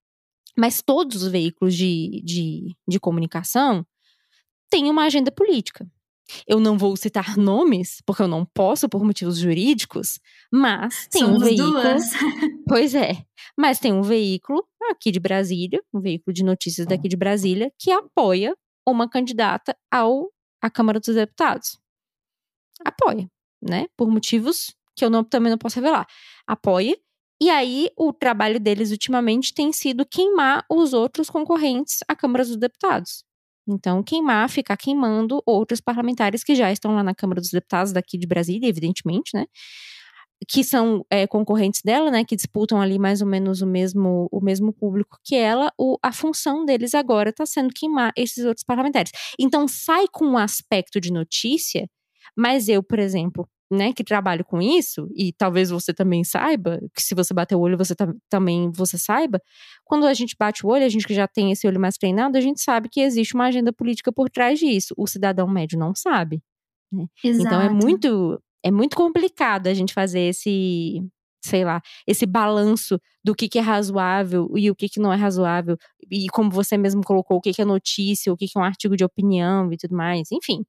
Mas 0.56 0.82
todos 0.82 1.22
os 1.22 1.28
veículos 1.32 1.74
de, 1.74 2.20
de, 2.22 2.76
de 2.86 3.00
comunicação, 3.00 3.86
tem 4.72 4.88
uma 4.88 5.04
agenda 5.04 5.30
política. 5.30 5.86
Eu 6.46 6.58
não 6.58 6.78
vou 6.78 6.96
citar 6.96 7.36
nomes, 7.36 8.00
porque 8.06 8.22
eu 8.22 8.28
não 8.28 8.46
posso 8.46 8.88
por 8.88 9.04
motivos 9.04 9.36
jurídicos, 9.36 10.18
mas 10.50 11.06
tem 11.08 11.20
Somos 11.20 11.42
um 11.42 11.44
veículo. 11.44 11.72
Duas. 11.72 12.10
pois 12.66 12.94
é. 12.94 13.22
Mas 13.54 13.78
tem 13.78 13.92
um 13.92 14.00
veículo 14.00 14.66
aqui 14.90 15.10
de 15.10 15.20
Brasília, 15.20 15.82
um 15.92 16.00
veículo 16.00 16.32
de 16.32 16.42
notícias 16.42 16.86
daqui 16.86 17.06
de 17.06 17.16
Brasília, 17.18 17.70
que 17.78 17.90
apoia 17.90 18.56
uma 18.88 19.06
candidata 19.06 19.76
ao 19.90 20.30
à 20.62 20.70
Câmara 20.70 20.98
dos 20.98 21.14
Deputados. 21.14 21.78
Apoia, 22.82 23.28
né? 23.60 23.86
Por 23.94 24.08
motivos 24.08 24.74
que 24.96 25.04
eu 25.04 25.10
não, 25.10 25.22
também 25.22 25.50
não 25.50 25.58
posso 25.58 25.76
revelar. 25.76 26.06
Apoia. 26.46 26.96
E 27.42 27.50
aí, 27.50 27.90
o 27.96 28.12
trabalho 28.12 28.58
deles 28.58 28.90
ultimamente 28.90 29.52
tem 29.52 29.72
sido 29.72 30.06
queimar 30.06 30.64
os 30.70 30.94
outros 30.94 31.28
concorrentes 31.28 31.98
à 32.08 32.16
Câmara 32.16 32.44
dos 32.44 32.56
Deputados. 32.56 33.24
Então, 33.66 34.02
queimar, 34.02 34.48
ficar 34.48 34.76
queimando 34.76 35.42
outros 35.46 35.80
parlamentares 35.80 36.42
que 36.42 36.54
já 36.54 36.72
estão 36.72 36.94
lá 36.94 37.02
na 37.02 37.14
Câmara 37.14 37.40
dos 37.40 37.50
Deputados 37.50 37.92
daqui 37.92 38.18
de 38.18 38.26
Brasília, 38.26 38.68
evidentemente, 38.68 39.30
né? 39.34 39.46
Que 40.48 40.64
são 40.64 41.06
é, 41.08 41.26
concorrentes 41.26 41.80
dela, 41.84 42.10
né? 42.10 42.24
Que 42.24 42.34
disputam 42.34 42.80
ali 42.80 42.98
mais 42.98 43.20
ou 43.20 43.28
menos 43.28 43.62
o 43.62 43.66
mesmo, 43.66 44.28
o 44.32 44.40
mesmo 44.40 44.72
público 44.72 45.18
que 45.24 45.36
ela. 45.36 45.72
O, 45.78 45.96
a 46.02 46.12
função 46.12 46.64
deles 46.64 46.94
agora 46.94 47.30
está 47.30 47.46
sendo 47.46 47.72
queimar 47.72 48.12
esses 48.16 48.44
outros 48.44 48.64
parlamentares. 48.64 49.12
Então, 49.38 49.68
sai 49.68 50.06
com 50.10 50.26
um 50.26 50.38
aspecto 50.38 51.00
de 51.00 51.12
notícia, 51.12 51.88
mas 52.36 52.68
eu, 52.68 52.82
por 52.82 52.98
exemplo, 52.98 53.48
né, 53.72 53.92
que 53.92 54.04
trabalho 54.04 54.44
com 54.44 54.60
isso, 54.60 55.08
e 55.16 55.32
talvez 55.32 55.70
você 55.70 55.94
também 55.94 56.22
saiba, 56.24 56.78
que 56.94 57.02
se 57.02 57.14
você 57.14 57.32
bater 57.32 57.54
o 57.54 57.60
olho, 57.60 57.78
você 57.78 57.94
também 58.28 58.70
você 58.70 58.98
saiba, 58.98 59.40
quando 59.84 60.06
a 60.06 60.12
gente 60.14 60.36
bate 60.38 60.66
o 60.66 60.68
olho, 60.68 60.84
a 60.84 60.88
gente 60.88 61.06
que 61.06 61.14
já 61.14 61.26
tem 61.26 61.50
esse 61.50 61.66
olho 61.66 61.80
mais 61.80 61.96
treinado, 61.96 62.36
a 62.36 62.40
gente 62.40 62.60
sabe 62.60 62.88
que 62.90 63.00
existe 63.00 63.34
uma 63.34 63.46
agenda 63.46 63.72
política 63.72 64.12
por 64.12 64.28
trás 64.28 64.58
disso. 64.58 64.94
O 64.96 65.06
cidadão 65.06 65.48
médio 65.48 65.78
não 65.78 65.94
sabe. 65.94 66.42
Né? 66.92 67.06
Então 67.24 67.60
é 67.60 67.68
muito, 67.70 68.38
é 68.62 68.70
muito 68.70 68.96
complicado 68.96 69.68
a 69.68 69.74
gente 69.74 69.94
fazer 69.94 70.20
esse, 70.20 71.00
sei 71.42 71.64
lá, 71.64 71.80
esse 72.06 72.26
balanço 72.26 73.00
do 73.24 73.34
que, 73.34 73.48
que 73.48 73.58
é 73.58 73.62
razoável 73.62 74.50
e 74.56 74.70
o 74.70 74.74
que, 74.74 74.88
que 74.88 75.00
não 75.00 75.12
é 75.12 75.16
razoável, 75.16 75.76
e 76.10 76.26
como 76.28 76.50
você 76.50 76.76
mesmo 76.76 77.02
colocou, 77.02 77.38
o 77.38 77.40
que, 77.40 77.52
que 77.52 77.62
é 77.62 77.64
notícia, 77.64 78.32
o 78.32 78.36
que, 78.36 78.46
que 78.46 78.58
é 78.58 78.60
um 78.60 78.64
artigo 78.64 78.96
de 78.96 79.04
opinião 79.04 79.72
e 79.72 79.76
tudo 79.78 79.96
mais, 79.96 80.30
enfim 80.30 80.62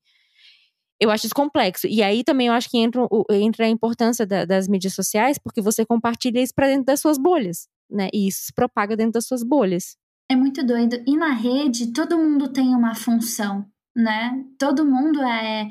eu 1.03 1.11
acho 1.11 1.25
isso 1.25 1.35
complexo. 1.35 1.85
E 1.87 2.01
aí 2.01 2.23
também 2.23 2.47
eu 2.47 2.53
acho 2.53 2.69
que 2.69 2.77
entra, 2.77 3.01
entra 3.31 3.65
a 3.65 3.69
importância 3.69 4.25
da, 4.25 4.45
das 4.45 4.67
mídias 4.67 4.93
sociais, 4.93 5.37
porque 5.37 5.61
você 5.61 5.85
compartilha 5.85 6.41
isso 6.41 6.53
para 6.55 6.67
dentro 6.67 6.85
das 6.85 7.01
suas 7.01 7.17
bolhas, 7.17 7.67
né? 7.89 8.09
E 8.13 8.27
isso 8.27 8.45
se 8.45 8.53
propaga 8.53 8.95
dentro 8.95 9.13
das 9.13 9.25
suas 9.25 9.43
bolhas. 9.43 9.97
É 10.29 10.35
muito 10.35 10.65
doido. 10.65 11.01
E 11.05 11.17
na 11.17 11.33
rede, 11.33 11.91
todo 11.91 12.17
mundo 12.17 12.47
tem 12.47 12.73
uma 12.73 12.95
função, 12.95 13.65
né? 13.95 14.43
Todo 14.57 14.85
mundo 14.85 15.21
é. 15.21 15.67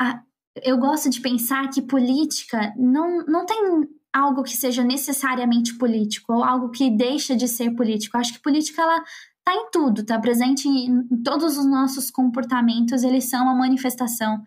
A... 0.00 0.22
Eu 0.62 0.78
gosto 0.78 1.10
de 1.10 1.20
pensar 1.20 1.68
que 1.70 1.82
política 1.82 2.72
não, 2.76 3.24
não 3.26 3.44
tem 3.44 3.56
algo 4.12 4.44
que 4.44 4.56
seja 4.56 4.84
necessariamente 4.84 5.76
político 5.76 6.32
ou 6.32 6.44
algo 6.44 6.70
que 6.70 6.88
deixa 6.88 7.34
de 7.34 7.48
ser 7.48 7.74
político. 7.74 8.16
Eu 8.16 8.20
acho 8.20 8.34
que 8.34 8.42
política 8.42 8.82
ela 8.82 9.02
tá 9.44 9.54
em 9.54 9.70
tudo, 9.70 10.04
tá 10.04 10.18
presente 10.18 10.68
em, 10.68 11.06
em 11.10 11.22
todos 11.22 11.58
os 11.58 11.66
nossos 11.66 12.10
comportamentos, 12.10 13.02
eles 13.02 13.28
são 13.28 13.42
uma 13.42 13.54
manifestação 13.54 14.42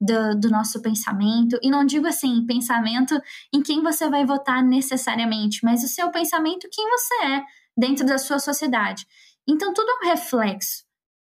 do, 0.00 0.38
do, 0.38 0.48
nosso 0.48 0.80
pensamento. 0.80 1.58
E 1.62 1.70
não 1.70 1.84
digo 1.84 2.06
assim, 2.06 2.46
pensamento 2.46 3.20
em 3.52 3.62
quem 3.62 3.82
você 3.82 4.08
vai 4.08 4.24
votar 4.24 4.62
necessariamente, 4.62 5.60
mas 5.62 5.84
o 5.84 5.88
seu 5.88 6.10
pensamento, 6.10 6.68
quem 6.72 6.88
você 6.88 7.14
é 7.26 7.42
dentro 7.76 8.06
da 8.06 8.18
sua 8.18 8.38
sociedade. 8.38 9.06
Então, 9.46 9.72
tudo 9.72 9.90
é 9.90 10.06
um 10.06 10.10
reflexo. 10.10 10.84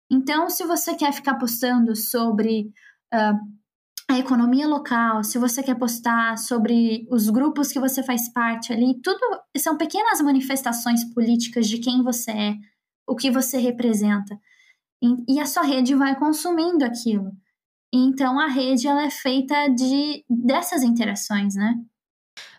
Então, 0.10 0.49
se 0.49 0.63
você 0.65 0.95
quer 0.95 1.12
ficar 1.12 1.36
postando 1.36 1.95
sobre 1.95 2.71
uh, 3.13 3.38
a 4.10 4.17
economia 4.17 4.67
local, 4.67 5.23
se 5.23 5.38
você 5.38 5.62
quer 5.62 5.75
postar 5.75 6.38
sobre 6.38 7.06
os 7.12 7.30
grupos 7.30 7.71
que 7.71 7.80
você 7.80 8.01
faz 8.01 8.32
parte 8.32 8.71
ali, 8.71 8.99
tudo 9.01 9.19
são 9.58 9.77
pequenas 9.77 10.21
manifestações 10.21 11.03
políticas 11.13 11.67
de 11.67 11.80
quem 11.80 12.01
você 12.01 12.32
é, 12.32 12.56
o 13.08 13.15
que 13.15 13.32
você 13.32 13.58
representa. 13.58 14.39
E, 15.02 15.39
a 15.39 15.46
sua 15.46 15.63
rede 15.63 15.96
vai 15.96 16.17
consumindo 16.17 16.84
aquilo. 16.84 17.32
Então 17.93 18.39
a 18.39 18.48
rede 18.48 18.88
ela 18.88 19.06
é 19.06 19.10
feita 19.10 19.67
de 19.70 20.26
dessas 20.30 20.84
interações, 20.84 21.56
né? 21.56 21.76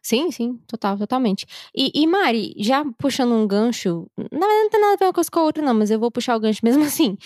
Sim, 0.03 0.31
sim, 0.31 0.59
total, 0.67 0.97
totalmente. 0.97 1.47
E, 1.75 1.91
e, 1.95 2.07
Mari, 2.07 2.55
já 2.57 2.85
puxando 2.99 3.33
um 3.33 3.47
gancho, 3.47 4.09
verdade 4.17 4.41
não 4.41 4.71
tem 4.71 4.81
nada 4.81 4.95
a 4.95 4.97
ver 4.97 5.05
uma 5.05 5.13
coisa 5.13 5.31
com 5.31 5.41
a 5.41 5.43
outra, 5.43 5.63
não, 5.63 5.75
mas 5.75 5.91
eu 5.91 6.01
vou 6.01 6.11
puxar 6.11 6.37
o 6.37 6.41
gancho 6.41 6.61
mesmo 6.65 6.83
assim. 6.85 7.17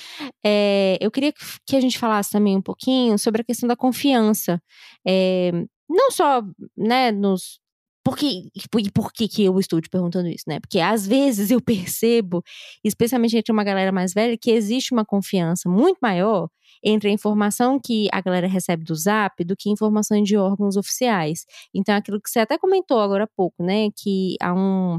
É, 0.45 0.99
eu 1.01 1.11
queria 1.11 1.33
que 1.65 1.77
a 1.77 1.81
gente 1.81 1.99
falasse 1.99 2.31
também 2.33 2.57
um 2.57 2.63
pouquinho 2.63 3.19
sobre 3.19 3.43
a 3.43 3.45
questão 3.45 3.69
da 3.69 3.77
confiança. 3.77 4.61
É, 5.07 5.53
não 5.89 6.11
só 6.11 6.43
né, 6.77 7.13
nos, 7.13 7.61
por 8.05 8.17
que, 8.17 8.49
e 8.55 8.91
por 8.91 9.13
que, 9.13 9.29
que 9.29 9.45
eu 9.45 9.59
estou 9.61 9.81
te 9.81 9.89
perguntando 9.89 10.29
isso, 10.29 10.45
né? 10.49 10.59
Porque 10.61 10.81
às 10.81 11.07
vezes 11.07 11.51
eu 11.51 11.61
percebo, 11.61 12.43
especialmente 12.85 13.37
entre 13.37 13.53
uma 13.53 13.65
galera 13.65 13.93
mais 13.93 14.13
velha, 14.13 14.37
que 14.37 14.51
existe 14.51 14.93
uma 14.93 15.05
confiança 15.05 15.69
muito 15.69 15.99
maior 16.03 16.49
entre 16.83 17.11
a 17.11 17.13
informação 17.13 17.79
que 17.79 18.09
a 18.13 18.21
galera 18.21 18.49
recebe 18.49 18.85
do 18.85 18.95
Zap 18.95 19.45
do 19.45 19.55
que 19.57 19.71
informações 19.71 20.27
de 20.27 20.37
órgãos 20.37 20.77
oficiais. 20.77 21.45
Então, 21.75 21.95
aquilo 21.95 22.21
que 22.21 22.29
você 22.29 22.41
até 22.41 22.59
comentou 22.59 23.01
agora 23.01 23.25
há 23.25 23.29
pouco, 23.37 23.63
né? 23.63 23.89
Que 23.97 24.37
há 24.41 24.53
um, 24.53 24.99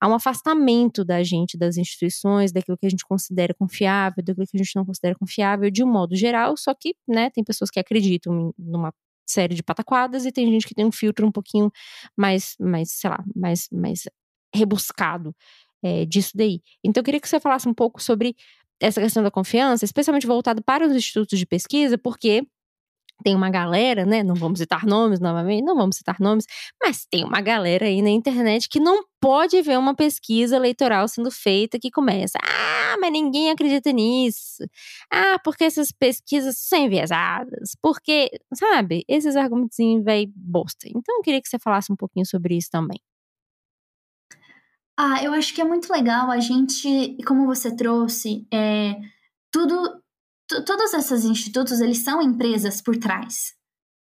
há 0.00 0.08
um 0.08 0.14
afastamento 0.14 1.04
da 1.04 1.22
gente, 1.22 1.58
das 1.58 1.76
instituições, 1.76 2.52
daquilo 2.52 2.76
que 2.78 2.86
a 2.86 2.90
gente 2.90 3.04
considera 3.06 3.54
confiável, 3.54 4.22
daquilo 4.24 4.46
que 4.46 4.56
a 4.56 4.62
gente 4.62 4.76
não 4.76 4.84
considera 4.84 5.16
confiável, 5.16 5.70
de 5.70 5.82
um 5.82 5.90
modo 5.90 6.14
geral, 6.16 6.56
só 6.56 6.74
que, 6.74 6.94
né, 7.08 7.30
tem 7.30 7.42
pessoas 7.44 7.70
que 7.70 7.80
acreditam 7.80 8.52
numa 8.58 8.92
série 9.26 9.54
de 9.54 9.62
pataquadas 9.62 10.26
e 10.26 10.32
tem 10.32 10.46
gente 10.50 10.66
que 10.66 10.74
tem 10.74 10.84
um 10.84 10.92
filtro 10.92 11.26
um 11.26 11.32
pouquinho 11.32 11.70
mais, 12.16 12.54
mais 12.58 12.92
sei 12.92 13.10
lá, 13.10 13.22
mais, 13.34 13.68
mais 13.72 14.08
rebuscado 14.54 15.34
é, 15.82 16.04
disso 16.04 16.32
daí. 16.34 16.60
Então, 16.82 17.00
eu 17.00 17.04
queria 17.04 17.20
que 17.20 17.28
você 17.28 17.40
falasse 17.40 17.68
um 17.68 17.74
pouco 17.74 18.02
sobre 18.02 18.34
essa 18.80 19.00
questão 19.00 19.22
da 19.22 19.30
confiança, 19.30 19.84
especialmente 19.84 20.26
voltado 20.26 20.62
para 20.62 20.86
os 20.86 20.92
institutos 20.92 21.38
de 21.38 21.46
pesquisa, 21.46 21.96
porque 21.96 22.46
tem 23.24 23.34
uma 23.34 23.50
galera, 23.50 24.04
né? 24.04 24.22
Não 24.22 24.34
vamos 24.34 24.58
citar 24.58 24.84
nomes 24.84 25.18
novamente, 25.18 25.64
não 25.64 25.74
vamos 25.74 25.96
citar 25.96 26.16
nomes, 26.20 26.44
mas 26.80 27.06
tem 27.06 27.24
uma 27.24 27.40
galera 27.40 27.86
aí 27.86 28.02
na 28.02 28.10
internet 28.10 28.68
que 28.68 28.78
não 28.78 29.02
pode 29.18 29.60
ver 29.62 29.78
uma 29.78 29.94
pesquisa 29.94 30.56
eleitoral 30.56 31.08
sendo 31.08 31.30
feita 31.30 31.78
que 31.78 31.90
começa. 31.90 32.38
Ah, 32.44 32.96
mas 33.00 33.10
ninguém 33.10 33.50
acredita 33.50 33.90
nisso. 33.90 34.62
Ah, 35.10 35.38
porque 35.42 35.64
essas 35.64 35.90
pesquisas 35.90 36.58
são 36.58 36.80
enviesadas. 36.80 37.74
Porque, 37.80 38.30
sabe, 38.52 39.02
esses 39.08 39.34
argumentos 39.34 39.76
vai 40.04 40.26
bosta. 40.36 40.86
Então 40.86 41.16
eu 41.16 41.22
queria 41.22 41.40
que 41.40 41.48
você 41.48 41.58
falasse 41.58 41.90
um 41.90 41.96
pouquinho 41.96 42.26
sobre 42.26 42.56
isso 42.56 42.68
também. 42.70 43.00
Ah, 44.96 45.24
eu 45.24 45.32
acho 45.32 45.54
que 45.54 45.60
é 45.60 45.64
muito 45.64 45.90
legal 45.90 46.30
a 46.30 46.38
gente, 46.38 47.16
como 47.26 47.46
você 47.46 47.74
trouxe, 47.74 48.46
é, 48.52 48.94
tudo 49.50 50.03
todos 50.62 50.92
esses 50.94 51.24
institutos, 51.24 51.80
eles 51.80 51.98
são 51.98 52.20
empresas 52.20 52.80
por 52.80 52.96
trás. 52.96 53.54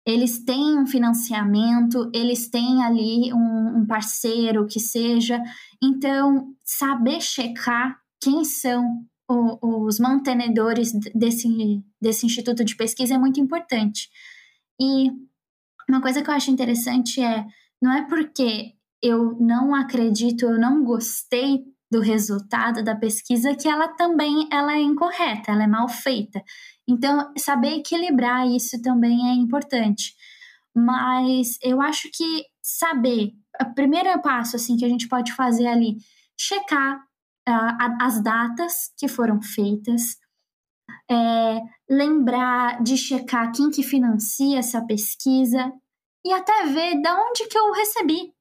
Eles 0.05 0.43
têm 0.43 0.79
um 0.79 0.87
financiamento, 0.87 2.09
eles 2.13 2.49
têm 2.49 2.83
ali 2.83 3.33
um, 3.33 3.79
um 3.79 3.85
parceiro 3.85 4.65
que 4.65 4.79
seja. 4.79 5.41
Então, 5.83 6.53
saber 6.63 7.19
checar 7.21 7.99
quem 8.21 8.45
são 8.45 9.05
o, 9.29 9.85
os 9.85 9.99
mantenedores 9.99 10.93
desse, 11.13 11.83
desse 12.01 12.25
instituto 12.25 12.63
de 12.63 12.75
pesquisa 12.75 13.15
é 13.15 13.17
muito 13.17 13.39
importante. 13.39 14.09
E 14.79 15.11
uma 15.89 16.01
coisa 16.01 16.21
que 16.21 16.29
eu 16.29 16.33
acho 16.33 16.51
interessante 16.51 17.21
é, 17.21 17.45
não 17.81 17.91
é 17.91 18.07
porque 18.07 18.73
eu 19.01 19.37
não 19.39 19.75
acredito, 19.75 20.45
eu 20.45 20.59
não 20.59 20.83
gostei 20.83 21.65
do 21.91 22.01
resultado 22.01 22.83
da 22.83 22.95
pesquisa 22.95 23.55
que 23.55 23.67
ela 23.67 23.87
também 23.89 24.47
ela 24.51 24.73
é 24.73 24.81
incorreta, 24.81 25.51
ela 25.51 25.63
é 25.63 25.67
mal 25.67 25.87
feita. 25.87 26.43
Então, 26.87 27.31
saber 27.37 27.77
equilibrar 27.77 28.47
isso 28.47 28.81
também 28.81 29.29
é 29.29 29.33
importante. 29.33 30.13
Mas 30.75 31.57
eu 31.63 31.81
acho 31.81 32.09
que 32.13 32.45
saber, 32.61 33.31
o 33.61 33.73
primeiro 33.73 34.21
passo 34.21 34.55
assim 34.55 34.75
que 34.77 34.85
a 34.85 34.89
gente 34.89 35.07
pode 35.07 35.33
fazer 35.33 35.67
ali, 35.67 35.97
checar 36.39 36.97
uh, 37.47 37.97
as 38.01 38.21
datas 38.21 38.91
que 38.97 39.07
foram 39.07 39.41
feitas, 39.41 40.17
é, 41.09 41.61
lembrar 41.89 42.83
de 42.83 42.97
checar 42.97 43.51
quem 43.53 43.69
que 43.69 43.81
financia 43.81 44.59
essa 44.59 44.85
pesquisa 44.85 45.71
e 46.25 46.33
até 46.33 46.65
ver 46.65 47.01
da 47.01 47.15
onde 47.15 47.47
que 47.47 47.57
eu 47.57 47.71
recebi 47.71 48.33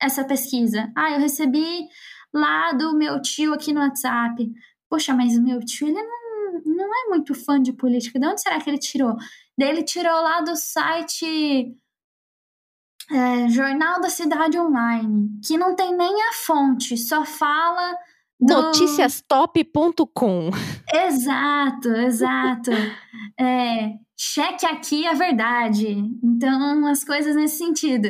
essa 0.00 0.24
pesquisa. 0.24 0.90
Ah, 0.96 1.12
eu 1.12 1.20
recebi 1.20 1.86
lá 2.34 2.72
do 2.72 2.96
meu 2.96 3.22
tio 3.22 3.54
aqui 3.54 3.72
no 3.72 3.80
WhatsApp. 3.80 4.52
Poxa, 4.90 5.14
mas 5.14 5.36
o 5.36 5.42
meu 5.42 5.60
tio, 5.60 5.88
ele 5.88 6.02
não, 6.02 6.62
não 6.66 6.84
é 6.84 7.08
muito 7.08 7.34
fã 7.34 7.60
de 7.62 7.72
política. 7.72 8.18
De 8.18 8.26
onde 8.26 8.42
será 8.42 8.60
que 8.60 8.68
ele 8.68 8.78
tirou? 8.78 9.16
Daí 9.56 9.68
ele 9.68 9.84
tirou 9.84 10.12
lá 10.12 10.40
do 10.40 10.56
site 10.56 11.74
é, 13.10 13.48
Jornal 13.48 14.00
da 14.00 14.08
Cidade 14.08 14.58
Online, 14.58 15.30
que 15.46 15.56
não 15.56 15.76
tem 15.76 15.94
nem 15.96 16.22
a 16.28 16.32
fonte, 16.32 16.96
só 16.96 17.24
fala. 17.24 17.96
Noticiastop.com. 18.40 20.50
Exato, 20.92 21.88
exato. 21.88 22.70
é, 23.38 23.94
cheque 24.16 24.66
aqui 24.66 25.06
a 25.06 25.14
verdade. 25.14 25.88
Então, 26.22 26.86
as 26.86 27.04
coisas 27.04 27.36
nesse 27.36 27.58
sentido. 27.58 28.08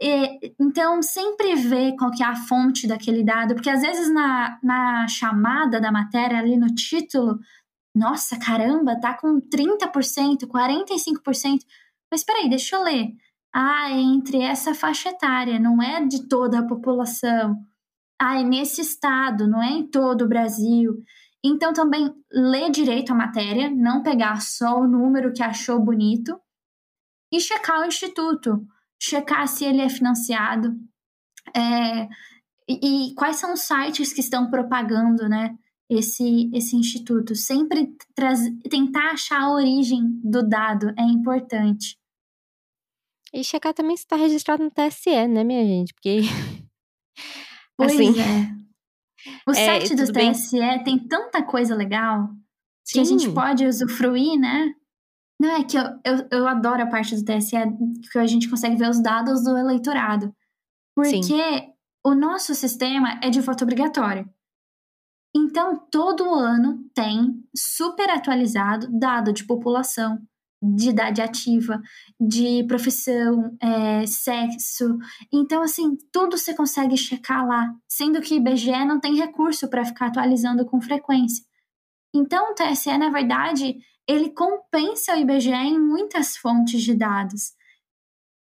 E, 0.00 0.54
então, 0.60 1.02
sempre 1.02 1.54
ver 1.54 1.94
qual 1.96 2.10
que 2.10 2.22
é 2.22 2.26
a 2.26 2.36
fonte 2.36 2.86
daquele 2.86 3.24
dado, 3.24 3.54
porque 3.54 3.70
às 3.70 3.82
vezes 3.82 4.12
na, 4.12 4.58
na 4.62 5.08
chamada 5.08 5.80
da 5.80 5.90
matéria, 5.90 6.38
ali 6.38 6.56
no 6.56 6.72
título, 6.74 7.38
nossa, 7.94 8.38
caramba, 8.38 9.00
tá 9.00 9.14
com 9.14 9.40
30%, 9.40 10.46
45%. 10.46 11.60
Mas 12.10 12.20
espera 12.20 12.40
aí, 12.40 12.48
deixa 12.48 12.76
eu 12.76 12.82
ler. 12.82 13.14
Ah, 13.52 13.90
é 13.90 14.00
entre 14.00 14.42
essa 14.42 14.74
faixa 14.74 15.10
etária, 15.10 15.60
não 15.60 15.80
é 15.80 16.04
de 16.04 16.28
toda 16.28 16.58
a 16.58 16.66
população. 16.66 17.56
Ah, 18.20 18.40
é 18.40 18.44
nesse 18.44 18.80
estado, 18.80 19.48
não 19.48 19.62
é 19.62 19.70
em 19.70 19.86
todo 19.88 20.24
o 20.24 20.28
Brasil. 20.28 21.02
Então, 21.44 21.72
também 21.72 22.14
ler 22.32 22.70
direito 22.70 23.12
a 23.12 23.16
matéria, 23.16 23.70
não 23.70 24.02
pegar 24.02 24.40
só 24.40 24.80
o 24.80 24.88
número 24.88 25.32
que 25.32 25.42
achou 25.42 25.78
bonito 25.78 26.40
e 27.32 27.40
checar 27.40 27.80
o 27.80 27.86
instituto 27.86 28.66
checar 29.04 29.46
se 29.46 29.64
ele 29.64 29.80
é 29.80 29.88
financiado 29.88 30.74
é, 31.54 32.08
e, 32.66 33.08
e, 33.10 33.14
quais 33.14 33.36
são 33.36 33.52
os 33.52 33.60
sites 33.60 34.12
que 34.12 34.20
estão 34.20 34.50
propagando, 34.50 35.28
né? 35.28 35.54
Esse, 35.90 36.50
esse 36.54 36.74
instituto. 36.74 37.34
Sempre 37.34 37.94
tentar 38.70 39.12
achar 39.12 39.42
a 39.42 39.52
origem 39.52 40.00
do 40.24 40.42
dado 40.42 40.88
é 40.98 41.02
importante. 41.02 41.98
E 43.32 43.44
checar 43.44 43.74
também 43.74 43.96
se 43.96 44.04
está 44.04 44.16
registrado 44.16 44.64
no 44.64 44.70
TSE, 44.70 45.28
né, 45.28 45.44
minha 45.44 45.64
gente? 45.64 45.92
Porque. 45.92 46.20
Pois 47.76 47.92
assim, 47.92 48.20
é. 48.20 48.54
O 49.48 49.52
é, 49.52 49.54
site 49.54 49.94
do 49.94 50.12
TSE 50.12 50.58
bem? 50.58 50.84
tem 50.84 50.98
tanta 50.98 51.42
coisa 51.42 51.74
legal 51.74 52.28
Sim. 52.84 52.92
que 52.92 53.00
a 53.00 53.04
gente 53.04 53.30
pode 53.32 53.66
usufruir, 53.66 54.38
né? 54.38 54.74
Não, 55.40 55.50
é 55.50 55.64
que 55.64 55.76
eu, 55.76 55.82
eu, 56.04 56.28
eu 56.30 56.48
adoro 56.48 56.82
a 56.82 56.86
parte 56.86 57.14
do 57.16 57.24
TSE 57.24 57.56
que 58.10 58.18
a 58.18 58.26
gente 58.26 58.48
consegue 58.48 58.76
ver 58.76 58.88
os 58.88 59.02
dados 59.02 59.42
do 59.44 59.56
eleitorado. 59.56 60.34
Porque 60.94 61.22
Sim. 61.22 61.72
o 62.06 62.14
nosso 62.14 62.54
sistema 62.54 63.18
é 63.22 63.30
de 63.30 63.40
voto 63.40 63.64
obrigatório. 63.64 64.28
Então, 65.36 65.76
todo 65.90 66.32
ano 66.32 66.88
tem 66.94 67.44
super 67.56 68.08
atualizado 68.08 68.86
dado 68.96 69.32
de 69.32 69.44
população, 69.44 70.22
de 70.74 70.90
idade 70.90 71.20
ativa, 71.20 71.80
de 72.18 72.64
profissão, 72.66 73.56
é, 73.60 74.06
sexo. 74.06 74.96
Então, 75.32 75.62
assim, 75.62 75.96
tudo 76.10 76.38
você 76.38 76.54
consegue 76.54 76.96
checar 76.96 77.46
lá, 77.46 77.74
sendo 77.86 78.20
que 78.20 78.36
IBGE 78.36 78.84
não 78.84 78.98
tem 78.98 79.16
recurso 79.16 79.68
para 79.68 79.84
ficar 79.84 80.06
atualizando 80.06 80.64
com 80.64 80.80
frequência. 80.80 81.44
Então, 82.14 82.52
o 82.52 82.54
TSE, 82.54 82.96
na 82.96 83.10
verdade, 83.10 83.76
ele 84.08 84.30
compensa 84.30 85.14
o 85.14 85.18
IBGE 85.18 85.52
em 85.52 85.78
muitas 85.78 86.36
fontes 86.36 86.82
de 86.82 86.94
dados. 86.94 87.52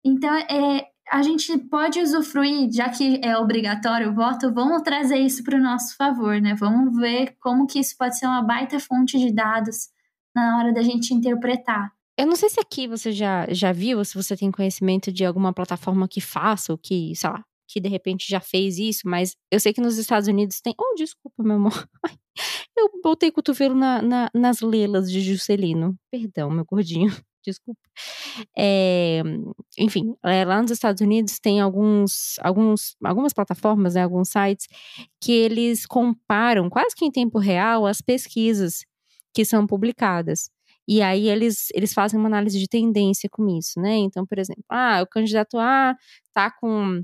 Então, 0.05 0.35
é, 0.35 0.87
a 1.11 1.23
gente 1.23 1.57
pode 1.59 2.01
usufruir, 2.01 2.71
já 2.73 2.89
que 2.89 3.21
é 3.23 3.37
obrigatório 3.37 4.11
o 4.11 4.15
voto, 4.15 4.53
vamos 4.53 4.83
trazer 4.83 5.19
isso 5.19 5.43
para 5.43 5.57
o 5.57 5.63
nosso 5.63 5.97
favor, 5.97 6.41
né? 6.41 6.55
Vamos 6.55 6.97
ver 6.99 7.37
como 7.41 7.67
que 7.67 7.81
isso 7.81 7.97
pode 7.97 8.19
ser 8.19 8.27
uma 8.27 8.43
baita 8.43 8.79
fonte 8.79 9.19
de 9.19 9.33
dados 9.33 9.89
na 10.35 10.59
hora 10.59 10.73
da 10.73 10.83
gente 10.83 11.15
interpretar. 11.15 11.93
Eu 12.19 12.27
não 12.27 12.37
sei 12.37 12.51
se 12.51 12.61
aqui 12.61 12.87
você 12.87 13.11
já, 13.13 13.47
já 13.51 13.73
viu, 13.73 13.99
ou 13.99 14.05
se 14.05 14.15
você 14.15 14.37
tem 14.37 14.51
conhecimento 14.51 15.11
de 15.11 15.25
alguma 15.25 15.53
plataforma 15.53 16.07
que 16.07 16.21
faça, 16.21 16.73
ou 16.73 16.79
que, 16.79 17.15
sei 17.17 17.31
lá, 17.31 17.43
que 17.67 17.81
de 17.81 17.89
repente 17.89 18.29
já 18.29 18.41
fez 18.41 18.79
isso, 18.79 19.03
mas 19.07 19.35
eu 19.51 19.59
sei 19.59 19.73
que 19.73 19.81
nos 19.81 19.97
Estados 19.97 20.29
Unidos 20.29 20.61
tem. 20.61 20.75
Oh, 20.79 20.95
desculpa, 20.95 21.43
meu 21.43 21.57
amor. 21.57 21.89
Eu 22.77 22.89
botei 23.03 23.31
cotovelo 23.31 23.75
na, 23.75 24.01
na, 24.01 24.31
nas 24.35 24.61
lelas 24.61 25.11
de 25.11 25.21
Juscelino. 25.21 25.95
Perdão, 26.11 26.51
meu 26.51 26.65
gordinho. 26.65 27.09
Desculpa. 27.45 27.81
É, 28.57 29.21
enfim, 29.77 30.15
é, 30.25 30.45
lá 30.45 30.63
nos 30.63 30.71
Estados 30.71 31.01
Unidos 31.01 31.41
tem 31.41 31.61
alguns, 31.61 32.37
alguns, 32.41 32.95
algumas 33.03 33.33
plataformas, 33.33 33.95
né, 33.95 34.03
alguns 34.03 34.29
sites, 34.29 34.69
que 35.21 35.33
eles 35.33 35.85
comparam 35.85 36.71
quase 36.71 36.95
que 36.95 37.05
em 37.05 37.11
tempo 37.11 37.39
real 37.39 37.85
as 37.85 38.01
pesquisas 38.01 38.85
que 39.35 39.45
são 39.45 39.67
publicadas. 39.67 40.51
E 40.89 41.03
aí 41.03 41.29
eles, 41.29 41.69
eles 41.75 41.93
fazem 41.95 42.19
uma 42.19 42.29
análise 42.29 42.59
de 42.59 42.69
tendência 42.69 43.29
com 43.31 43.49
isso, 43.57 43.81
né? 43.81 43.97
Então, 43.97 44.27
por 44.27 44.39
exemplo, 44.39 44.65
ah, 44.71 45.01
o 45.03 45.07
candidato 45.07 45.59
A 45.59 45.95
tá 46.35 46.51
com 46.51 47.03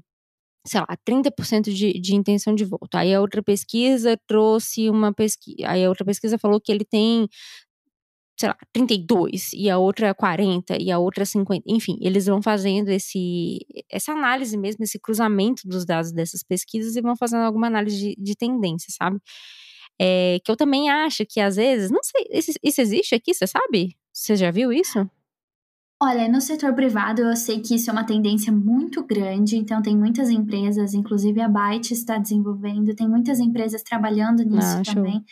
sei 0.67 0.81
lá, 0.81 0.97
30% 1.05 1.73
de, 1.73 1.95
de 2.01 2.15
intenção 2.15 2.55
de 2.55 2.65
voto. 2.65 2.95
Aí 2.97 3.15
a 3.15 3.21
outra 3.21 3.43
pesquisa 3.43 4.19
trouxe 4.27 4.91
uma 4.91 5.13
pesquisa. 5.15 5.59
Aí 5.67 5.85
a 5.85 5.89
outra 5.89 6.05
pesquisa 6.05 6.39
falou 6.39 6.61
que 6.61 6.71
ele 6.73 6.85
tem, 6.85 7.29
sei 8.39 8.49
lá, 8.51 8.57
32, 8.73 9.53
e 9.53 9.69
a 9.69 9.79
outra 9.79 10.15
40, 10.15 10.77
e 10.81 10.91
a 10.93 10.99
outra 10.99 11.25
50. 11.25 11.65
Enfim, 11.67 11.97
eles 12.01 12.27
vão 12.27 12.41
fazendo 12.43 12.89
esse, 12.91 13.59
essa 13.91 14.13
análise 14.13 14.57
mesmo, 14.57 14.85
esse 14.85 14.99
cruzamento 15.01 15.63
dos 15.67 15.85
dados 15.85 16.13
dessas 16.13 16.43
pesquisas 16.45 16.95
e 16.97 17.01
vão 17.03 17.17
fazendo 17.17 17.43
alguma 17.43 17.67
análise 17.67 17.99
de, 17.99 18.17
de 18.17 18.37
tendência, 18.37 18.89
sabe? 18.97 19.19
É, 20.01 20.39
que 20.45 20.51
eu 20.51 20.57
também 20.57 20.89
acho 20.89 21.27
que 21.27 21.41
às 21.41 21.57
vezes, 21.57 21.91
não 21.91 22.03
sei, 22.03 22.27
isso, 22.31 22.53
isso 22.63 22.81
existe 22.81 23.15
aqui, 23.15 23.35
você 23.35 23.47
sabe? 23.47 23.97
Você 24.13 24.37
já 24.37 24.51
viu 24.51 24.73
isso? 24.73 25.09
Olha, 26.01 26.29
no 26.29 26.41
setor 26.41 26.75
privado 26.75 27.23
eu 27.23 27.35
sei 27.35 27.61
que 27.61 27.75
isso 27.75 27.91
é 27.91 27.93
uma 27.93 28.07
tendência 28.07 28.53
muito 28.53 29.05
grande, 29.05 29.57
então 29.57 29.83
tem 29.83 29.97
muitas 29.97 30.31
empresas, 30.31 30.95
inclusive 30.95 31.41
a 31.41 31.49
Byte 31.49 31.93
está 31.93 32.19
desenvolvendo, 32.19 32.95
tem 32.95 33.09
muitas 33.09 33.41
empresas 33.41 33.83
trabalhando 33.83 34.45
nisso 34.45 34.79
ah, 34.79 34.83
também. 34.95 35.25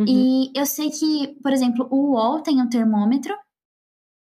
Uhum. 0.00 0.06
E 0.08 0.50
eu 0.56 0.66
sei 0.66 0.90
que, 0.90 1.36
por 1.40 1.52
exemplo, 1.52 1.86
o 1.90 2.14
UOL 2.14 2.42
tem 2.42 2.60
um 2.60 2.68
termômetro 2.68 3.32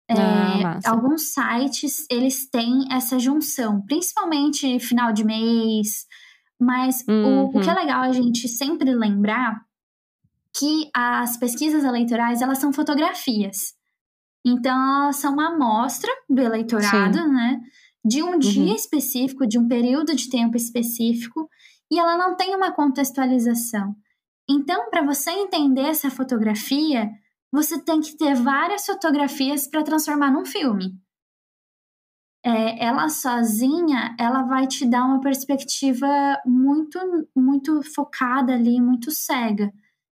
É, 0.10 0.14
ah, 0.16 0.80
alguns 0.86 1.34
sites 1.34 2.06
eles 2.12 2.50
têm 2.50 2.86
essa 2.92 3.18
junção, 3.18 3.82
principalmente 3.86 4.78
final 4.80 5.14
de 5.14 5.24
mês. 5.24 6.06
Mas 6.64 7.04
uhum. 7.08 7.46
o, 7.46 7.58
o 7.58 7.60
que 7.60 7.70
é 7.70 7.74
uhum. 7.74 7.80
legal 7.80 8.02
a 8.04 8.12
gente 8.12 8.48
sempre 8.48 8.94
lembrar 8.94 9.62
que 10.58 10.90
as 10.96 11.36
pesquisas 11.38 11.84
eleitorais 11.84 12.42
elas 12.42 12.60
são 12.60 12.72
fotografias. 12.72 13.74
Então 14.46 15.04
elas 15.04 15.18
são 15.18 15.34
uma 15.34 15.54
amostra 15.54 16.12
do 16.30 16.42
eleitorado, 16.42 17.18
Sim. 17.18 17.28
né? 17.28 17.60
De 18.06 18.22
um 18.22 18.34
uhum. 18.34 18.40
dia 18.40 18.76
específico, 18.76 19.48
de 19.48 19.58
um 19.58 19.68
período 19.68 20.16
de 20.16 20.30
tempo 20.30 20.56
específico, 20.58 21.50
e 21.92 22.00
ela 22.00 22.18
não 22.18 22.36
tem 22.36 22.56
uma 22.56 22.72
contextualização. 22.72 23.96
Então, 24.50 24.90
para 24.90 25.06
você 25.06 25.32
entender 25.32 25.84
essa 25.84 26.10
fotografia, 26.10 27.10
você 27.52 27.80
tem 27.82 28.02
que 28.02 28.18
ter 28.18 28.36
várias 28.36 28.86
fotografias 28.86 29.68
para 29.68 29.84
transformar 29.84 30.32
num 30.32 30.46
filme. 30.46 31.00
É, 32.46 32.84
ela 32.86 33.08
sozinha, 33.08 34.16
ela 34.20 34.44
vai 34.44 34.68
te 34.68 34.86
dar 34.86 35.06
uma 35.06 35.22
perspectiva 35.22 36.08
muito, 36.46 37.00
muito 37.36 37.82
focada 37.96 38.54
ali, 38.54 38.82
muito 38.82 39.12
cega. 39.12 39.72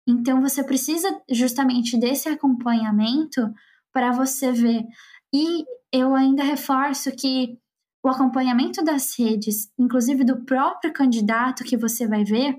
Então 0.07 0.41
você 0.41 0.63
precisa 0.63 1.09
justamente 1.31 1.99
desse 1.99 2.29
acompanhamento 2.29 3.53
para 3.93 4.13
você 4.13 4.53
ver. 4.53 4.85
E 5.33 5.65
eu 5.93 6.15
ainda 6.15 6.43
reforço 6.43 7.11
que 7.13 7.59
o 8.03 8.09
acompanhamento 8.09 8.83
das 8.85 9.19
redes, 9.19 9.71
inclusive 9.79 10.25
do 10.25 10.45
próprio 10.45 10.93
candidato 10.93 11.65
que 11.65 11.77
você 11.77 12.07
vai 12.07 12.25
ver, 12.25 12.57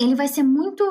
ele 0.00 0.14
vai 0.14 0.28
ser 0.28 0.42
muito 0.42 0.82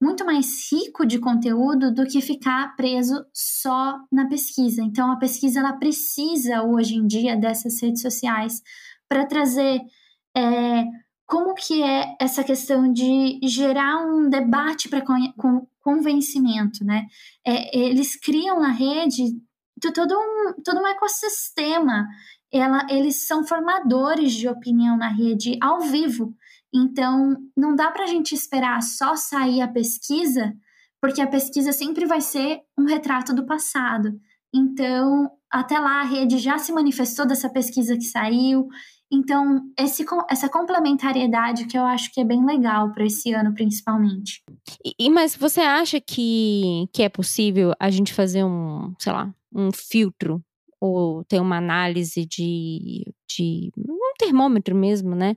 muito 0.00 0.24
mais 0.24 0.70
rico 0.70 1.04
de 1.04 1.18
conteúdo 1.18 1.92
do 1.92 2.06
que 2.06 2.20
ficar 2.20 2.76
preso 2.76 3.24
só 3.32 3.98
na 4.12 4.28
pesquisa. 4.28 4.82
Então, 4.82 5.10
a 5.10 5.16
pesquisa 5.16 5.60
ela 5.60 5.72
precisa 5.72 6.62
hoje 6.62 6.94
em 6.94 7.06
dia 7.06 7.36
dessas 7.36 7.80
redes 7.82 8.02
sociais 8.02 8.62
para 9.08 9.26
trazer 9.26 9.80
é, 10.36 10.84
como 11.26 11.54
que 11.54 11.82
é 11.82 12.16
essa 12.20 12.44
questão 12.44 12.92
de 12.92 13.40
gerar 13.42 13.98
um 14.06 14.28
debate 14.28 14.88
para 14.88 15.02
con 15.02 15.66
convencimento, 15.80 16.84
né? 16.84 17.06
É, 17.46 17.78
eles 17.78 18.14
criam 18.14 18.60
na 18.60 18.70
rede 18.70 19.24
todo 19.80 20.14
um, 20.14 20.62
todo 20.62 20.80
um 20.80 20.86
ecossistema. 20.86 22.06
Ela, 22.52 22.86
eles 22.90 23.26
são 23.26 23.44
formadores 23.44 24.32
de 24.34 24.48
opinião 24.48 24.96
na 24.96 25.08
rede 25.08 25.58
ao 25.62 25.80
vivo. 25.80 26.34
Então, 26.74 27.36
não 27.56 27.74
dá 27.74 27.90
para 27.90 28.04
a 28.04 28.06
gente 28.06 28.34
esperar 28.34 28.82
só 28.82 29.16
sair 29.16 29.60
a 29.60 29.68
pesquisa, 29.68 30.52
porque 31.00 31.20
a 31.20 31.26
pesquisa 31.26 31.72
sempre 31.72 32.06
vai 32.06 32.20
ser 32.20 32.60
um 32.78 32.84
retrato 32.84 33.34
do 33.34 33.46
passado. 33.46 34.18
Então, 34.54 35.30
até 35.50 35.78
lá 35.78 36.00
a 36.00 36.04
rede 36.04 36.38
já 36.38 36.58
se 36.58 36.72
manifestou 36.72 37.26
dessa 37.26 37.48
pesquisa 37.48 37.96
que 37.96 38.04
saiu. 38.04 38.68
Então, 39.10 39.62
esse, 39.78 40.04
essa 40.28 40.48
complementariedade 40.48 41.66
que 41.66 41.78
eu 41.78 41.84
acho 41.84 42.12
que 42.12 42.20
é 42.20 42.24
bem 42.24 42.44
legal 42.44 42.92
para 42.92 43.06
esse 43.06 43.32
ano, 43.32 43.54
principalmente. 43.54 44.42
E, 44.98 45.08
mas 45.08 45.34
você 45.34 45.60
acha 45.60 45.98
que, 46.00 46.86
que 46.92 47.02
é 47.02 47.08
possível 47.08 47.72
a 47.80 47.88
gente 47.90 48.12
fazer 48.12 48.44
um, 48.44 48.94
sei 48.98 49.12
lá, 49.12 49.32
um 49.54 49.70
filtro 49.72 50.42
ou 50.80 51.24
ter 51.24 51.40
uma 51.40 51.56
análise 51.56 52.26
de, 52.26 53.04
de 53.28 53.72
termômetro 54.18 54.74
mesmo, 54.74 55.14
né, 55.14 55.36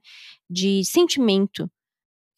de 0.49 0.84
sentimento 0.84 1.69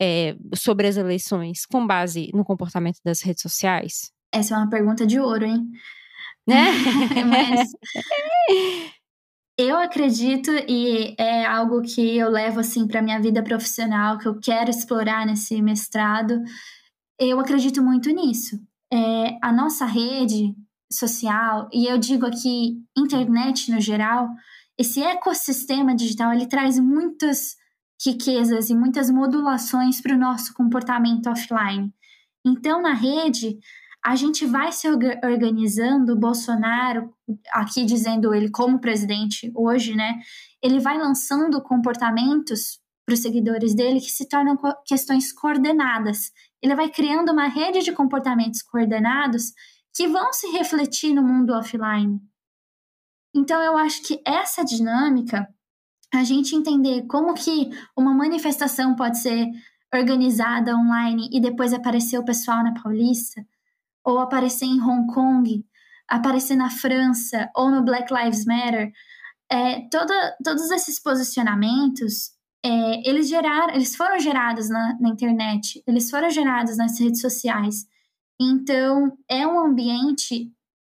é, 0.02 0.36
sobre 0.56 0.88
as 0.88 0.98
eleições 0.98 1.66
com 1.66 1.86
base 1.88 2.30
no 2.34 2.44
comportamento 2.44 2.98
das 3.04 3.22
redes 3.22 3.42
sociais? 3.42 4.12
Essa 4.32 4.56
é 4.56 4.58
uma 4.58 4.70
pergunta 4.70 5.06
de 5.06 5.20
ouro, 5.20 5.46
hein? 5.46 5.70
Né? 6.48 6.66
Mas 7.26 7.70
eu 9.58 9.78
acredito 9.78 10.52
e 10.68 11.16
é 11.18 11.46
algo 11.46 11.82
que 11.82 12.18
eu 12.18 12.30
levo 12.30 12.60
assim 12.60 12.88
para 12.88 13.02
minha 13.02 13.22
vida 13.22 13.44
profissional, 13.44 14.18
que 14.18 14.28
eu 14.28 14.40
quero 14.40 14.70
explorar 14.70 15.26
nesse 15.26 15.62
mestrado. 15.62 16.42
Eu 17.20 17.40
acredito 17.40 17.82
muito 17.82 18.10
nisso. 18.10 18.60
É, 18.92 19.38
a 19.42 19.52
nossa 19.52 19.86
rede 19.86 20.56
social, 20.92 21.70
e 21.72 21.86
eu 21.86 21.98
digo 21.98 22.26
aqui 22.26 22.84
internet 22.98 23.72
no 23.72 23.80
geral, 23.80 24.30
esse 24.78 25.02
ecossistema 25.02 25.96
digital 25.96 26.34
ele 26.34 26.48
traz 26.48 26.80
muitas 26.80 27.56
riquezas 28.06 28.70
e 28.70 28.76
muitas 28.76 29.10
modulações 29.10 30.02
para 30.02 30.16
o 30.16 30.20
nosso 30.20 30.54
comportamento 30.54 31.30
offline. 31.30 31.94
Então, 32.46 32.82
na 32.82 32.94
rede, 32.94 33.58
a 34.04 34.16
gente 34.16 34.46
vai 34.46 34.72
se 34.72 34.88
organizando, 34.90 36.20
Bolsonaro, 36.20 37.14
aqui 37.52 37.86
dizendo 37.86 38.34
ele 38.34 38.50
como 38.50 38.82
presidente 38.82 39.50
hoje, 39.56 39.96
né? 39.96 40.20
Ele 40.62 40.80
vai 40.80 40.98
lançando 40.98 41.62
comportamentos 41.62 42.80
para 43.06 43.14
os 43.14 43.22
seguidores 43.22 43.74
dele 43.74 44.02
que 44.02 44.12
se 44.12 44.28
tornam 44.28 44.58
questões 44.86 45.32
coordenadas. 45.32 46.32
Ele 46.62 46.76
vai 46.76 46.90
criando 46.90 47.32
uma 47.32 47.48
rede 47.48 47.80
de 47.80 47.94
comportamentos 47.94 48.62
coordenados 48.62 49.54
que 49.94 50.08
vão 50.08 50.34
se 50.34 50.48
refletir 50.48 51.14
no 51.14 51.24
mundo 51.24 51.54
offline. 51.54 52.20
Então 53.34 53.62
eu 53.62 53.78
acho 53.78 54.04
que 54.04 54.22
essa 54.26 54.64
dinâmica, 54.64 55.48
a 56.14 56.24
gente 56.24 56.56
entender 56.56 57.06
como 57.08 57.34
que 57.34 57.72
uma 57.98 58.14
manifestação 58.14 58.96
pode 58.96 59.20
ser 59.20 59.50
organizada 59.94 60.76
online 60.76 61.30
e 61.32 61.40
depois 61.40 61.74
aparecer 61.74 62.18
o 62.18 62.26
pessoal 62.26 62.64
na 62.64 62.74
Paulista, 62.74 63.46
ou 64.04 64.20
aparecer 64.20 64.66
em 64.66 64.82
Hong 64.82 65.12
Kong, 65.14 65.66
aparecer 66.08 66.56
na 66.56 66.70
França 66.70 67.50
ou 67.56 67.72
no 67.72 67.84
Black 67.84 68.14
Lives 68.14 68.46
Matter, 68.46 68.92
é, 69.50 69.88
todos 69.90 70.72
esses 70.72 71.00
posicionamentos 71.00 72.32
é, 72.66 73.08
eles 73.08 73.28
geraram, 73.28 73.74
eles 73.76 73.96
foram 73.96 74.18
gerados 74.20 74.70
na, 74.70 74.98
na 75.00 75.10
internet, 75.10 75.84
eles 75.86 76.10
foram 76.10 76.30
gerados 76.30 76.78
nas 76.78 77.00
redes 77.00 77.20
sociais. 77.20 77.86
Então, 78.40 79.18
é 79.30 79.46
um 79.46 79.60
ambiente 79.60 80.52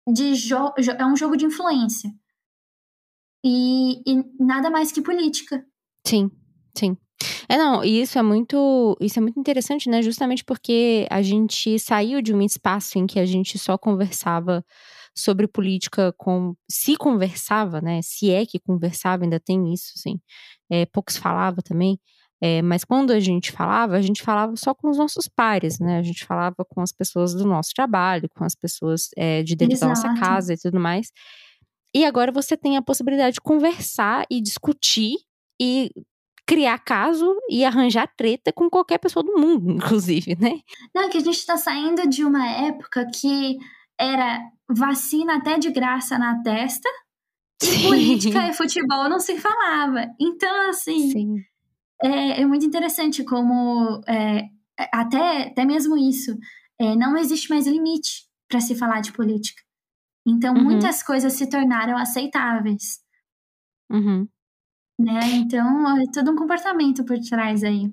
de 0.07 0.35
jogo, 0.35 0.75
é 0.79 1.07
um 1.07 1.17
jogo 1.17 1.37
de 1.37 1.47
influência. 1.47 2.13
E, 3.45 4.01
e, 4.07 4.25
nada 4.41 4.71
mais 4.71 4.91
que 4.91 5.03
política. 5.03 5.63
Sim, 6.07 6.31
sim. 6.77 6.97
É, 7.49 7.59
não, 7.59 7.85
e 7.85 8.01
isso 8.01 8.19
é 8.19 8.23
muito, 8.23 8.97
isso 9.01 9.19
é 9.19 9.23
muito 9.23 9.39
interessante, 9.39 9.89
né? 9.89 10.03
Justamente 10.03 10.43
porque 10.45 11.07
a 11.11 11.21
gente 11.21 11.79
saiu 11.79 12.23
de 12.23 12.35
um 12.35 12.41
espaço 12.41 12.99
em 12.99 13.07
que 13.07 13.19
a 13.19 13.27
gente 13.27 13.59
só 13.59 13.77
conversava 13.77 14.65
sobre 15.17 15.47
política 15.47 16.13
com, 16.17 16.55
se 16.69 16.97
conversava, 16.97 17.81
né? 17.81 18.01
Se 18.03 18.31
é 18.31 18.45
que 18.45 18.59
conversava, 18.59 19.25
ainda 19.25 19.39
tem 19.39 19.73
isso, 19.73 19.93
assim. 19.97 20.19
É, 20.71 20.87
poucos 20.87 21.17
falava 21.17 21.63
também. 21.63 21.99
É, 22.41 22.61
mas 22.63 22.85
quando 22.85 23.13
a 23.13 23.21
gente 23.21 23.53
falava, 23.53 23.97
a 23.97 24.03
gente 24.03 24.23
falava 24.23 24.57
só 24.57 24.75
com 24.75 24.91
os 24.91 24.99
nossos 24.99 25.29
pares, 25.29 25.79
né? 25.79 25.99
A 25.99 26.03
gente 26.03 26.25
falava 26.25 26.65
com 26.69 26.81
as 26.81 26.93
pessoas 26.93 27.33
do 27.35 27.47
nosso 27.47 27.71
trabalho, 27.75 28.29
com 28.35 28.45
as 28.45 28.55
pessoas 28.55 29.09
é, 29.17 29.43
de 29.43 29.55
dentro 29.55 29.77
Exato. 29.77 30.03
da 30.03 30.09
nossa 30.09 30.21
casa 30.21 30.53
e 30.55 30.59
tudo 30.59 30.81
mais. 30.81 31.11
E 31.95 32.05
agora 32.05 32.33
você 32.33 32.57
tem 32.57 32.77
a 32.77 32.83
possibilidade 32.83 33.35
de 33.35 33.41
conversar 33.41 34.27
e 34.31 34.41
discutir 34.41 35.17
e 35.61 35.91
criar 36.47 36.79
caso 36.79 37.35
e 37.49 37.65
arranjar 37.65 38.13
treta 38.17 38.53
com 38.53 38.69
qualquer 38.69 38.99
pessoa 38.99 39.23
do 39.23 39.39
mundo, 39.39 39.71
inclusive, 39.73 40.37
né? 40.39 40.61
Não, 40.95 41.09
que 41.09 41.19
a 41.19 41.21
gente 41.21 41.39
está 41.39 41.57
saindo 41.57 42.09
de 42.09 42.25
uma 42.25 42.47
época 42.47 43.09
que 43.15 43.57
era 43.99 44.41
vacina 44.69 45.37
até 45.37 45.59
de 45.59 45.71
graça 45.71 46.19
na 46.19 46.43
testa, 46.43 46.89
e 47.63 47.83
política 47.83 48.49
e 48.49 48.53
futebol 48.53 49.09
não 49.09 49.21
se 49.21 49.39
falava. 49.39 50.07
Então, 50.21 50.69
assim, 50.69 51.11
Sim 51.11 51.37
é, 52.05 52.43
é 52.43 52.47
muito 52.47 52.67
interessante 52.67 53.25
como 53.25 54.03
é, 54.07 54.49
até, 54.93 55.49
até 55.49 55.65
mesmo 55.65 55.97
isso, 55.97 56.37
é, 56.79 56.95
não 56.95 57.17
existe 57.17 57.49
mais 57.49 57.67
limite 57.67 58.27
para 58.49 58.61
se 58.61 58.75
falar 58.75 59.01
de 59.01 59.13
política. 59.13 59.63
Então, 60.27 60.55
uhum. 60.55 60.65
muitas 60.65 61.03
coisas 61.03 61.33
se 61.35 61.49
tornaram 61.49 61.97
aceitáveis. 61.97 63.01
Uhum. 63.91 64.27
Né? 64.99 65.21
Então, 65.35 65.99
é 65.99 66.05
todo 66.13 66.31
um 66.31 66.37
comportamento 66.37 67.05
por 67.05 67.19
trás 67.19 67.63
aí. 67.63 67.93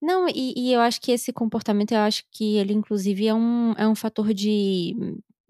Não, 0.00 0.28
e, 0.28 0.52
e, 0.56 0.72
eu 0.72 0.80
acho 0.80 1.00
que 1.00 1.12
esse 1.12 1.32
comportamento, 1.32 1.92
eu 1.92 2.00
acho 2.00 2.24
que 2.30 2.56
ele, 2.56 2.72
inclusive, 2.72 3.26
é 3.26 3.34
um, 3.34 3.72
é 3.72 3.86
um 3.86 3.94
fator 3.94 4.34
de, 4.34 4.96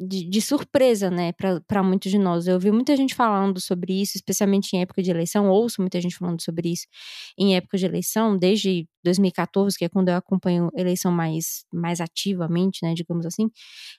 de, 0.06 0.28
de 0.28 0.40
surpresa, 0.40 1.10
né, 1.10 1.32
para 1.32 1.82
muitos 1.82 2.10
de 2.10 2.18
nós. 2.18 2.46
Eu 2.46 2.54
ouvi 2.54 2.70
muita 2.70 2.96
gente 2.96 3.14
falando 3.14 3.60
sobre 3.60 4.00
isso, 4.00 4.16
especialmente 4.16 4.74
em 4.74 4.80
época 4.80 5.02
de 5.02 5.10
eleição, 5.10 5.48
ouço 5.48 5.80
muita 5.80 6.00
gente 6.00 6.16
falando 6.16 6.42
sobre 6.42 6.72
isso 6.72 6.86
em 7.38 7.56
época 7.56 7.78
de 7.78 7.86
eleição, 7.86 8.36
desde 8.36 8.86
2014, 9.04 9.76
que 9.76 9.84
é 9.84 9.88
quando 9.88 10.08
eu 10.08 10.16
acompanho 10.16 10.70
eleição 10.74 11.10
mais, 11.12 11.64
mais 11.72 12.00
ativamente, 12.00 12.80
né, 12.82 12.94
digamos 12.94 13.26
assim, 13.26 13.50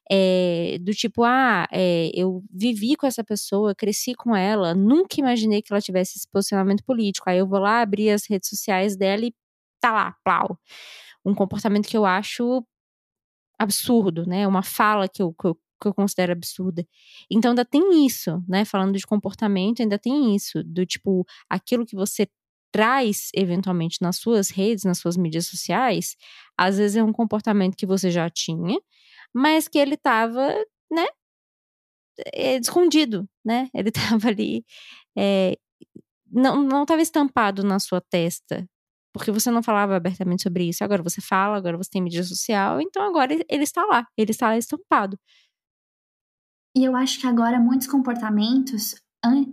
é, 0.10 0.78
do 0.82 0.93
tipo, 0.93 1.24
ah, 1.24 1.68
é, 1.72 2.12
eu 2.14 2.43
vivi 2.51 2.95
com 2.95 3.06
essa 3.08 3.24
pessoa, 3.24 3.76
cresci 3.76 4.14
com 4.16 4.36
ela, 4.36 4.74
nunca 4.74 5.20
imaginei 5.20 5.62
que 5.62 5.74
ela 5.74 5.82
tivesse 5.82 6.18
esse 6.18 6.28
posicionamento 6.32 6.84
político. 6.84 7.30
Aí 7.30 7.38
eu 7.38 7.47
vou 7.47 7.60
lá 7.60 7.82
abrir 7.82 8.10
as 8.12 8.26
redes 8.30 8.49
sociais 8.49 8.95
dela 8.95 9.26
e 9.26 9.34
tá 9.82 9.91
lá, 9.91 10.16
plau. 10.24 10.58
Um 11.26 11.34
comportamento 11.34 11.88
que 11.88 11.97
eu 11.97 12.06
acho 12.06 12.66
absurdo, 13.60 14.26
né? 14.26 14.47
Uma 14.47 14.64
fala 14.64 15.08
que 15.08 15.22
eu, 15.22 15.34
que 15.34 15.47
eu 15.47 15.58
que 15.84 15.88
eu 15.89 15.93
considero 15.93 16.31
absurda. 16.31 16.86
Então 17.31 17.51
ainda 17.51 17.65
tem 17.65 18.05
isso, 18.05 18.43
né? 18.47 18.65
Falando 18.65 18.97
de 18.97 19.05
comportamento, 19.05 19.81
ainda 19.81 19.99
tem 19.99 20.36
isso, 20.36 20.63
do 20.63 20.86
tipo, 20.86 21.25
aquilo 21.49 21.86
que 21.86 21.95
você 21.95 22.27
traz 22.71 23.29
eventualmente 23.36 24.01
nas 24.01 24.17
suas 24.17 24.49
redes, 24.49 24.84
nas 24.84 24.97
suas 24.97 25.15
mídias 25.15 25.45
sociais, 25.47 26.15
às 26.57 26.77
vezes 26.77 26.97
é 26.97 27.03
um 27.03 27.13
comportamento 27.13 27.75
que 27.77 27.86
você 27.86 28.09
já 28.09 28.29
tinha, 28.29 28.79
mas 29.34 29.67
que 29.67 29.77
ele 29.77 29.95
tava, 29.97 30.49
né, 30.91 31.05
é, 32.34 32.57
escondido, 32.57 33.27
né? 33.45 33.69
Ele 33.75 33.91
tava 33.91 34.27
ali, 34.29 34.65
é, 35.17 35.57
não, 36.31 36.63
não 36.63 36.86
tava 36.86 37.01
estampado 37.01 37.63
na 37.63 37.79
sua 37.79 38.01
testa, 38.01 38.67
porque 39.13 39.31
você 39.31 39.51
não 39.51 39.63
falava 39.63 39.95
abertamente 39.95 40.43
sobre 40.43 40.65
isso. 40.69 40.84
Agora 40.84 41.03
você 41.03 41.21
fala, 41.21 41.57
agora 41.57 41.77
você 41.77 41.89
tem 41.91 42.01
mídia 42.01 42.23
social, 42.23 42.81
então 42.81 43.03
agora 43.03 43.34
ele 43.34 43.63
está 43.63 43.86
lá, 43.86 44.07
ele 44.17 44.31
está 44.31 44.47
lá 44.49 44.57
estampado. 44.57 45.19
E 46.76 46.84
eu 46.84 46.95
acho 46.95 47.19
que 47.19 47.28
agora 47.28 47.59
muitos 47.59 47.88
comportamentos 47.88 48.95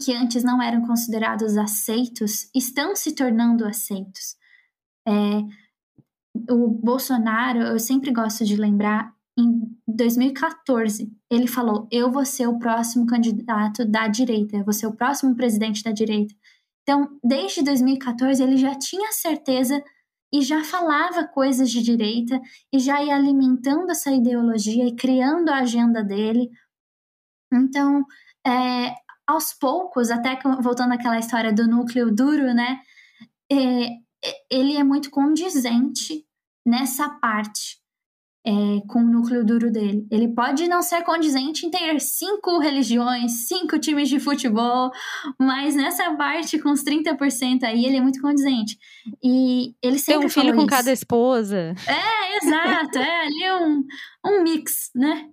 que 0.00 0.12
antes 0.12 0.42
não 0.42 0.60
eram 0.60 0.84
considerados 0.86 1.56
aceitos 1.56 2.50
estão 2.54 2.96
se 2.96 3.14
tornando 3.14 3.64
aceitos. 3.64 4.36
É, 5.06 5.12
o 6.50 6.68
Bolsonaro, 6.68 7.60
eu 7.60 7.78
sempre 7.78 8.10
gosto 8.10 8.44
de 8.44 8.56
lembrar, 8.56 9.14
em 9.38 9.76
2014, 9.86 11.10
ele 11.30 11.46
falou: 11.46 11.88
Eu 11.90 12.10
vou 12.10 12.24
ser 12.24 12.46
o 12.46 12.58
próximo 12.58 13.06
candidato 13.06 13.84
da 13.84 14.08
direita, 14.08 14.56
eu 14.56 14.64
vou 14.64 14.72
ser 14.72 14.86
o 14.86 14.94
próximo 14.94 15.34
presidente 15.34 15.82
da 15.82 15.92
direita. 15.92 16.34
Então, 16.82 17.18
desde 17.22 17.62
2014, 17.62 18.42
ele 18.42 18.56
já 18.56 18.74
tinha 18.74 19.12
certeza 19.12 19.82
e 20.32 20.42
já 20.42 20.62
falava 20.64 21.26
coisas 21.26 21.70
de 21.70 21.82
direita 21.82 22.40
e 22.72 22.78
já 22.78 23.02
ia 23.02 23.14
alimentando 23.14 23.90
essa 23.90 24.10
ideologia 24.10 24.86
e 24.86 24.94
criando 24.94 25.48
a 25.50 25.58
agenda 25.58 26.02
dele. 26.02 26.50
Então, 27.53 28.05
é, 28.46 28.94
aos 29.26 29.53
poucos, 29.53 30.11
até 30.11 30.36
que, 30.36 30.48
voltando 30.61 30.92
àquela 30.92 31.18
história 31.18 31.53
do 31.53 31.66
núcleo 31.66 32.11
duro, 32.14 32.53
né? 32.53 32.80
É, 33.51 33.88
ele 34.51 34.76
é 34.76 34.84
muito 34.84 35.11
condizente 35.11 36.24
nessa 36.66 37.09
parte 37.09 37.80
é, 38.46 38.53
com 38.88 39.01
o 39.01 39.11
núcleo 39.11 39.44
duro 39.44 39.70
dele. 39.70 40.07
Ele 40.11 40.28
pode 40.28 40.66
não 40.66 40.82
ser 40.82 41.03
condizente 41.03 41.66
em 41.66 41.70
ter 41.70 42.01
cinco 42.01 42.59
religiões, 42.59 43.46
cinco 43.46 43.78
times 43.78 44.09
de 44.09 44.18
futebol, 44.18 44.90
mas 45.38 45.74
nessa 45.74 46.14
parte, 46.16 46.59
com 46.59 46.70
os 46.70 46.82
30% 46.82 47.64
aí, 47.64 47.84
ele 47.84 47.96
é 47.96 48.01
muito 48.01 48.20
condizente. 48.20 48.78
E 49.22 49.74
ele 49.82 49.98
sempre 49.98 50.20
Tem 50.20 50.26
um 50.26 50.30
filho 50.30 50.55
com 50.55 50.61
isso. 50.62 50.68
cada 50.68 50.92
esposa. 50.92 51.74
É, 51.86 52.36
exato. 52.38 52.98
É 52.98 53.26
ali 53.26 53.53
um, 53.62 53.84
um 54.26 54.42
mix, 54.42 54.90
né? 54.94 55.28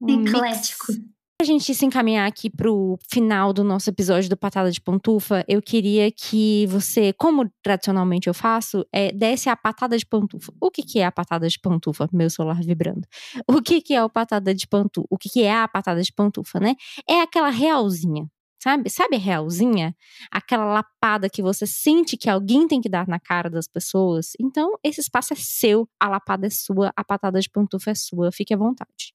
Um 0.00 0.22
Eclético. 0.22 0.92
Mix 0.92 1.10
a 1.42 1.44
gente 1.44 1.74
se 1.74 1.86
encaminhar 1.86 2.28
aqui 2.28 2.50
pro 2.50 2.98
final 3.10 3.52
do 3.52 3.64
nosso 3.64 3.88
episódio 3.88 4.28
do 4.28 4.36
Patada 4.36 4.70
de 4.70 4.80
Pantufa, 4.80 5.44
eu 5.48 5.62
queria 5.62 6.10
que 6.10 6.66
você, 6.66 7.12
como 7.12 7.50
tradicionalmente 7.62 8.28
eu 8.28 8.34
faço, 8.34 8.84
é, 8.92 9.12
desse 9.12 9.48
a 9.48 9.56
patada 9.56 9.96
de 9.96 10.04
pantufa. 10.04 10.52
O 10.60 10.70
que, 10.70 10.82
que 10.82 10.98
é 10.98 11.06
a 11.06 11.12
patada 11.12 11.48
de 11.48 11.58
pantufa? 11.58 12.08
Meu 12.12 12.28
celular 12.28 12.60
vibrando. 12.62 13.06
O 13.48 13.62
que, 13.62 13.80
que 13.80 13.94
é 13.94 14.04
o 14.04 14.10
patada 14.10 14.54
de 14.54 14.66
pantufa? 14.66 15.06
O 15.10 15.16
que, 15.16 15.28
que 15.28 15.42
é 15.42 15.54
a 15.54 15.68
patada 15.68 16.02
de 16.02 16.12
pantufa, 16.12 16.60
né? 16.60 16.74
É 17.08 17.20
aquela 17.22 17.50
realzinha. 17.50 18.26
Sabe? 18.62 18.90
Sabe 18.90 19.16
a 19.16 19.18
realzinha? 19.18 19.96
Aquela 20.30 20.64
lapada 20.64 21.30
que 21.30 21.40
você 21.40 21.66
sente 21.66 22.18
que 22.18 22.28
alguém 22.28 22.68
tem 22.68 22.80
que 22.80 22.90
dar 22.90 23.08
na 23.08 23.18
cara 23.18 23.48
das 23.48 23.66
pessoas. 23.66 24.32
Então, 24.38 24.74
esse 24.84 25.00
espaço 25.00 25.32
é 25.32 25.36
seu, 25.36 25.88
a 25.98 26.08
lapada 26.08 26.46
é 26.46 26.50
sua, 26.50 26.92
a 26.94 27.02
patada 27.02 27.40
de 27.40 27.48
pantufa 27.48 27.92
é 27.92 27.94
sua. 27.94 28.30
Fique 28.30 28.52
à 28.52 28.58
vontade. 28.58 29.14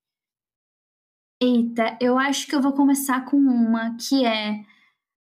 Eita, 1.41 1.97
eu 1.99 2.17
acho 2.17 2.47
que 2.47 2.55
eu 2.55 2.61
vou 2.61 2.73
começar 2.73 3.25
com 3.25 3.37
uma 3.37 3.95
que 3.97 4.25
é 4.25 4.61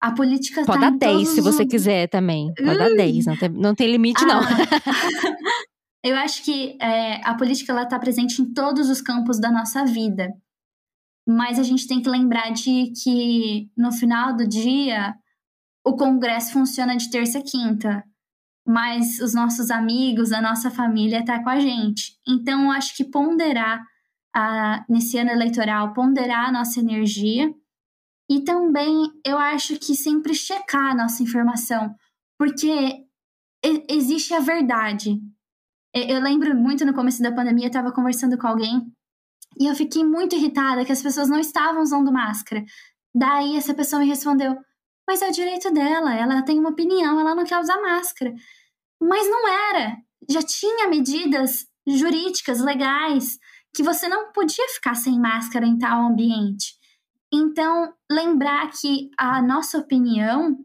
a 0.00 0.12
política 0.12 0.64
Pode 0.66 0.80
tá 0.80 0.90
dar 0.90 0.98
10 0.98 1.28
se 1.28 1.40
você 1.40 1.64
quiser 1.64 2.08
também. 2.08 2.52
Pode 2.54 2.78
dar 2.78 2.94
10, 2.94 3.26
não 3.26 3.36
tem, 3.36 3.48
não 3.48 3.74
tem 3.74 3.90
limite, 3.90 4.22
ah. 4.24 4.26
não. 4.26 4.40
eu 6.04 6.14
acho 6.16 6.44
que 6.44 6.76
é, 6.80 7.26
a 7.26 7.34
política 7.34 7.72
ela 7.72 7.84
está 7.84 7.98
presente 7.98 8.42
em 8.42 8.52
todos 8.52 8.90
os 8.90 9.00
campos 9.00 9.40
da 9.40 9.50
nossa 9.50 9.84
vida. 9.86 10.30
Mas 11.26 11.58
a 11.58 11.62
gente 11.62 11.86
tem 11.86 12.02
que 12.02 12.08
lembrar 12.10 12.50
de 12.50 12.92
que 13.02 13.70
no 13.74 13.90
final 13.90 14.36
do 14.36 14.46
dia 14.46 15.14
o 15.82 15.96
Congresso 15.96 16.52
funciona 16.52 16.96
de 16.96 17.10
terça 17.10 17.38
a 17.38 17.42
quinta. 17.42 18.04
Mas 18.66 19.20
os 19.20 19.34
nossos 19.34 19.70
amigos, 19.70 20.32
a 20.32 20.42
nossa 20.42 20.70
família 20.70 21.24
tá 21.24 21.42
com 21.42 21.48
a 21.48 21.60
gente. 21.60 22.18
Então, 22.26 22.64
eu 22.64 22.70
acho 22.70 22.94
que 22.94 23.04
ponderar 23.04 23.82
a, 24.34 24.84
nesse 24.88 25.16
ano 25.18 25.30
eleitoral, 25.30 25.92
ponderar 25.92 26.48
a 26.48 26.52
nossa 26.52 26.80
energia 26.80 27.54
e 28.28 28.42
também 28.42 29.10
eu 29.24 29.38
acho 29.38 29.78
que 29.78 29.94
sempre 29.94 30.34
checar 30.34 30.92
a 30.92 30.94
nossa 30.94 31.22
informação, 31.22 31.94
porque 32.38 33.04
existe 33.88 34.34
a 34.34 34.40
verdade. 34.40 35.20
Eu 35.94 36.20
lembro 36.20 36.54
muito 36.56 36.84
no 36.84 36.94
começo 36.94 37.22
da 37.22 37.32
pandemia, 37.32 37.66
eu 37.66 37.68
estava 37.68 37.92
conversando 37.92 38.36
com 38.36 38.46
alguém 38.46 38.92
e 39.58 39.66
eu 39.66 39.74
fiquei 39.74 40.04
muito 40.04 40.34
irritada 40.34 40.84
que 40.84 40.92
as 40.92 41.02
pessoas 41.02 41.28
não 41.28 41.38
estavam 41.38 41.82
usando 41.82 42.12
máscara. 42.12 42.64
Daí 43.14 43.56
essa 43.56 43.74
pessoa 43.74 44.00
me 44.00 44.08
respondeu: 44.08 44.56
Mas 45.06 45.22
é 45.22 45.28
o 45.28 45.32
direito 45.32 45.70
dela, 45.72 46.14
ela 46.14 46.42
tem 46.42 46.58
uma 46.58 46.70
opinião, 46.70 47.20
ela 47.20 47.34
não 47.34 47.44
quer 47.44 47.60
usar 47.60 47.80
máscara. 47.80 48.34
Mas 49.00 49.28
não 49.28 49.46
era. 49.46 49.96
Já 50.28 50.42
tinha 50.42 50.88
medidas 50.88 51.66
jurídicas, 51.86 52.60
legais, 52.60 53.38
que 53.74 53.82
você 53.82 54.08
não 54.08 54.32
podia 54.32 54.66
ficar 54.68 54.94
sem 54.94 55.18
máscara 55.18 55.66
em 55.66 55.76
tal 55.76 56.06
ambiente. 56.06 56.74
Então, 57.32 57.92
lembrar 58.10 58.70
que 58.70 59.10
a 59.18 59.42
nossa 59.42 59.78
opinião, 59.78 60.56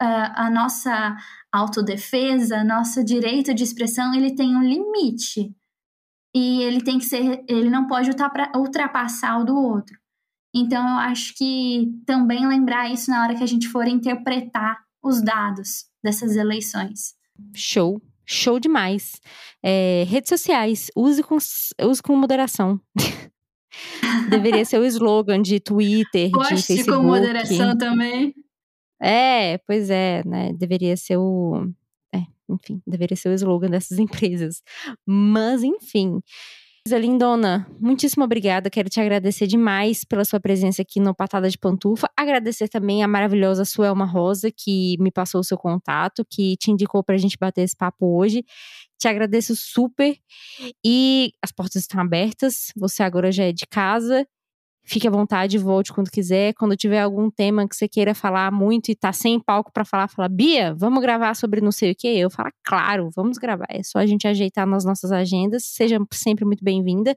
a 0.00 0.50
nossa 0.50 1.16
autodefesa, 1.52 2.64
nosso 2.64 3.04
direito 3.04 3.54
de 3.54 3.62
expressão, 3.62 4.12
ele 4.12 4.34
tem 4.34 4.56
um 4.56 4.62
limite. 4.62 5.54
E 6.34 6.62
ele 6.62 6.82
tem 6.82 6.98
que 6.98 7.04
ser, 7.04 7.44
ele 7.48 7.70
não 7.70 7.86
pode 7.86 8.10
ultrapassar 8.54 9.38
o 9.38 9.44
do 9.44 9.56
outro. 9.56 9.96
Então, 10.54 10.82
eu 10.86 10.96
acho 10.96 11.34
que 11.34 11.92
também 12.04 12.46
lembrar 12.46 12.90
isso 12.90 13.10
na 13.10 13.22
hora 13.22 13.34
que 13.34 13.42
a 13.42 13.46
gente 13.46 13.68
for 13.68 13.86
interpretar 13.86 14.78
os 15.02 15.22
dados 15.22 15.86
dessas 16.02 16.34
eleições. 16.34 17.14
Show. 17.54 18.02
Show 18.26 18.58
demais. 18.58 19.20
É, 19.62 20.04
redes 20.08 20.28
sociais, 20.28 20.90
use 20.96 21.22
com, 21.22 21.36
use 21.36 22.02
com 22.02 22.16
moderação. 22.16 22.80
Deveria 24.30 24.64
ser 24.64 24.78
o 24.78 24.84
slogan 24.84 25.40
de 25.40 25.60
Twitter, 25.60 26.30
Poste 26.30 26.54
de 26.56 26.62
Facebook. 26.62 26.98
com 26.98 27.02
moderação 27.04 27.76
também. 27.76 28.34
É, 29.00 29.58
pois 29.58 29.90
é, 29.90 30.22
né? 30.24 30.52
Deveria 30.54 30.96
ser 30.96 31.18
o. 31.18 31.68
É, 32.14 32.20
enfim, 32.48 32.80
deveria 32.86 33.16
ser 33.16 33.28
o 33.28 33.34
slogan 33.34 33.70
dessas 33.70 33.98
empresas. 34.00 34.62
Mas, 35.06 35.62
enfim. 35.62 36.20
Lindona, 36.94 37.66
muitíssimo 37.80 38.24
obrigada. 38.24 38.70
Quero 38.70 38.88
te 38.88 39.00
agradecer 39.00 39.46
demais 39.46 40.04
pela 40.04 40.24
sua 40.24 40.38
presença 40.38 40.82
aqui 40.82 41.00
no 41.00 41.14
Patada 41.14 41.50
de 41.50 41.58
Pantufa. 41.58 42.08
Agradecer 42.16 42.68
também 42.68 43.02
a 43.02 43.08
maravilhosa 43.08 43.64
Suelma 43.64 44.04
Rosa, 44.04 44.50
que 44.56 44.96
me 45.00 45.10
passou 45.10 45.40
o 45.40 45.44
seu 45.44 45.58
contato, 45.58 46.24
que 46.30 46.56
te 46.56 46.70
indicou 46.70 47.02
para 47.02 47.16
a 47.16 47.18
gente 47.18 47.36
bater 47.36 47.62
esse 47.62 47.76
papo 47.76 48.16
hoje. 48.16 48.44
Te 48.98 49.08
agradeço 49.08 49.56
super. 49.56 50.16
E 50.84 51.32
as 51.42 51.50
portas 51.50 51.82
estão 51.82 52.00
abertas. 52.00 52.72
Você 52.76 53.02
agora 53.02 53.32
já 53.32 53.44
é 53.44 53.52
de 53.52 53.66
casa. 53.66 54.26
Fique 54.88 55.08
à 55.08 55.10
vontade, 55.10 55.58
volte 55.58 55.92
quando 55.92 56.08
quiser. 56.08 56.54
Quando 56.54 56.76
tiver 56.76 57.00
algum 57.00 57.28
tema 57.28 57.68
que 57.68 57.74
você 57.74 57.88
queira 57.88 58.14
falar 58.14 58.52
muito 58.52 58.88
e 58.88 58.94
tá 58.94 59.12
sem 59.12 59.40
palco 59.40 59.72
para 59.72 59.84
falar, 59.84 60.06
fala, 60.06 60.28
Bia, 60.28 60.72
vamos 60.78 61.02
gravar 61.02 61.34
sobre 61.34 61.60
não 61.60 61.72
sei 61.72 61.90
o 61.90 61.94
que? 61.96 62.06
Eu 62.06 62.30
falo, 62.30 62.50
claro, 62.64 63.10
vamos 63.12 63.36
gravar. 63.36 63.66
É 63.68 63.82
só 63.82 63.98
a 63.98 64.06
gente 64.06 64.28
ajeitar 64.28 64.64
nas 64.64 64.84
nossas 64.84 65.10
agendas. 65.10 65.64
Seja 65.64 65.98
sempre 66.12 66.44
muito 66.44 66.62
bem-vinda. 66.62 67.16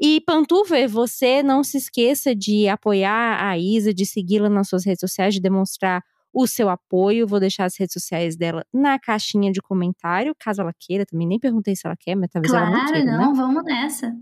E 0.00 0.20
Pantuver, 0.24 0.88
você 0.88 1.42
não 1.42 1.64
se 1.64 1.78
esqueça 1.78 2.32
de 2.32 2.68
apoiar 2.68 3.44
a 3.44 3.58
Isa, 3.58 3.92
de 3.92 4.06
segui-la 4.06 4.48
nas 4.48 4.68
suas 4.68 4.86
redes 4.86 5.00
sociais, 5.00 5.34
de 5.34 5.40
demonstrar 5.40 6.04
o 6.32 6.46
seu 6.46 6.68
apoio. 6.68 7.26
Vou 7.26 7.40
deixar 7.40 7.64
as 7.64 7.76
redes 7.76 7.92
sociais 7.92 8.36
dela 8.36 8.64
na 8.72 9.00
caixinha 9.00 9.50
de 9.50 9.60
comentário, 9.60 10.32
caso 10.38 10.60
ela 10.60 10.72
queira. 10.78 11.04
Também 11.04 11.26
nem 11.26 11.40
perguntei 11.40 11.74
se 11.74 11.84
ela 11.84 11.96
quer, 11.98 12.14
mas 12.14 12.30
talvez 12.30 12.52
claro, 12.52 12.66
ela 12.66 12.76
não 12.76 12.86
queira. 12.86 13.02
Claro, 13.02 13.20
não, 13.20 13.32
né? 13.32 13.36
vamos 13.36 13.64
nessa. 13.64 14.16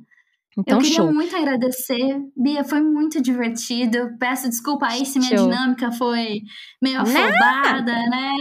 Então, 0.58 0.78
eu 0.78 0.82
queria 0.82 0.96
show. 0.96 1.14
muito 1.14 1.36
agradecer. 1.36 2.20
Bia, 2.36 2.64
foi 2.64 2.80
muito 2.80 3.22
divertido. 3.22 4.16
Peço 4.18 4.48
desculpa 4.48 4.88
aí 4.88 5.06
se 5.06 5.20
minha 5.20 5.36
Show. 5.36 5.48
dinâmica 5.48 5.92
foi 5.92 6.40
meio 6.82 7.00
afobada, 7.00 7.92
né? 7.92 8.32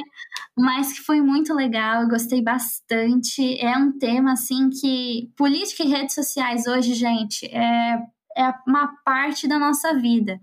Mas 0.57 0.93
que 0.93 1.05
foi 1.05 1.21
muito 1.21 1.53
legal, 1.53 2.01
eu 2.01 2.09
gostei 2.09 2.41
bastante. 2.41 3.59
É 3.59 3.77
um 3.77 3.95
tema, 3.99 4.31
assim, 4.31 4.69
que 4.69 5.29
política 5.37 5.83
e 5.83 5.89
redes 5.89 6.15
sociais 6.15 6.65
hoje, 6.65 6.95
gente, 6.95 7.45
é, 7.45 7.99
é 8.35 8.53
uma 8.67 8.87
parte 9.05 9.47
da 9.47 9.59
nossa 9.59 9.93
vida. 9.93 10.39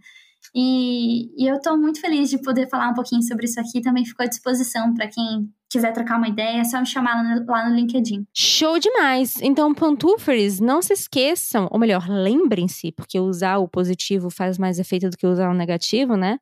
E, 0.54 1.32
e 1.36 1.50
eu 1.50 1.56
estou 1.56 1.76
muito 1.76 2.00
feliz 2.00 2.30
de 2.30 2.40
poder 2.40 2.68
falar 2.68 2.90
um 2.90 2.94
pouquinho 2.94 3.22
sobre 3.22 3.46
isso 3.46 3.58
aqui. 3.58 3.80
Também 3.80 4.04
fico 4.04 4.22
à 4.22 4.26
disposição 4.26 4.94
para 4.94 5.08
quem 5.08 5.48
quiser 5.74 5.92
trocar 5.92 6.18
uma 6.18 6.28
ideia, 6.28 6.60
é 6.60 6.64
só 6.64 6.78
me 6.78 6.86
chamar 6.86 7.16
lá 7.16 7.22
no, 7.22 7.46
lá 7.46 7.68
no 7.68 7.74
LinkedIn. 7.74 8.24
Show 8.32 8.78
demais! 8.78 9.42
Então, 9.42 9.74
pantufers, 9.74 10.60
não 10.60 10.80
se 10.80 10.92
esqueçam, 10.92 11.68
ou 11.70 11.78
melhor, 11.78 12.08
lembrem-se, 12.08 12.92
porque 12.92 13.18
usar 13.18 13.58
o 13.58 13.68
positivo 13.68 14.30
faz 14.30 14.56
mais 14.56 14.78
efeito 14.78 15.10
do 15.10 15.16
que 15.16 15.26
usar 15.26 15.50
o 15.50 15.54
negativo, 15.54 16.16
né? 16.16 16.38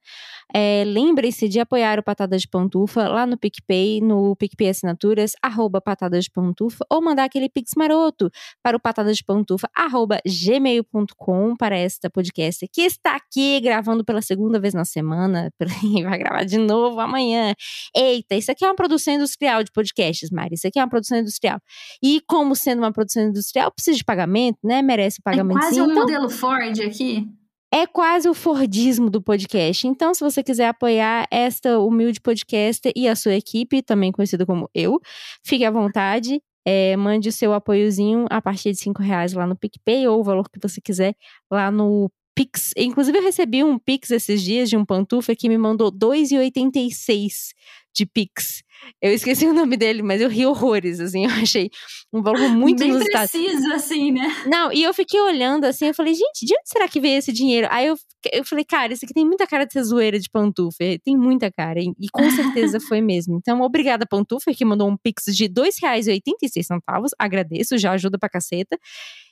É, 0.55 0.85
Lembre-se 0.87 1.49
de 1.49 1.61
apoiar 1.61 1.99
o 1.99 2.03
Patada 2.03 2.37
de 2.37 2.47
Pantufa 2.47 3.09
lá 3.09 3.25
no 3.25 3.39
PicPay, 3.39 4.03
no 4.03 4.37
PicPay 4.37 4.69
Assinaturas, 4.69 5.33
arroba 5.41 5.81
Patada 5.81 6.21
de 6.21 6.31
Pantufa, 6.31 6.85
ou 6.91 7.01
mandar 7.01 7.25
aquele 7.25 7.49
pix 7.49 7.73
maroto 7.75 8.31
para 8.63 8.77
o 8.77 8.81
patada 8.81 9.13
de 9.15 9.25
pantufa, 9.25 9.69
arroba 9.75 10.19
gmail.com 10.27 11.57
para 11.57 11.77
esta 11.77 12.11
podcast 12.11 12.69
que 12.71 12.83
está 12.83 13.17
aqui 13.17 13.61
gravando 13.61 14.05
pela 14.05 14.21
segunda 14.21 14.61
vez 14.61 14.75
na 14.75 14.85
semana, 14.85 15.51
vai 16.05 16.19
gravar 16.19 16.45
de 16.45 16.59
novo 16.59 17.01
amanhã. 17.01 17.55
Eita, 17.97 18.35
isso 18.35 18.51
aqui 18.51 18.65
é 18.65 18.69
uma 18.69 18.75
produção 18.75 19.15
industrial 19.23 19.63
de 19.63 19.71
podcasts, 19.73 20.31
Mari, 20.31 20.55
isso 20.55 20.67
aqui 20.67 20.79
é 20.79 20.83
uma 20.83 20.91
produção 20.91 21.19
industrial. 21.19 21.59
E 22.03 22.21
como 22.27 22.55
sendo 22.55 22.81
uma 22.81 22.93
produção 22.93 23.23
industrial, 23.23 23.73
precisa 23.73 23.97
de 23.97 24.05
pagamento, 24.05 24.59
né? 24.63 24.83
Merece 24.83 25.21
o 25.21 25.23
pagamento. 25.23 25.59
É 25.59 25.61
quase 25.61 25.81
um 25.81 25.85
então, 25.85 26.03
modelo 26.03 26.29
Ford 26.29 26.81
aqui 26.81 27.27
é 27.75 27.87
quase 27.87 28.29
o 28.29 28.35
Fordismo 28.35 29.09
do 29.09 29.23
podcast. 29.23 29.89
Então, 29.89 30.13
se 30.13 30.21
você 30.21 30.43
quiser 30.43 30.69
apoiar 30.69 31.27
esta 31.31 31.79
humilde 31.79 32.21
podcast 32.21 32.93
e 32.95 33.09
a 33.09 33.17
sua 33.17 33.35
equipe, 33.35 33.81
também 33.81 34.13
conhecida 34.13 34.45
como 34.45 34.69
eu, 34.75 35.01
fique 35.43 35.65
à 35.65 35.71
vontade. 35.71 36.39
É, 36.65 36.95
mande 36.97 37.31
o 37.31 37.33
seu 37.33 37.53
apoiozinho 37.55 38.27
a 38.31 38.41
partir 38.41 38.71
de 38.71 38.79
cinco 38.79 39.03
reais 39.03 39.33
lá 39.33 39.47
no 39.47 39.57
PicPay 39.57 40.07
ou 40.07 40.21
o 40.21 40.23
valor 40.23 40.49
que 40.49 40.61
você 40.61 40.81
quiser 40.81 41.15
lá 41.51 41.71
no 41.73 42.13
Pix. 42.35 42.73
Inclusive, 42.77 43.19
eu 43.19 43.23
recebi 43.23 43.65
um 43.65 43.79
Pix 43.79 44.11
esses 44.11 44.43
dias 44.43 44.69
de 44.69 44.77
um 44.77 44.85
pantufa 44.85 45.35
que 45.35 45.49
me 45.49 45.59
mandou 45.59 45.91
R$ 45.91 45.99
2,86 45.99 47.53
de 47.95 48.07
Pix. 48.07 48.63
Eu 49.01 49.13
esqueci 49.13 49.47
o 49.49 49.53
nome 49.55 49.77
dele, 49.77 50.03
mas 50.03 50.21
eu 50.21 50.29
ri 50.29 50.47
horrores, 50.47 51.01
assim, 51.01 51.25
eu 51.27 51.31
achei 51.31 51.71
um 52.13 52.23
valor 52.23 52.49
muito 52.51 52.81
Bem 52.81 52.91
inusitado. 52.91 53.29
preciso, 53.29 53.73
assim, 53.73 54.13
né? 54.13 54.29
Não, 54.47 54.73
e 54.73 54.83
eu 54.83 54.93
fiquei 54.93 55.21
olhando 55.21 55.65
assim, 55.65 55.87
eu 55.87 55.95
falei, 55.95 56.15
gente, 56.15 56.45
de 56.45 56.55
onde 56.55 56.69
será 56.69 56.89
que 56.89 57.01
veio 57.01 57.19
esse 57.19 57.33
dinheiro? 57.33 57.67
Aí 57.71 57.87
eu, 57.87 57.97
eu 58.33 58.45
falei, 58.45 58.65
cara, 58.65 58.93
isso 58.93 59.05
aqui 59.05 59.15
tem 59.15 59.25
muita 59.25 59.47
cara 59.47 59.65
de 59.65 59.73
ser 59.73 59.83
zoeira 59.83 60.19
de 60.19 60.29
Pantufer, 60.31 61.01
tem 61.03 61.17
muita 61.17 61.51
cara, 61.51 61.81
e, 61.81 61.93
e 61.99 62.09
com 62.13 62.31
certeza 62.31 62.79
foi 62.89 63.01
mesmo. 63.01 63.37
Então, 63.37 63.61
obrigada, 63.63 64.07
Pantufer, 64.07 64.55
que 64.57 64.65
mandou 64.65 64.89
um 64.89 64.97
pix 64.97 65.25
de 65.35 65.45
R$ 65.45 65.51
2,86, 65.51 67.09
agradeço, 67.19 67.79
já 67.79 67.93
ajuda 67.93 68.19
pra 68.19 68.29
caceta. 68.29 68.79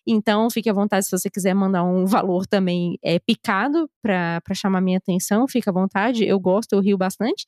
Então, 0.07 0.49
fique 0.51 0.69
à 0.69 0.73
vontade 0.73 1.05
se 1.07 1.11
você 1.11 1.29
quiser 1.29 1.55
mandar 1.55 1.85
um 1.85 2.07
valor 2.07 2.47
também 2.47 2.99
é, 3.05 3.19
picado 3.19 3.89
para 4.03 4.41
chamar 4.55 4.81
minha 4.81 4.99
atenção, 4.99 5.47
fique 5.47 5.69
à 5.69 5.73
vontade, 5.73 6.25
eu 6.25 6.41
gosto, 6.41 6.73
eu 6.73 6.81
rio 6.81 6.97
bastante. 6.97 7.47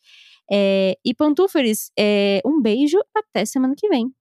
É, 0.51 0.97
e 1.05 1.15
Pantuferes, 1.15 1.91
é, 1.99 2.41
um 2.45 2.61
beijo, 2.61 2.99
até 3.15 3.45
semana 3.45 3.75
que 3.77 3.89
vem. 3.89 4.11